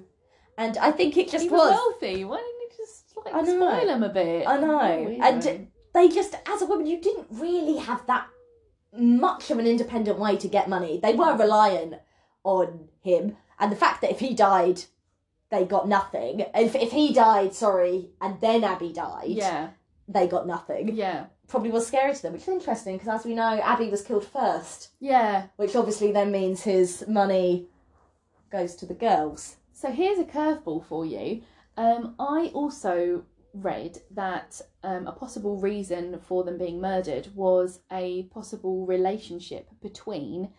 And 0.56 0.78
I 0.78 0.90
think 0.92 1.16
it 1.16 1.28
just 1.28 1.50
was. 1.50 1.60
was 1.60 1.70
wealthy. 1.72 2.24
Why 2.24 2.36
didn't 2.36 2.60
you 2.62 2.68
just 2.78 3.16
like 3.24 3.34
I 3.34 3.40
know. 3.40 3.56
spoil 3.58 3.88
him 3.94 4.02
a 4.04 4.08
bit? 4.08 4.46
I 4.46 4.56
know. 4.60 5.18
And 5.26 5.66
they 5.92 6.08
just, 6.08 6.36
as 6.46 6.62
a 6.62 6.66
woman, 6.66 6.86
you 6.86 7.00
didn't 7.00 7.26
really 7.30 7.78
have 7.78 8.06
that 8.06 8.26
much 8.96 9.50
of 9.50 9.58
an 9.58 9.66
independent 9.66 10.18
way 10.20 10.36
to 10.36 10.46
get 10.48 10.68
money. 10.68 11.00
They 11.02 11.14
were 11.14 11.36
reliant 11.36 11.94
on 12.44 12.88
him. 13.00 13.36
And 13.58 13.72
the 13.72 13.76
fact 13.76 14.00
that 14.02 14.10
if 14.12 14.20
he 14.20 14.34
died, 14.34 14.82
they 15.50 15.64
got 15.64 15.88
nothing. 15.88 16.44
If, 16.54 16.76
if 16.76 16.92
he 16.92 17.12
died, 17.12 17.54
sorry, 17.54 18.10
and 18.20 18.40
then 18.40 18.62
Abby 18.64 18.92
died, 18.92 19.24
yeah, 19.28 19.70
they 20.08 20.26
got 20.26 20.46
nothing. 20.46 20.94
yeah, 20.94 21.26
Probably 21.48 21.70
was 21.70 21.86
scary 21.86 22.14
to 22.14 22.22
them, 22.22 22.32
which 22.32 22.42
is 22.42 22.48
interesting 22.48 22.96
because 22.96 23.20
as 23.20 23.26
we 23.26 23.34
know, 23.34 23.60
Abby 23.62 23.88
was 23.88 24.02
killed 24.02 24.26
first, 24.26 24.90
yeah. 25.00 25.46
which 25.56 25.76
obviously 25.76 26.12
then 26.12 26.30
means 26.32 26.62
his 26.62 27.04
money 27.06 27.68
goes 28.50 28.74
to 28.76 28.86
the 28.86 28.94
girls. 28.94 29.56
So 29.72 29.90
here's 29.90 30.18
a 30.18 30.24
curveball 30.24 30.86
for 30.86 31.04
you. 31.04 31.42
Um, 31.76 32.14
I 32.18 32.50
also 32.54 33.24
read 33.52 33.98
that 34.10 34.60
um, 34.82 35.06
a 35.06 35.12
possible 35.12 35.56
reason 35.56 36.18
for 36.26 36.44
them 36.44 36.58
being 36.58 36.80
murdered 36.80 37.28
was 37.34 37.80
a 37.92 38.24
possible 38.24 38.86
relationship 38.86 39.68
between 39.80 40.50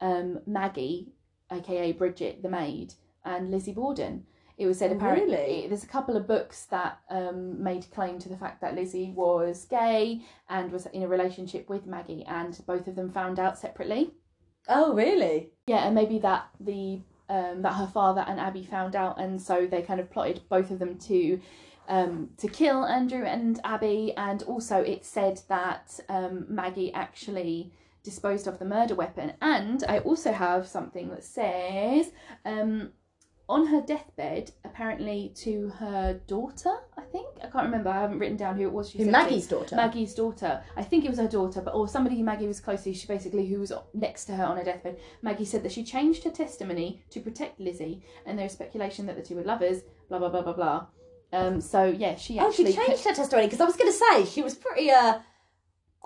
um, 0.00 0.40
Maggie, 0.46 1.12
aka 1.50 1.92
Bridget 1.92 2.42
the 2.42 2.48
maid, 2.48 2.94
and 3.24 3.50
Lizzie 3.50 3.72
Borden. 3.72 4.26
It 4.56 4.66
was 4.66 4.78
said 4.78 4.92
Oh, 4.92 4.96
apparently 4.96 5.34
really? 5.36 5.66
there's 5.68 5.84
a 5.84 5.88
couple 5.88 6.16
of 6.16 6.28
books 6.28 6.66
that 6.66 6.98
um, 7.10 7.62
made 7.62 7.90
claim 7.90 8.18
to 8.20 8.28
the 8.28 8.36
fact 8.36 8.60
that 8.60 8.74
Lizzie 8.74 9.12
was 9.16 9.64
gay 9.64 10.22
and 10.48 10.70
was 10.70 10.86
in 10.86 11.02
a 11.02 11.08
relationship 11.08 11.68
with 11.68 11.86
Maggie, 11.86 12.24
and 12.26 12.58
both 12.66 12.86
of 12.86 12.94
them 12.96 13.10
found 13.10 13.38
out 13.38 13.58
separately. 13.58 14.12
Oh, 14.68 14.94
really? 14.94 15.50
Yeah, 15.66 15.84
and 15.86 15.94
maybe 15.94 16.18
that 16.20 16.48
the 16.60 17.00
um, 17.28 17.62
that 17.62 17.72
her 17.74 17.86
father 17.86 18.24
and 18.28 18.38
Abby 18.38 18.64
found 18.64 18.94
out, 18.94 19.18
and 19.20 19.40
so 19.40 19.66
they 19.66 19.82
kind 19.82 19.98
of 20.00 20.10
plotted 20.10 20.42
both 20.48 20.70
of 20.70 20.78
them 20.78 20.98
to 21.00 21.40
um, 21.88 22.30
to 22.38 22.48
kill 22.48 22.84
Andrew 22.84 23.24
and 23.24 23.60
Abby. 23.64 24.12
And 24.16 24.42
also, 24.44 24.76
it 24.78 25.04
said 25.04 25.40
that 25.48 25.98
um, 26.08 26.46
Maggie 26.48 26.92
actually 26.92 27.72
disposed 28.02 28.46
of 28.46 28.58
the 28.58 28.64
murder 28.64 28.94
weapon. 28.94 29.32
And 29.40 29.82
I 29.88 29.98
also 30.00 30.32
have 30.32 30.66
something 30.66 31.08
that 31.10 31.24
says 31.24 32.12
um, 32.44 32.92
on 33.48 33.66
her 33.66 33.80
deathbed, 33.82 34.50
apparently 34.64 35.30
to 35.36 35.68
her 35.78 36.14
daughter, 36.26 36.72
I 36.96 37.02
think. 37.02 37.26
I 37.42 37.48
can't 37.48 37.66
remember. 37.66 37.90
I 37.90 38.00
haven't 38.00 38.18
written 38.18 38.36
down 38.38 38.56
who 38.56 38.62
it 38.62 38.72
was. 38.72 38.90
She 38.90 38.98
Who 39.02 39.10
Maggie's 39.10 39.46
to. 39.48 39.56
daughter? 39.56 39.76
Maggie's 39.76 40.14
daughter. 40.14 40.62
I 40.76 40.82
think 40.82 41.04
it 41.04 41.10
was 41.10 41.18
her 41.18 41.28
daughter, 41.28 41.60
but 41.60 41.74
or 41.74 41.86
somebody 41.86 42.16
who 42.16 42.24
Maggie 42.24 42.46
was 42.46 42.60
close 42.60 42.84
to. 42.84 42.94
She 42.94 43.06
basically 43.06 43.46
who 43.46 43.60
was 43.60 43.72
next 43.92 44.24
to 44.26 44.36
her 44.36 44.44
on 44.44 44.56
her 44.56 44.64
deathbed. 44.64 44.98
Maggie 45.20 45.44
said 45.44 45.62
that 45.62 45.72
she 45.72 45.84
changed 45.84 46.24
her 46.24 46.30
testimony 46.30 47.02
to 47.10 47.20
protect 47.20 47.60
Lizzie, 47.60 48.02
and 48.24 48.38
there's 48.38 48.52
speculation 48.52 49.04
that 49.06 49.16
the 49.16 49.22
two 49.22 49.36
were 49.36 49.42
lovers. 49.44 49.82
Blah 50.08 50.18
blah 50.20 50.30
blah 50.30 50.42
blah 50.42 50.52
blah. 50.54 50.86
Um, 51.32 51.60
so 51.60 51.84
yeah, 51.84 52.16
she 52.16 52.38
actually. 52.38 52.66
Oh, 52.68 52.70
she 52.70 52.76
changed 52.86 53.04
her 53.04 53.12
testimony 53.14 53.46
because 53.46 53.60
I 53.60 53.64
was 53.66 53.76
going 53.76 53.90
to 53.92 53.98
say 53.98 54.24
she 54.24 54.42
was 54.42 54.54
pretty. 54.54 54.90
uh 54.90 55.18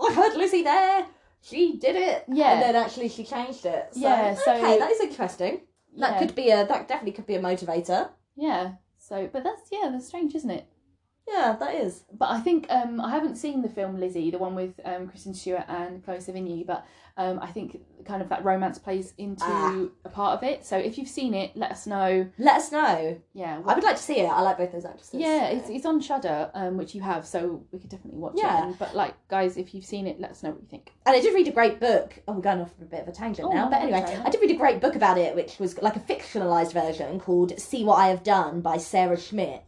I 0.01 0.13
heard 0.13 0.35
Lizzie 0.37 0.63
there. 0.63 1.07
She 1.41 1.77
did 1.77 1.95
it. 1.97 2.25
Yeah. 2.29 2.55
And 2.55 2.63
then 2.63 2.77
actually 2.77 3.09
she 3.09 3.25
changed 3.25 3.65
it. 3.65 3.89
So, 3.93 4.01
Yeah, 4.01 4.35
so- 4.35 4.55
okay, 4.57 4.79
that 4.79 4.91
is 4.91 5.01
interesting. 5.01 5.61
That 5.97 6.13
yeah, 6.13 6.19
could 6.19 6.35
be 6.35 6.51
a. 6.51 6.67
That 6.67 6.89
definitely 6.89 7.13
could 7.13 7.27
be 7.27 7.35
a 7.35 7.41
motivator. 7.41 8.11
yeah. 8.37 8.73
So, 8.99 9.29
but 9.33 9.43
that's 9.43 9.69
yeah, 9.73 9.89
that's 9.91 10.07
strange, 10.07 10.35
isn't 10.35 10.51
it? 10.51 10.67
Yeah, 11.27 11.57
that 11.59 11.75
is. 11.75 12.05
But 12.13 12.31
I 12.31 12.41
think 12.41 12.67
um, 12.71 13.01
I 13.01 13.11
haven't 13.11 13.37
seen 13.37 13.63
the 13.63 13.69
film 13.69 13.99
Lizzie, 13.99 14.31
the 14.31 14.39
one 14.39 14.55
with 14.55 14.81
um, 14.85 15.09
Kristen 15.09 15.35
Stewart 15.35 15.65
and 15.69 16.05
Chloe 16.05 16.19
Sevigny, 16.19 16.67
but 16.67 16.87
um, 17.19 17.39
I 17.43 17.49
think 17.49 17.79
kind 18.07 18.23
of 18.23 18.31
that 18.31 18.43
romance 18.43 18.79
plays 18.79 19.13
into 19.19 19.45
Ah. 19.45 19.85
a 20.07 20.09
part 20.09 20.39
of 20.39 20.43
it. 20.43 20.65
So 20.65 20.79
if 20.79 20.97
you've 20.97 21.09
seen 21.09 21.35
it, 21.35 21.55
let 21.55 21.71
us 21.73 21.87
know. 21.87 22.27
Let 22.39 22.57
us 22.57 22.73
know. 22.73 23.21
Yeah, 23.35 23.61
I 23.67 23.75
would 23.75 23.85
like 23.85 23.97
to 23.97 24.03
see 24.03 24.21
it. 24.21 24.27
I 24.27 24.41
like 24.41 24.57
both 24.57 24.73
those 24.73 24.87
actresses. 24.87 25.21
yeah, 25.21 25.49
it's, 25.49 25.69
it's 25.69 25.85
on 25.85 26.01
Shudder, 26.01 26.51
um, 26.55 26.79
which 26.79 26.95
you 26.95 27.03
have, 27.03 27.27
so 27.27 27.63
we 27.71 27.79
could 27.81 27.91
definitely 27.91 28.19
watch 28.21 28.35
Yeah. 28.37 28.61
it. 28.61 28.65
And, 28.69 28.79
but 28.79 28.95
like, 28.97 29.15
guys, 29.29 29.59
if 29.59 29.75
you've 29.75 29.85
seen 29.85 30.07
it, 30.07 30.19
let 30.19 30.31
us 30.31 30.43
know 30.43 30.51
what 30.53 30.63
you 30.63 30.69
think. 30.69 30.93
And 31.05 31.15
I 31.15 31.21
did 31.21 31.35
read 31.35 31.49
a 31.49 31.53
great 31.53 31.81
book. 31.81 32.15
Oh, 32.27 32.33
we're 32.33 32.41
going 32.41 32.61
off 32.63 32.71
a 32.81 32.85
bit 32.87 33.03
of 33.03 33.09
a 33.09 33.13
tangent 33.13 33.47
Oh, 33.47 33.53
now. 33.53 33.69
But 33.69 33.83
anyway. 33.83 34.19
I 34.25 34.31
did 34.31 34.41
read 34.41 34.53
a 34.53 34.57
great 34.57 34.81
book 34.81 34.95
about 34.97 35.19
it, 35.19 35.35
which 35.35 35.59
was 35.59 35.77
like 35.83 35.97
a 35.97 36.01
fictionalized 36.01 36.73
version 36.73 37.21
called 37.21 37.59
See 37.61 37.85
What 37.85 37.97
I 37.97 38.09
Have 38.09 38.23
Done 38.23 38.63
by 38.63 38.79
Sarah 38.79 39.21
Schmidt. 39.21 39.65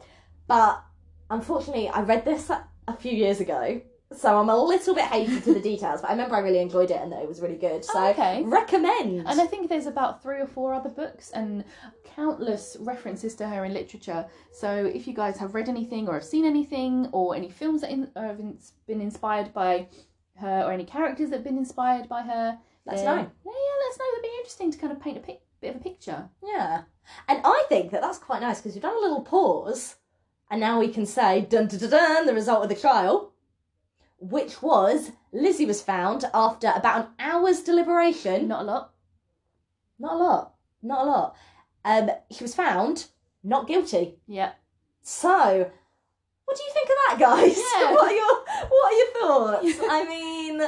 But 0.47 0.83
unfortunately, 1.29 1.89
I 1.89 2.01
read 2.03 2.25
this 2.25 2.49
a 2.51 2.97
few 2.97 3.13
years 3.13 3.41
ago. 3.41 3.83
So 4.13 4.37
I'm 4.39 4.49
a 4.49 4.57
little 4.61 4.93
bit 4.95 5.05
hazy 5.05 5.41
to 5.41 5.55
the 5.55 5.61
details, 5.61 6.01
but 6.01 6.09
I 6.09 6.13
remember 6.15 6.35
I 6.35 6.41
really 6.41 6.59
enjoyed 6.59 6.91
it 6.91 7.01
and 7.01 7.13
that 7.13 7.23
it 7.23 7.29
was 7.29 7.41
really 7.41 7.57
good. 7.57 7.85
So 7.85 7.93
Oh, 7.95 8.11
okay. 8.11 8.43
recommend. 8.43 9.21
And 9.29 9.41
I 9.41 9.47
think 9.47 9.69
there's 9.69 9.87
about 9.87 10.21
three 10.21 10.41
or 10.41 10.49
four 10.49 10.75
other 10.75 10.89
books 10.89 11.31
and 11.31 11.65
countless 12.17 12.77
references 12.81 13.37
to 13.37 13.47
her 13.49 13.65
in 13.65 13.73
literature. 13.73 14.27
So 14.53 14.69
if 14.85 15.07
you 15.07 15.15
guys 15.15 15.39
have 15.39 15.55
read 15.55 15.69
anything 15.69 16.09
or 16.09 16.15
have 16.15 16.25
seen 16.25 16.45
anything 16.45 17.09
or 17.13 17.37
any 17.37 17.51
films 17.51 17.83
that 17.83 17.91
in, 17.91 18.11
have 18.17 18.41
been 18.89 19.01
inspired 19.01 19.53
by 19.55 19.87
her 20.41 20.65
or 20.67 20.73
any 20.73 20.85
characters 20.85 21.31
that 21.31 21.37
have 21.37 21.45
been 21.45 21.59
inspired 21.59 22.09
by 22.09 22.23
her, 22.23 22.59
Let 22.87 22.97
us 22.97 23.05
know. 23.05 23.15
Yeah, 23.15 23.23
yeah, 23.45 23.77
let 23.83 23.91
us 23.93 23.99
know. 23.99 24.05
That'd 24.11 24.23
be 24.23 24.37
interesting 24.39 24.73
to 24.73 24.79
kind 24.79 24.93
of 24.93 25.01
paint 25.01 25.19
a 25.19 25.21
pic- 25.21 25.43
bit 25.61 25.75
of 25.77 25.81
a 25.81 25.85
picture. 25.85 26.29
Yeah. 26.45 26.83
And 27.29 27.41
I 27.45 27.65
think 27.69 27.93
that 27.93 28.01
that's 28.03 28.19
quite 28.19 28.41
nice 28.41 28.59
because 28.61 28.75
we've 28.75 28.83
done 28.83 28.97
a 28.97 29.01
little 29.01 29.23
pause 29.23 29.97
and 30.51 30.61
now 30.61 30.81
we 30.81 30.89
can 30.89 31.07
say 31.07 31.43
dun 31.43 31.69
dun 31.69 31.79
dun 31.79 31.91
dun 31.91 32.27
the 32.27 32.35
result 32.35 32.65
of 32.65 32.69
the 32.69 32.75
trial, 32.75 33.30
which 34.21 34.63
was 34.63 35.11
Lizzie 35.33 35.67
was 35.67 35.83
found 35.83 36.25
after 36.33 36.73
about 36.77 37.01
an 37.01 37.07
hour's 37.19 37.61
deliberation. 37.63 38.47
Not 38.49 38.61
a 38.63 38.65
lot. 38.65 38.93
Not 39.99 40.13
a 40.15 40.17
lot. 40.17 40.55
Not 40.83 41.03
a 41.07 41.11
lot. 41.11 41.37
Um, 41.85 42.11
she 42.31 42.45
was 42.45 42.55
found 42.55 43.07
not 43.43 43.67
guilty. 43.67 44.17
Yeah. 44.27 44.53
So, 45.03 45.71
what 46.45 46.57
do 46.57 46.63
you 46.63 46.71
think 46.73 46.89
of 46.89 46.95
that, 47.09 47.17
guys? 47.19 47.57
Yeah. 47.81 47.93
what 47.93 48.11
are 48.11 48.15
your 48.15 48.45
What 48.69 48.93
are 48.93 48.97
your 48.97 49.13
thoughts? 49.63 49.81
I 49.91 50.05
mean, 50.05 50.61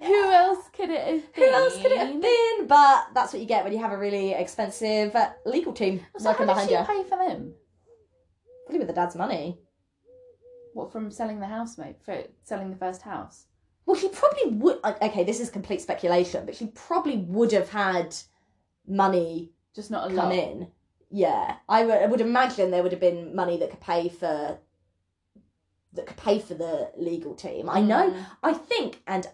Who 0.00 0.30
else 0.30 0.68
could 0.72 0.90
it 0.90 1.00
have 1.04 1.34
been? 1.34 1.44
who 1.44 1.50
else 1.52 1.76
could 1.76 1.92
it 1.92 1.98
have 1.98 2.20
been? 2.20 2.66
But 2.68 3.08
that's 3.14 3.32
what 3.32 3.40
you 3.40 3.46
get 3.48 3.64
when 3.64 3.72
you 3.72 3.80
have 3.80 3.92
a 3.92 3.98
really 3.98 4.32
expensive 4.32 5.14
uh, 5.14 5.30
legal 5.44 5.72
team 5.72 6.00
So 6.18 6.30
working 6.30 6.46
how 6.46 6.52
behind 6.54 6.68
did 6.68 6.74
she 6.76 6.80
you. 6.80 7.02
pay 7.02 7.08
for 7.08 7.18
them? 7.18 7.54
Probably 8.66 8.78
with 8.78 8.88
the 8.88 8.94
dad's 8.94 9.16
money. 9.16 9.58
What 10.76 10.92
from 10.92 11.10
selling 11.10 11.40
the 11.40 11.46
house, 11.46 11.78
mate? 11.78 11.96
For 12.04 12.22
selling 12.44 12.68
the 12.70 12.76
first 12.76 13.00
house? 13.00 13.46
Well, 13.86 13.96
she 13.96 14.10
probably 14.10 14.50
would. 14.50 14.78
Okay, 14.84 15.24
this 15.24 15.40
is 15.40 15.48
complete 15.48 15.80
speculation, 15.80 16.44
but 16.44 16.54
she 16.54 16.66
probably 16.66 17.16
would 17.16 17.50
have 17.52 17.70
had 17.70 18.14
money 18.86 19.52
Just 19.74 19.90
not 19.90 20.04
a 20.10 20.14
come 20.14 20.28
lot. 20.28 20.34
in. 20.34 20.68
Yeah, 21.10 21.56
I 21.66 21.84
would- 21.86 22.10
would 22.10 22.20
imagine 22.20 22.70
there 22.70 22.82
would 22.82 22.92
have 22.92 23.00
been 23.00 23.34
money 23.34 23.56
that 23.58 23.70
could 23.70 23.80
pay 23.80 24.08
for 24.10 24.58
that 25.94 26.06
could 26.06 26.16
pay 26.18 26.38
for 26.38 26.52
the 26.52 26.90
legal 26.98 27.34
team. 27.34 27.70
I 27.70 27.80
know. 27.80 28.10
Mm. 28.10 28.26
I 28.42 28.52
think, 28.52 29.00
and 29.06 29.26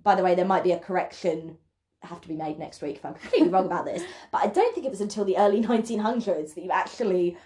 by 0.00 0.14
the 0.14 0.22
way, 0.22 0.36
there 0.36 0.44
might 0.44 0.62
be 0.62 0.70
a 0.70 0.78
correction 0.78 1.58
have 2.02 2.20
to 2.20 2.28
be 2.28 2.36
made 2.36 2.58
next 2.58 2.82
week 2.82 2.96
if 2.96 3.04
I'm 3.04 3.14
completely 3.22 3.48
wrong 3.48 3.66
about 3.66 3.84
this. 3.84 4.04
But 4.30 4.42
I 4.44 4.46
don't 4.46 4.72
think 4.74 4.86
it 4.86 4.90
was 4.90 5.00
until 5.00 5.24
the 5.24 5.38
early 5.38 5.60
1900s 5.72 6.54
that 6.54 6.62
you 6.62 6.70
actually 6.70 7.36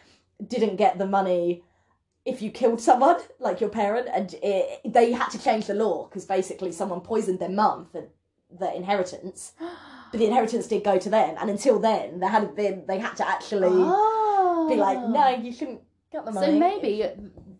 didn't 0.47 0.77
get 0.77 0.99
the 0.99 1.07
money 1.07 1.63
if 2.29 2.43
you 2.43 2.51
killed 2.51 2.81
someone, 2.81 3.17
like 3.39 3.61
your 3.61 3.71
parent, 3.71 4.09
and 4.13 4.35
it, 4.43 4.81
they 4.85 5.13
had 5.13 5.29
to 5.31 5.43
change 5.43 5.67
the 5.67 5.75
law 5.75 6.07
because 6.07 6.25
basically 6.25 6.73
someone 6.73 7.01
poisoned 7.01 7.41
their 7.41 7.49
mum 7.49 7.87
for 7.91 8.05
the 8.59 8.75
inheritance, 8.75 9.53
but 9.59 10.19
the 10.19 10.27
inheritance 10.27 10.67
did 10.67 10.85
go 10.85 10.99
to 10.99 11.11
them, 11.11 11.37
and 11.41 11.51
until 11.51 11.79
then, 11.79 12.21
there 12.21 12.31
hadn't 12.31 12.55
been. 12.57 12.85
They 12.87 12.99
had 12.99 13.15
to 13.17 13.29
actually 13.29 13.69
oh. 13.71 14.69
be 14.69 14.77
like, 14.77 14.99
no, 14.99 15.19
ah. 15.19 15.29
you 15.29 15.53
shouldn't 15.53 15.81
get 16.13 16.25
the 16.25 16.33
money. 16.33 16.47
So 16.47 16.59
maybe 16.59 17.05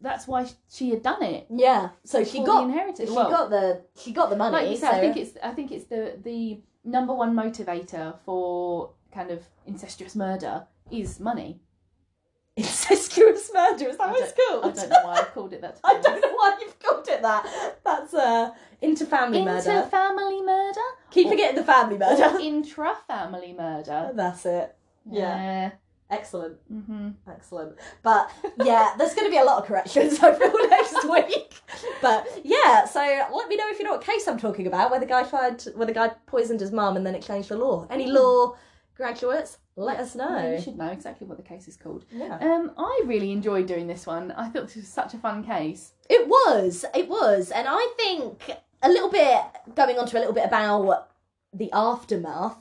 that's 0.01 0.29
why 0.29 0.49
she 0.71 0.91
had 0.91 1.03
done 1.03 1.23
it. 1.23 1.47
yeah. 1.51 1.91
So 2.05 2.25
she 2.25 2.45
got 2.45 2.61
the 2.61 2.73
inheritance. 2.73 3.09
she 3.09 3.15
well, 3.17 3.31
got 3.31 3.51
the 3.51 3.83
she 4.01 4.13
got 4.13 4.31
the 4.31 4.37
money. 4.37 4.53
like 4.53 4.71
you 4.71 4.77
said, 4.77 4.91
so 4.91 4.97
I 4.97 5.01
think 5.01 5.17
it's 5.17 5.39
I 5.43 5.51
think 5.51 5.73
it's 5.73 5.85
the 5.85 6.19
the 6.23 6.61
number 6.85 7.15
one 7.15 7.35
motivator 7.35 8.17
for 8.25 8.93
kind 9.13 9.31
of 9.31 9.43
incestuous 9.67 10.15
murder 10.15 10.67
is 10.91 11.21
money. 11.21 11.61
Incestuous 12.59 13.51
murder. 13.55 13.89
Is 13.89 13.97
that 13.97 14.11
what 14.11 14.23
it's 14.23 14.33
called? 14.33 14.65
I 14.65 14.71
don't 14.81 14.91
know 14.91 15.05
why 15.05 15.15
I 15.21 15.25
called 15.25 15.53
it 15.53 15.61
that. 15.63 15.79
I 15.85 16.01
don't 16.01 16.21
know 16.21 16.33
why 16.35 16.57
you've 16.61 16.79
called 16.79 17.09
it 17.09 17.23
that. 17.23 17.77
That's 17.85 18.15
uh, 18.15 18.51
inter-family 18.83 19.45
murder. 19.45 19.71
Inter-family 19.71 20.43
murder 20.43 20.81
Keep 21.11 21.27
or- 21.27 21.31
forgetting 21.31 21.57
the 21.57 21.65
family 21.65 21.99
murder. 21.99 22.39
intra-family 22.41 23.55
murder. 23.55 24.11
That's 24.15 24.45
it. 24.47 24.75
Yeah. 25.11 25.71
Excellent. 26.11 26.57
hmm 26.69 27.11
Excellent. 27.31 27.77
But 28.03 28.31
yeah, 28.65 28.95
there's 28.97 29.15
going 29.15 29.27
to 29.27 29.31
be 29.31 29.37
a 29.37 29.45
lot 29.45 29.59
of 29.61 29.67
corrections 29.69 30.19
I 30.23 30.33
feel 30.35 30.69
next 30.71 31.05
week. 31.09 31.55
But 32.01 32.27
yeah, 32.45 32.87
so 32.87 33.01
let 33.01 33.49
me 33.49 33.57
know 33.57 33.69
if 33.69 33.79
you 33.79 33.85
know 33.85 33.93
what 33.93 34.03
case 34.03 34.27
I'm 34.27 34.39
talking 34.39 34.67
about, 34.67 34.91
where 34.91 35.01
the 35.01 35.07
guy 35.07 35.23
tried, 35.25 35.63
where 35.75 35.87
the 35.87 35.93
guy 35.93 36.09
poisoned 36.25 36.61
his 36.61 36.73
mum 36.73 36.97
and 36.97 37.05
then 37.07 37.15
it 37.15 37.23
changed 37.23 37.51
the 37.51 37.59
law. 37.59 37.87
Any 37.91 38.07
law 38.07 38.57
graduates, 38.99 39.57
let 39.77 39.99
us 39.99 40.15
Yeah, 40.15 40.25
know. 40.27 40.53
you 40.57 40.61
should 40.61 40.77
know 40.77 40.89
exactly 40.89 41.27
what 41.27 41.39
the 41.39 41.43
case 41.43 41.67
is 41.69 41.77
called. 41.79 42.05
Yeah. 42.13 42.37
Um, 42.41 42.73
I 42.77 43.01
really 43.07 43.33
enjoyed 43.33 43.67
doing 43.67 43.87
this 43.87 44.07
one. 44.07 44.33
I 44.33 44.49
thought 44.51 44.67
this 44.67 44.77
was 44.77 44.89
such 44.89 45.15
a 45.15 45.19
fun 45.19 45.43
case. 45.45 45.93
It 46.11 46.29
was, 46.29 46.85
it 46.95 47.09
was, 47.09 47.51
and 47.51 47.67
I 47.71 47.95
think 47.97 48.51
a 48.83 48.89
little 48.91 49.09
bit 49.11 49.41
going 49.75 49.99
on 49.99 50.07
to 50.09 50.19
a 50.19 50.21
little 50.21 50.35
bit 50.35 50.45
about 50.45 51.09
the 51.55 51.73
aftermath, 51.73 52.59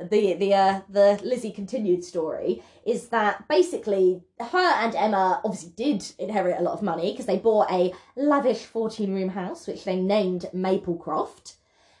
the 0.00 0.32
the 0.34 0.54
uh, 0.54 0.80
the 0.88 1.20
Lizzie 1.22 1.50
continued 1.52 2.02
story 2.02 2.62
is 2.86 3.08
that 3.08 3.46
basically 3.48 4.22
her 4.40 4.58
and 4.82 4.94
Emma 4.94 5.42
obviously 5.44 5.72
did 5.76 6.02
inherit 6.18 6.58
a 6.58 6.62
lot 6.62 6.72
of 6.72 6.80
money 6.82 7.12
because 7.12 7.26
they 7.26 7.36
bought 7.38 7.70
a 7.70 7.92
lavish 8.16 8.64
fourteen 8.64 9.12
room 9.14 9.28
house 9.28 9.66
which 9.66 9.84
they 9.84 9.96
named 10.00 10.46
Maplecroft. 10.54 11.56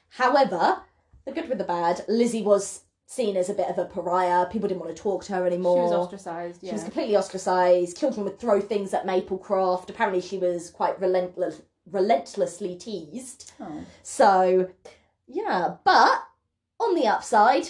However, 0.08 0.80
the 1.26 1.32
good 1.32 1.48
with 1.50 1.58
the 1.58 1.64
bad, 1.64 2.02
Lizzie 2.08 2.42
was 2.42 2.83
seen 3.06 3.36
as 3.36 3.48
a 3.48 3.54
bit 3.54 3.68
of 3.68 3.78
a 3.78 3.84
pariah. 3.84 4.46
People 4.46 4.68
didn't 4.68 4.80
want 4.80 4.94
to 4.96 5.02
talk 5.02 5.24
to 5.24 5.34
her 5.34 5.46
anymore. 5.46 5.88
She 5.88 5.94
was 5.94 6.06
ostracised. 6.06 6.62
Yeah. 6.62 6.70
She 6.70 6.74
was 6.74 6.84
completely 6.84 7.16
ostracised. 7.16 7.98
Children 7.98 8.24
would 8.24 8.38
throw 8.38 8.60
things 8.60 8.94
at 8.94 9.06
Maplecroft. 9.06 9.90
Apparently, 9.90 10.20
she 10.20 10.38
was 10.38 10.70
quite 10.70 11.00
relentless, 11.00 11.62
relentlessly 11.90 12.76
teased. 12.76 13.52
Oh. 13.60 13.84
So, 14.02 14.70
yeah. 15.26 15.76
But 15.84 16.24
on 16.80 16.94
the 16.94 17.06
upside, 17.06 17.68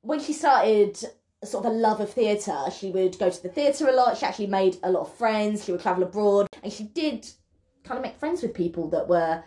when 0.00 0.20
she 0.20 0.32
started 0.32 0.98
sort 1.44 1.64
of 1.64 1.72
a 1.72 1.74
love 1.74 2.00
of 2.00 2.12
theatre, 2.12 2.64
she 2.76 2.90
would 2.90 3.18
go 3.18 3.30
to 3.30 3.42
the 3.42 3.48
theatre 3.48 3.88
a 3.88 3.92
lot. 3.92 4.16
She 4.18 4.26
actually 4.26 4.46
made 4.48 4.76
a 4.82 4.90
lot 4.90 5.02
of 5.02 5.14
friends. 5.14 5.64
She 5.64 5.72
would 5.72 5.80
travel 5.80 6.02
abroad, 6.02 6.48
and 6.62 6.72
she 6.72 6.84
did 6.84 7.28
kind 7.84 7.98
of 7.98 8.02
make 8.02 8.16
friends 8.16 8.42
with 8.42 8.54
people 8.54 8.88
that 8.90 9.08
were, 9.08 9.42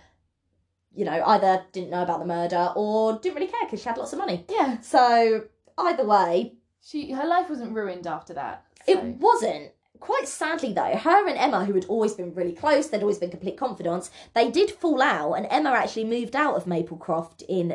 you 0.96 1.06
know, 1.06 1.24
either 1.26 1.64
didn't 1.72 1.90
know 1.90 2.04
about 2.04 2.20
the 2.20 2.26
murder 2.26 2.72
or 2.76 3.20
didn't 3.20 3.36
really 3.36 3.48
care 3.52 3.62
because 3.66 3.82
she 3.82 3.88
had 3.90 3.98
lots 3.98 4.14
of 4.14 4.20
money. 4.20 4.46
Yeah. 4.50 4.80
So 4.82 5.44
either 5.78 6.06
way, 6.06 6.54
She 6.82 7.12
her 7.12 7.26
life 7.28 7.50
wasn't 7.50 7.74
ruined 7.74 8.08
after 8.08 8.34
that. 8.36 8.66
it 8.88 9.04
wasn't. 9.04 9.72
Quite 10.02 10.28
sadly, 10.28 10.72
though, 10.74 10.96
her 10.98 11.28
and 11.28 11.38
Emma, 11.38 11.66
who 11.66 11.74
had 11.74 11.86
always 11.86 12.14
been 12.14 12.34
really 12.36 12.52
close, 12.52 12.88
they'd 12.89 13.02
always 13.02 13.18
been 13.18 13.32
complete 13.32 13.58
confidants, 13.58 14.12
they 14.36 14.52
did 14.52 14.70
fall 14.70 15.02
out, 15.02 15.34
and 15.34 15.48
Emma 15.50 15.72
actually 15.72 16.04
moved 16.04 16.36
out 16.36 16.54
of 16.56 16.66
Maplecroft 16.66 17.41
in 17.48 17.70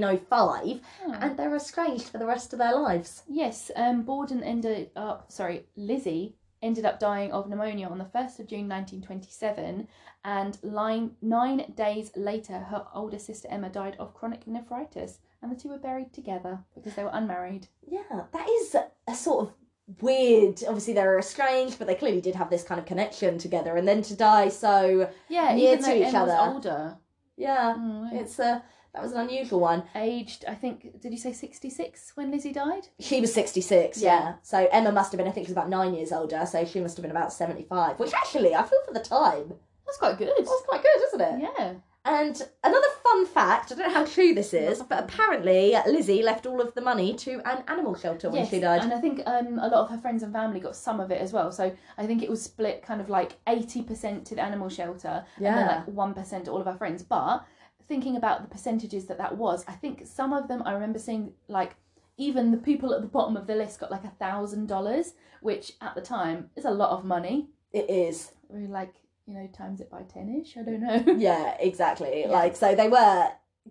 1905, 0.00 0.80
Oh. 1.06 1.12
and 1.20 1.36
they're 1.36 1.54
estranged 1.54 2.08
for 2.08 2.18
the 2.18 2.26
rest 2.26 2.52
of 2.52 2.58
their 2.58 2.74
lives. 2.74 3.22
Yes, 3.28 3.70
um, 3.76 4.02
Borden 4.02 4.42
ended 4.42 4.90
up. 4.96 5.30
Sorry, 5.30 5.66
Lizzie 5.76 6.36
ended 6.62 6.84
up 6.84 6.98
dying 6.98 7.32
of 7.32 7.48
pneumonia 7.48 7.88
on 7.88 7.98
the 7.98 8.04
1st 8.04 8.40
of 8.40 8.46
June 8.46 8.68
1927, 8.68 9.88
and 10.24 10.58
line, 10.62 11.12
nine 11.22 11.72
days 11.76 12.10
later, 12.16 12.58
her 12.58 12.86
older 12.94 13.18
sister 13.18 13.48
Emma 13.50 13.68
died 13.68 13.96
of 13.98 14.14
chronic 14.14 14.46
nephritis, 14.46 15.18
and 15.42 15.50
the 15.52 15.56
two 15.56 15.68
were 15.68 15.78
buried 15.78 16.12
together 16.12 16.58
because 16.74 16.94
they 16.94 17.04
were 17.04 17.10
unmarried. 17.12 17.68
Yeah, 17.86 18.22
that 18.32 18.48
is 18.48 18.76
a 19.06 19.14
sort 19.14 19.48
of 19.48 19.54
weird. 20.02 20.62
Obviously, 20.66 20.94
they 20.94 21.02
were 21.04 21.18
estranged, 21.18 21.78
but 21.78 21.86
they 21.86 21.94
clearly 21.94 22.20
did 22.20 22.34
have 22.34 22.50
this 22.50 22.64
kind 22.64 22.80
of 22.80 22.86
connection 22.86 23.38
together. 23.38 23.76
And 23.76 23.86
then 23.86 24.02
to 24.02 24.16
die 24.16 24.48
so 24.48 25.08
Yeah, 25.28 25.54
Near 25.54 25.72
even 25.74 25.78
to 25.84 25.90
though 25.90 25.94
each 25.96 26.06
Emma 26.14 26.24
was 26.24 26.32
other. 26.32 26.52
older. 26.52 26.96
yeah, 27.36 27.74
Mm, 27.78 28.12
it's 28.14 28.38
a 28.40 28.64
that 28.96 29.02
was 29.02 29.12
an 29.12 29.20
unusual 29.20 29.60
one. 29.60 29.84
aged, 29.94 30.46
I 30.48 30.54
think, 30.54 31.00
did 31.02 31.12
you 31.12 31.18
say 31.18 31.32
66 31.34 32.12
when 32.14 32.30
Lizzie 32.30 32.52
died? 32.52 32.88
She 32.98 33.20
was 33.20 33.32
sixty 33.32 33.60
six. 33.60 34.00
Yeah. 34.00 34.06
Yeah. 34.06 34.34
so 34.42 34.66
Emma 34.72 34.90
must 34.90 35.12
have 35.12 35.18
been. 35.18 35.28
I 35.28 35.32
think 35.32 35.46
she 35.46 35.52
was 35.52 35.56
about 35.58 35.68
nine 35.68 35.92
years 35.94 36.12
older. 36.12 36.46
So 36.46 36.64
she 36.64 36.80
must 36.80 36.96
have 36.96 37.02
been 37.02 37.10
about 37.10 37.30
seventy 37.32 37.64
five. 37.64 37.98
Which 37.98 38.14
actually, 38.14 38.54
I 38.54 38.62
feel 38.62 38.78
for 38.86 38.94
the 38.94 39.00
time, 39.00 39.52
That's 39.84 39.98
quite 39.98 40.16
good. 40.16 40.30
that's 40.38 40.62
quite 40.66 40.82
good, 40.82 41.02
isn't 41.08 41.20
it? 41.20 41.42
Yeah. 41.42 41.74
And 42.06 42.40
another 42.62 42.86
fun 43.02 43.26
fact, 43.26 43.72
I 43.72 43.74
don't 43.74 43.88
know 43.88 43.94
how 43.94 44.06
true 44.06 44.32
this 44.32 44.54
is, 44.54 44.80
but 44.80 45.02
apparently 45.02 45.74
Lizzie 45.88 46.22
left 46.22 46.46
all 46.46 46.60
of 46.60 46.72
the 46.74 46.80
money 46.80 47.14
to 47.14 47.42
an 47.44 47.64
animal 47.66 47.96
shelter 47.96 48.30
when 48.30 48.42
yes, 48.42 48.50
she 48.50 48.60
died. 48.60 48.82
and 48.82 48.92
I 48.92 49.00
think 49.00 49.22
um, 49.26 49.58
a 49.58 49.66
lot 49.66 49.82
of 49.82 49.90
her 49.90 49.98
friends 49.98 50.22
and 50.22 50.32
family 50.32 50.60
got 50.60 50.76
some 50.76 51.00
of 51.00 51.10
it 51.10 51.20
as 51.20 51.32
well. 51.32 51.50
So 51.50 51.74
I 51.98 52.06
think 52.06 52.22
it 52.22 52.30
was 52.30 52.40
split 52.40 52.82
kind 52.82 53.00
of 53.00 53.08
like 53.08 53.44
80% 53.46 54.24
to 54.26 54.36
the 54.36 54.40
animal 54.40 54.68
shelter 54.68 55.24
yeah. 55.40 55.48
and 55.48 55.68
then 55.68 55.96
like 55.96 56.14
1% 56.14 56.44
to 56.44 56.50
all 56.52 56.60
of 56.60 56.66
her 56.66 56.76
friends. 56.76 57.02
But 57.02 57.44
thinking 57.88 58.16
about 58.16 58.42
the 58.42 58.48
percentages 58.48 59.06
that 59.06 59.18
that 59.18 59.36
was, 59.36 59.64
I 59.68 59.72
think 59.72 60.06
some 60.06 60.32
of 60.32 60.48
them 60.48 60.62
I 60.64 60.72
remember 60.72 60.98
seeing 60.98 61.32
like 61.48 61.76
even 62.18 62.50
the 62.50 62.56
people 62.56 62.94
at 62.94 63.02
the 63.02 63.06
bottom 63.08 63.36
of 63.36 63.46
the 63.46 63.54
list 63.54 63.80
got 63.80 63.90
like 63.90 64.04
a 64.04 64.10
thousand 64.18 64.66
dollars, 64.66 65.14
which 65.40 65.72
at 65.80 65.94
the 65.94 66.00
time 66.00 66.50
is 66.56 66.64
a 66.64 66.70
lot 66.70 66.90
of 66.90 67.04
money. 67.04 67.48
It 67.72 67.90
is. 67.90 68.32
We 68.48 68.66
like 68.66 68.94
you 69.26 69.34
know 69.34 69.46
times 69.48 69.80
it 69.80 69.90
by 69.90 70.02
ten 70.02 70.28
ish. 70.40 70.56
I 70.56 70.62
don't 70.62 70.80
know. 71.06 71.14
Yeah, 71.18 71.56
exactly. 71.60 72.20
Yeah. 72.20 72.28
Like, 72.28 72.56
so 72.56 72.74
they 72.74 72.88
were 72.88 73.28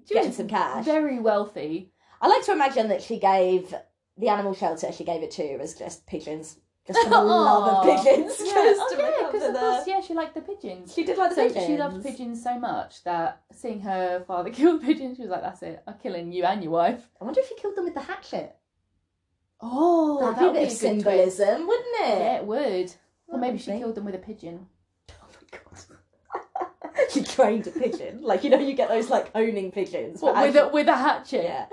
She 0.07 0.13
getting 0.13 0.31
some 0.31 0.47
cash. 0.47 0.85
Very 0.85 1.19
wealthy. 1.19 1.91
I 2.21 2.27
like 2.27 2.45
to 2.45 2.51
imagine 2.53 2.89
that 2.89 3.01
she 3.01 3.19
gave 3.19 3.73
the 4.17 4.29
animal 4.29 4.53
shelter 4.53 4.91
she 4.93 5.03
gave 5.03 5.21
it 5.23 5.31
to 5.31 5.43
as 5.59 5.73
just 5.75 6.07
pigeons. 6.07 6.57
Just 6.87 7.01
for 7.03 7.09
the 7.09 7.21
love 7.23 7.87
of 7.87 8.03
pigeons. 8.05 8.35
Yeah, 8.39 8.53
oh, 8.55 8.95
yeah, 8.97 9.27
because 9.31 9.47
of 9.47 9.53
the- 9.53 9.59
course, 9.59 9.87
yeah, 9.87 10.01
she 10.01 10.13
liked 10.13 10.35
the 10.35 10.41
pigeons. 10.41 10.93
She 10.93 11.03
did 11.03 11.17
like 11.17 11.29
the 11.31 11.35
So 11.35 11.47
pigeons. 11.47 11.65
she 11.65 11.77
loved 11.77 12.03
pigeons 12.03 12.43
so 12.43 12.59
much 12.59 13.03
that 13.05 13.41
seeing 13.51 13.79
her 13.81 14.23
father 14.27 14.49
kill 14.51 14.77
pigeons, 14.79 15.17
she 15.17 15.23
was 15.23 15.31
like, 15.31 15.41
"That's 15.41 15.63
it, 15.63 15.81
I'm 15.87 15.95
killing 16.01 16.31
you 16.31 16.43
and 16.43 16.61
your 16.61 16.71
wife." 16.73 17.09
I 17.19 17.25
wonder 17.25 17.39
if 17.39 17.47
she 17.49 17.55
killed 17.55 17.75
them 17.75 17.85
with 17.85 17.95
the 17.95 18.01
hatchet. 18.01 18.55
Oh, 19.61 20.19
That'd 20.19 20.35
that 20.35 20.39
be 20.39 20.45
a 20.45 20.47
would 20.47 20.53
be 20.53 20.59
bit 20.65 20.73
of 20.73 20.79
good 20.79 21.03
twist. 21.03 21.37
symbolism, 21.37 21.67
wouldn't 21.67 21.95
it? 22.01 22.19
Yeah, 22.19 22.35
it 22.37 22.45
would. 22.45 22.93
Or 23.29 23.39
maybe 23.39 23.57
she 23.57 23.65
Probably. 23.65 23.81
killed 23.81 23.95
them 23.95 24.05
with 24.05 24.15
a 24.15 24.19
pigeon. 24.19 24.67
Oh 25.11 25.27
my 25.51 25.59
god. 25.59 27.09
she 27.09 27.23
trained 27.23 27.65
a 27.65 27.71
pigeon. 27.71 28.21
Like, 28.21 28.43
you 28.43 28.49
know, 28.51 28.59
you 28.59 28.73
get 28.75 28.89
those 28.89 29.09
like 29.09 29.31
owning 29.33 29.71
pigeons. 29.71 30.21
What, 30.21 30.35
with 30.45 30.55
a 30.55 30.67
with 30.67 30.87
a 30.87 30.95
hatchet? 30.95 31.43
Yeah. 31.45 31.65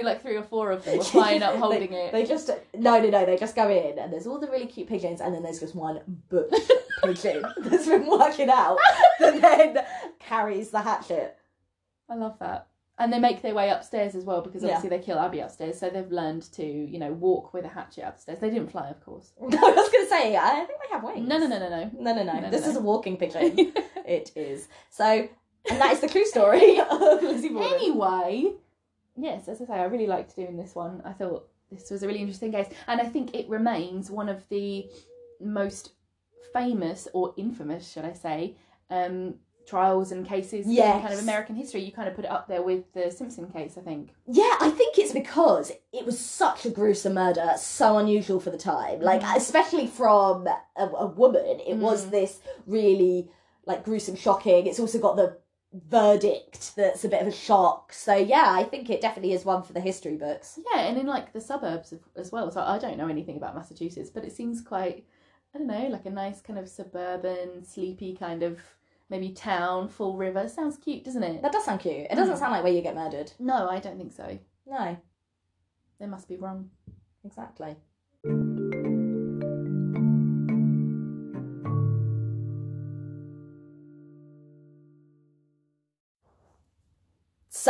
Yeah. 0.00 0.06
Like 0.06 0.22
three 0.22 0.36
or 0.36 0.42
four 0.42 0.70
of 0.70 0.84
them 0.84 0.98
were 0.98 1.04
flying 1.16 1.42
up 1.42 1.56
holding 1.56 1.90
they, 1.90 2.06
it. 2.06 2.12
They 2.12 2.24
just 2.24 2.50
no, 2.76 3.00
no, 3.00 3.08
no. 3.10 3.24
They 3.26 3.36
just 3.36 3.54
go 3.56 3.68
in, 3.68 3.98
and 3.98 4.12
there's 4.12 4.26
all 4.26 4.38
the 4.38 4.48
really 4.48 4.66
cute 4.66 4.88
pigeons, 4.88 5.20
and 5.20 5.34
then 5.34 5.42
there's 5.42 5.60
just 5.60 5.74
one 5.74 6.00
bush 6.28 6.50
pigeon 7.04 7.44
that's 7.58 7.86
been 7.86 8.06
working 8.08 8.50
out, 8.50 8.78
that 9.20 9.40
then 9.40 9.84
carries 10.18 10.70
the 10.70 10.80
hatchet. 10.80 11.36
I 12.08 12.14
love 12.16 12.38
that. 12.40 12.66
And 12.98 13.10
they 13.10 13.18
make 13.18 13.40
their 13.40 13.54
way 13.54 13.70
upstairs 13.70 14.14
as 14.14 14.24
well 14.24 14.42
because 14.42 14.62
Yeah. 14.62 14.74
obviously 14.74 14.90
they 14.90 15.02
kill 15.02 15.18
Abby 15.18 15.40
upstairs, 15.40 15.78
so 15.78 15.88
they've 15.88 16.10
learned 16.12 16.42
to 16.52 16.64
you 16.64 16.98
know 16.98 17.12
walk 17.12 17.54
with 17.54 17.64
a 17.64 17.68
hatchet 17.68 18.04
upstairs. 18.06 18.40
They 18.40 18.50
didn't 18.50 18.70
fly, 18.70 18.88
of 18.90 19.02
course. 19.02 19.32
No, 19.40 19.56
I 19.56 19.70
was 19.70 19.88
going 19.90 20.04
to 20.04 20.10
say, 20.10 20.36
I 20.36 20.64
think 20.66 20.78
they 20.82 20.92
have 20.94 21.02
wings. 21.04 21.26
No, 21.26 21.38
no, 21.38 21.46
no, 21.46 21.58
no, 21.58 21.68
no. 21.70 21.90
no, 21.98 22.14
no, 22.14 22.22
no. 22.24 22.40
No, 22.40 22.50
this 22.50 22.64
no. 22.64 22.70
is 22.70 22.76
a 22.76 22.80
walking 22.80 23.16
pigeon. 23.16 23.54
it 24.06 24.32
is. 24.36 24.68
So, 24.90 25.04
and 25.70 25.80
that 25.80 25.92
is 25.92 26.00
the 26.00 26.08
true 26.08 26.26
story 26.26 26.78
of 26.78 27.22
Lizzie 27.22 27.48
Borden. 27.48 27.72
Anyway, 27.74 28.52
yes, 29.22 29.48
as 29.48 29.60
I 29.60 29.66
say, 29.66 29.72
I 29.74 29.84
really 29.84 30.06
liked 30.06 30.34
doing 30.36 30.56
this 30.56 30.74
one. 30.74 31.02
I 31.04 31.12
thought 31.12 31.48
this 31.70 31.90
was 31.90 32.02
a 32.02 32.06
really 32.06 32.20
interesting 32.20 32.52
case, 32.52 32.66
and 32.86 33.00
I 33.00 33.04
think 33.06 33.34
it 33.34 33.48
remains 33.48 34.10
one 34.10 34.28
of 34.28 34.48
the 34.48 34.88
most 35.40 35.92
famous 36.52 37.06
or 37.12 37.32
infamous, 37.36 37.90
should 37.90 38.04
I 38.04 38.12
say, 38.12 38.56
um, 38.90 39.34
trials 39.66 40.10
and 40.10 40.26
cases 40.26 40.66
in 40.66 40.76
kind 40.76 41.12
of 41.14 41.20
American 41.20 41.54
history. 41.54 41.80
You 41.82 41.92
kind 41.92 42.08
of 42.08 42.16
put 42.16 42.24
it 42.24 42.30
up 42.30 42.48
there 42.48 42.62
with 42.62 42.92
the 42.92 43.10
Simpson 43.10 43.46
case, 43.50 43.78
I 43.78 43.82
think. 43.82 44.10
Yeah, 44.26 44.56
I 44.60 44.70
think 44.70 44.98
it's 44.98 45.12
because 45.12 45.70
it 45.92 46.04
was 46.04 46.18
such 46.18 46.66
a 46.66 46.70
gruesome 46.70 47.14
murder, 47.14 47.52
so 47.56 47.98
unusual 47.98 48.40
for 48.40 48.50
the 48.50 48.58
time. 48.58 49.00
Like, 49.00 49.20
Mhm. 49.20 49.36
especially 49.36 49.86
from 49.86 50.48
a, 50.48 50.60
a 50.86 51.06
woman, 51.06 51.60
it 51.64 51.76
was 51.76 52.06
Mm. 52.06 52.10
this 52.10 52.40
really 52.66 53.30
like 53.66 53.84
gruesome, 53.84 54.16
shocking. 54.16 54.66
It's 54.66 54.80
also 54.80 54.98
got 54.98 55.14
the 55.16 55.38
verdict 55.72 56.74
that's 56.76 57.04
a 57.04 57.08
bit 57.08 57.22
of 57.22 57.28
a 57.28 57.32
shock. 57.32 57.92
So 57.92 58.14
yeah, 58.16 58.46
I 58.48 58.64
think 58.64 58.90
it 58.90 59.00
definitely 59.00 59.32
is 59.32 59.44
one 59.44 59.62
for 59.62 59.72
the 59.72 59.80
history 59.80 60.16
books. 60.16 60.58
Yeah, 60.74 60.80
and 60.82 60.98
in 60.98 61.06
like 61.06 61.32
the 61.32 61.40
suburbs 61.40 61.92
of, 61.92 62.00
as 62.16 62.32
well. 62.32 62.50
So 62.50 62.60
I 62.60 62.78
don't 62.78 62.98
know 62.98 63.08
anything 63.08 63.36
about 63.36 63.54
Massachusetts, 63.54 64.10
but 64.10 64.24
it 64.24 64.32
seems 64.32 64.60
quite, 64.60 65.04
I 65.54 65.58
don't 65.58 65.66
know, 65.68 65.86
like 65.88 66.06
a 66.06 66.10
nice 66.10 66.40
kind 66.40 66.58
of 66.58 66.68
suburban, 66.68 67.64
sleepy 67.64 68.16
kind 68.16 68.42
of 68.42 68.60
maybe 69.08 69.30
town, 69.30 69.88
Fall 69.88 70.16
River. 70.16 70.48
Sounds 70.48 70.76
cute, 70.76 71.04
doesn't 71.04 71.22
it? 71.22 71.42
That 71.42 71.52
does 71.52 71.64
sound 71.64 71.80
cute. 71.80 72.06
It 72.10 72.14
doesn't 72.16 72.36
Mm. 72.36 72.38
sound 72.38 72.52
like 72.52 72.64
where 72.64 72.72
you 72.72 72.82
get 72.82 72.94
murdered. 72.94 73.32
No, 73.38 73.68
I 73.68 73.78
don't 73.80 73.96
think 73.98 74.12
so. 74.12 74.38
No, 74.66 74.96
They 75.98 76.06
must 76.06 76.28
be 76.28 76.36
wrong. 76.36 76.70
exactly. 77.24 77.76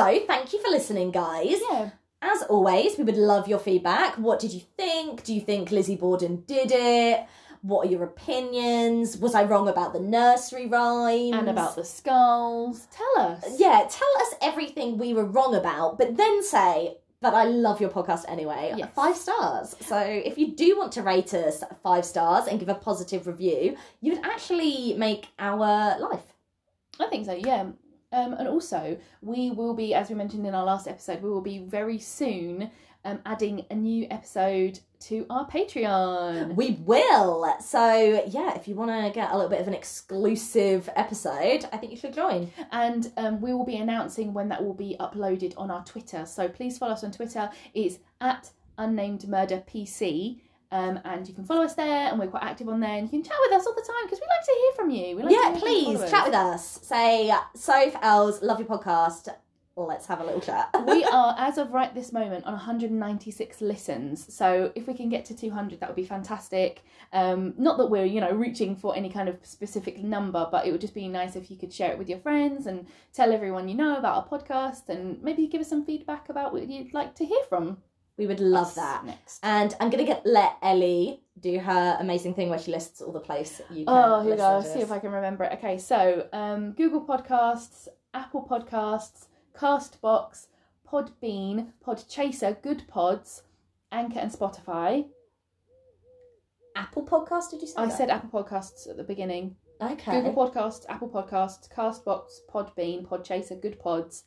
So, 0.01 0.19
thank 0.27 0.55
you 0.55 0.63
for 0.63 0.71
listening, 0.71 1.11
guys. 1.11 1.59
Yeah. 1.71 1.91
As 2.23 2.43
always, 2.45 2.97
we 2.97 3.05
would 3.05 3.19
love 3.19 3.49
your 3.49 3.59
feedback. 3.59 4.17
What 4.17 4.41
did 4.41 4.51
you 4.51 4.63
think? 4.79 5.25
Do 5.25 5.35
you 5.35 5.43
think 5.43 5.71
Lizzie 5.71 5.97
Borden 5.97 6.43
did 6.47 6.73
it? 6.73 7.27
What 7.61 7.87
are 7.87 7.91
your 7.91 8.05
opinions? 8.05 9.19
Was 9.19 9.35
I 9.35 9.45
wrong 9.45 9.69
about 9.69 9.93
the 9.93 10.01
nursery 10.01 10.67
rhymes? 10.69 11.35
And 11.35 11.51
about 11.51 11.77
the 11.77 11.85
skulls. 11.85 12.89
Tell 12.91 13.27
us. 13.27 13.45
Yeah, 13.59 13.87
tell 13.91 14.23
us 14.23 14.35
everything 14.41 14.97
we 14.97 15.13
were 15.13 15.27
wrong 15.27 15.55
about, 15.55 15.99
but 15.99 16.17
then 16.17 16.43
say, 16.43 16.97
but 17.21 17.35
I 17.35 17.45
love 17.45 17.79
your 17.79 17.91
podcast 17.91 18.25
anyway. 18.27 18.73
Yes. 18.75 18.89
Five 18.95 19.19
stars. 19.19 19.77
So 19.81 19.99
if 19.99 20.39
you 20.39 20.57
do 20.57 20.79
want 20.79 20.93
to 20.93 21.03
rate 21.03 21.35
us 21.35 21.63
five 21.83 22.07
stars 22.07 22.49
and 22.49 22.59
give 22.59 22.71
a 22.71 22.75
positive 22.75 23.27
review, 23.27 23.77
you 24.01 24.15
would 24.15 24.25
actually 24.25 24.95
make 24.95 25.29
our 25.39 25.99
life. 25.99 26.25
I 26.99 27.07
think 27.09 27.27
so, 27.27 27.35
yeah. 27.35 27.67
Um, 28.13 28.33
and 28.35 28.49
also, 28.49 28.99
we 29.23 29.51
will 29.51 29.75
be, 29.75 29.95
as 29.95 30.09
we 30.09 30.15
mentioned 30.17 30.47
in 30.47 30.55
our 30.55 30.65
last 30.65 30.89
episode, 30.89 31.23
we 31.23 31.31
will 31.31 31.41
be 31.41 31.59
very 31.59 31.99
soon 31.99 32.71
um, 33.05 33.21
adding 33.25 33.65
a 33.71 33.75
new 33.75 34.07
episode 34.11 34.81
to 35.01 35.25
our 35.31 35.49
Patreon. 35.49 36.55
We 36.55 36.73
will. 36.85 37.55
So 37.61 38.25
yeah, 38.29 38.55
if 38.55 38.69
you 38.69 38.75
want 38.75 38.91
to 38.91 39.11
get 39.15 39.31
a 39.31 39.35
little 39.35 39.49
bit 39.49 39.61
of 39.61 39.69
an 39.69 39.75
exclusive 39.75 40.89
episode, 40.97 41.67
I 41.73 41.79
think 41.79 41.93
you 41.93 41.99
should 41.99 42.15
join. 42.15 42.51
and 42.73 43.11
um, 43.17 43.41
we 43.41 43.55
will 43.55 43.65
be 43.65 43.77
announcing 43.77 44.35
when 44.35 44.49
that 44.51 44.63
will 44.63 44.75
be 44.75 44.97
uploaded 45.01 45.55
on 45.57 45.71
our 45.71 45.85
Twitter. 45.85 46.27
So 46.27 46.49
please 46.49 46.77
follow 46.79 46.93
us 46.93 47.05
on 47.05 47.13
Twitter. 47.13 47.49
It's 47.73 47.99
at 48.21 48.51
unnamed 48.77 49.29
murder 49.29 49.63
PC. 49.67 50.41
Um, 50.73 51.01
and 51.05 51.27
you 51.27 51.35
can 51.35 51.45
follow 51.45 51.63
us 51.63 51.75
there, 51.75 52.09
and 52.09 52.19
we're 52.19 52.29
quite 52.29 52.45
active 52.45 52.69
on 52.69 52.81
there. 52.81 52.97
And 52.97 53.03
you 53.03 53.11
can 53.11 53.23
chat 53.23 53.37
with 53.41 53.53
us 53.53 53.67
all 53.67 53.75
the 53.75 53.83
time 53.83 54.05
because 54.05 54.21
we 54.21 54.27
like 54.27 54.47
to 54.47 54.53
hear 54.53 54.73
from 54.77 54.91
you. 54.91 55.17
We 55.17 55.23
like 55.23 55.53
to 55.53 55.55
yeah, 55.55 55.59
please 55.59 56.11
chat 56.11 56.27
with 56.27 56.35
us. 56.35 56.81
Say, 56.83 57.35
Soph, 57.55 57.97
Els, 58.03 58.43
love 58.43 58.61
your 58.61 58.69
podcast. 58.69 59.29
Let's 59.77 60.07
have 60.07 60.21
a 60.21 60.25
little 60.25 60.41
chat. 60.41 60.69
we 60.87 61.05
are, 61.05 61.35
as 61.39 61.57
of 61.57 61.73
right 61.73 61.95
this 61.95 62.13
moment, 62.13 62.45
on 62.45 62.53
196 62.53 63.61
listens. 63.61 64.33
So 64.33 64.73
if 64.75 64.87
we 64.87 64.95
can 64.95 65.09
get 65.09 65.25
to 65.27 65.37
200, 65.37 65.81
that 65.81 65.89
would 65.89 65.97
be 65.97 66.05
fantastic. 66.05 66.85
Um, 67.13 67.55
not 67.57 67.79
that 67.79 67.87
we're, 67.87 68.05
you 68.05 68.21
know, 68.21 68.33
reaching 68.33 68.77
for 68.77 68.95
any 68.95 69.09
kind 69.09 69.29
of 69.29 69.39
specific 69.43 70.03
number, 70.03 70.47
but 70.51 70.67
it 70.67 70.73
would 70.73 70.81
just 70.81 70.95
be 70.95 71.09
nice 71.09 71.35
if 71.35 71.51
you 71.51 71.57
could 71.57 71.73
share 71.73 71.93
it 71.93 71.99
with 71.99 72.09
your 72.09 72.19
friends 72.19 72.67
and 72.67 72.87
tell 73.13 73.33
everyone 73.33 73.69
you 73.69 73.75
know 73.75 73.97
about 73.97 74.17
our 74.17 74.41
podcast, 74.41 74.89
and 74.89 75.23
maybe 75.23 75.47
give 75.47 75.61
us 75.61 75.69
some 75.69 75.85
feedback 75.85 76.29
about 76.29 76.53
what 76.53 76.69
you'd 76.69 76.93
like 76.93 77.15
to 77.15 77.25
hear 77.25 77.43
from. 77.49 77.79
We 78.21 78.27
would 78.27 78.39
love 78.39 78.67
us 78.67 78.75
that. 78.75 79.07
next. 79.07 79.41
And 79.43 79.75
I'm 79.81 79.89
gonna 79.89 80.05
get 80.05 80.27
let 80.27 80.59
Ellie 80.61 81.23
do 81.41 81.59
her 81.59 81.97
amazing 81.99 82.35
thing 82.35 82.51
where 82.51 82.59
she 82.59 82.71
lists 82.71 83.01
all 83.01 83.13
the 83.13 83.21
places 83.21 83.63
you 83.71 83.87
can. 83.87 83.95
Oh, 83.97 84.21
here 84.21 84.33
we 84.33 84.37
go. 84.37 84.61
See 84.61 84.81
if 84.81 84.93
I 84.93 84.99
can 84.99 85.11
remember 85.11 85.45
it. 85.45 85.53
Okay, 85.55 85.79
so 85.79 86.29
um, 86.35 86.73
Google 86.73 87.01
Podcasts, 87.01 87.89
Apple 88.13 88.47
Podcasts, 88.47 89.29
Castbox, 89.59 90.49
Podbean, 90.87 91.73
Podchaser, 91.83 92.61
Good 92.61 92.87
Pods, 92.89 93.43
Anchor, 93.91 94.19
and 94.19 94.31
Spotify. 94.31 95.07
Apple 96.77 97.07
Podcast. 97.07 97.53
Did 97.53 97.63
you 97.63 97.69
say? 97.69 97.75
I 97.79 97.87
that? 97.87 97.97
said 97.97 98.11
Apple 98.11 98.45
Podcasts 98.45 98.87
at 98.87 98.99
the 98.99 99.05
beginning. 99.05 99.57
okay. 99.81 100.21
Google 100.21 100.35
Podcasts, 100.35 100.85
Apple 100.91 101.09
Podcasts, 101.09 101.73
Castbox, 101.75 102.41
Podbean, 102.53 103.07
Podchaser, 103.07 103.59
Good 103.63 103.81
Pods. 103.81 104.25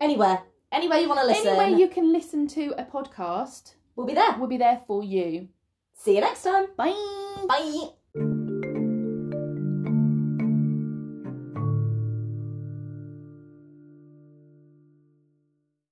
Anywhere, 0.00 0.42
anywhere 0.72 0.98
you 0.98 1.08
want 1.08 1.20
to 1.20 1.26
listen, 1.26 1.48
Anywhere 1.48 1.78
you 1.78 1.88
can 1.88 2.12
listen 2.12 2.46
to 2.48 2.74
a 2.78 2.84
podcast, 2.84 3.74
we'll 3.94 4.06
be 4.06 4.14
there. 4.14 4.36
we'll 4.38 4.48
be 4.48 4.56
there 4.56 4.80
for 4.86 5.04
you. 5.04 5.48
See 5.94 6.14
you 6.16 6.20
next 6.20 6.42
time. 6.42 6.66
Bye. 6.76 6.92
Bye. 7.48 8.01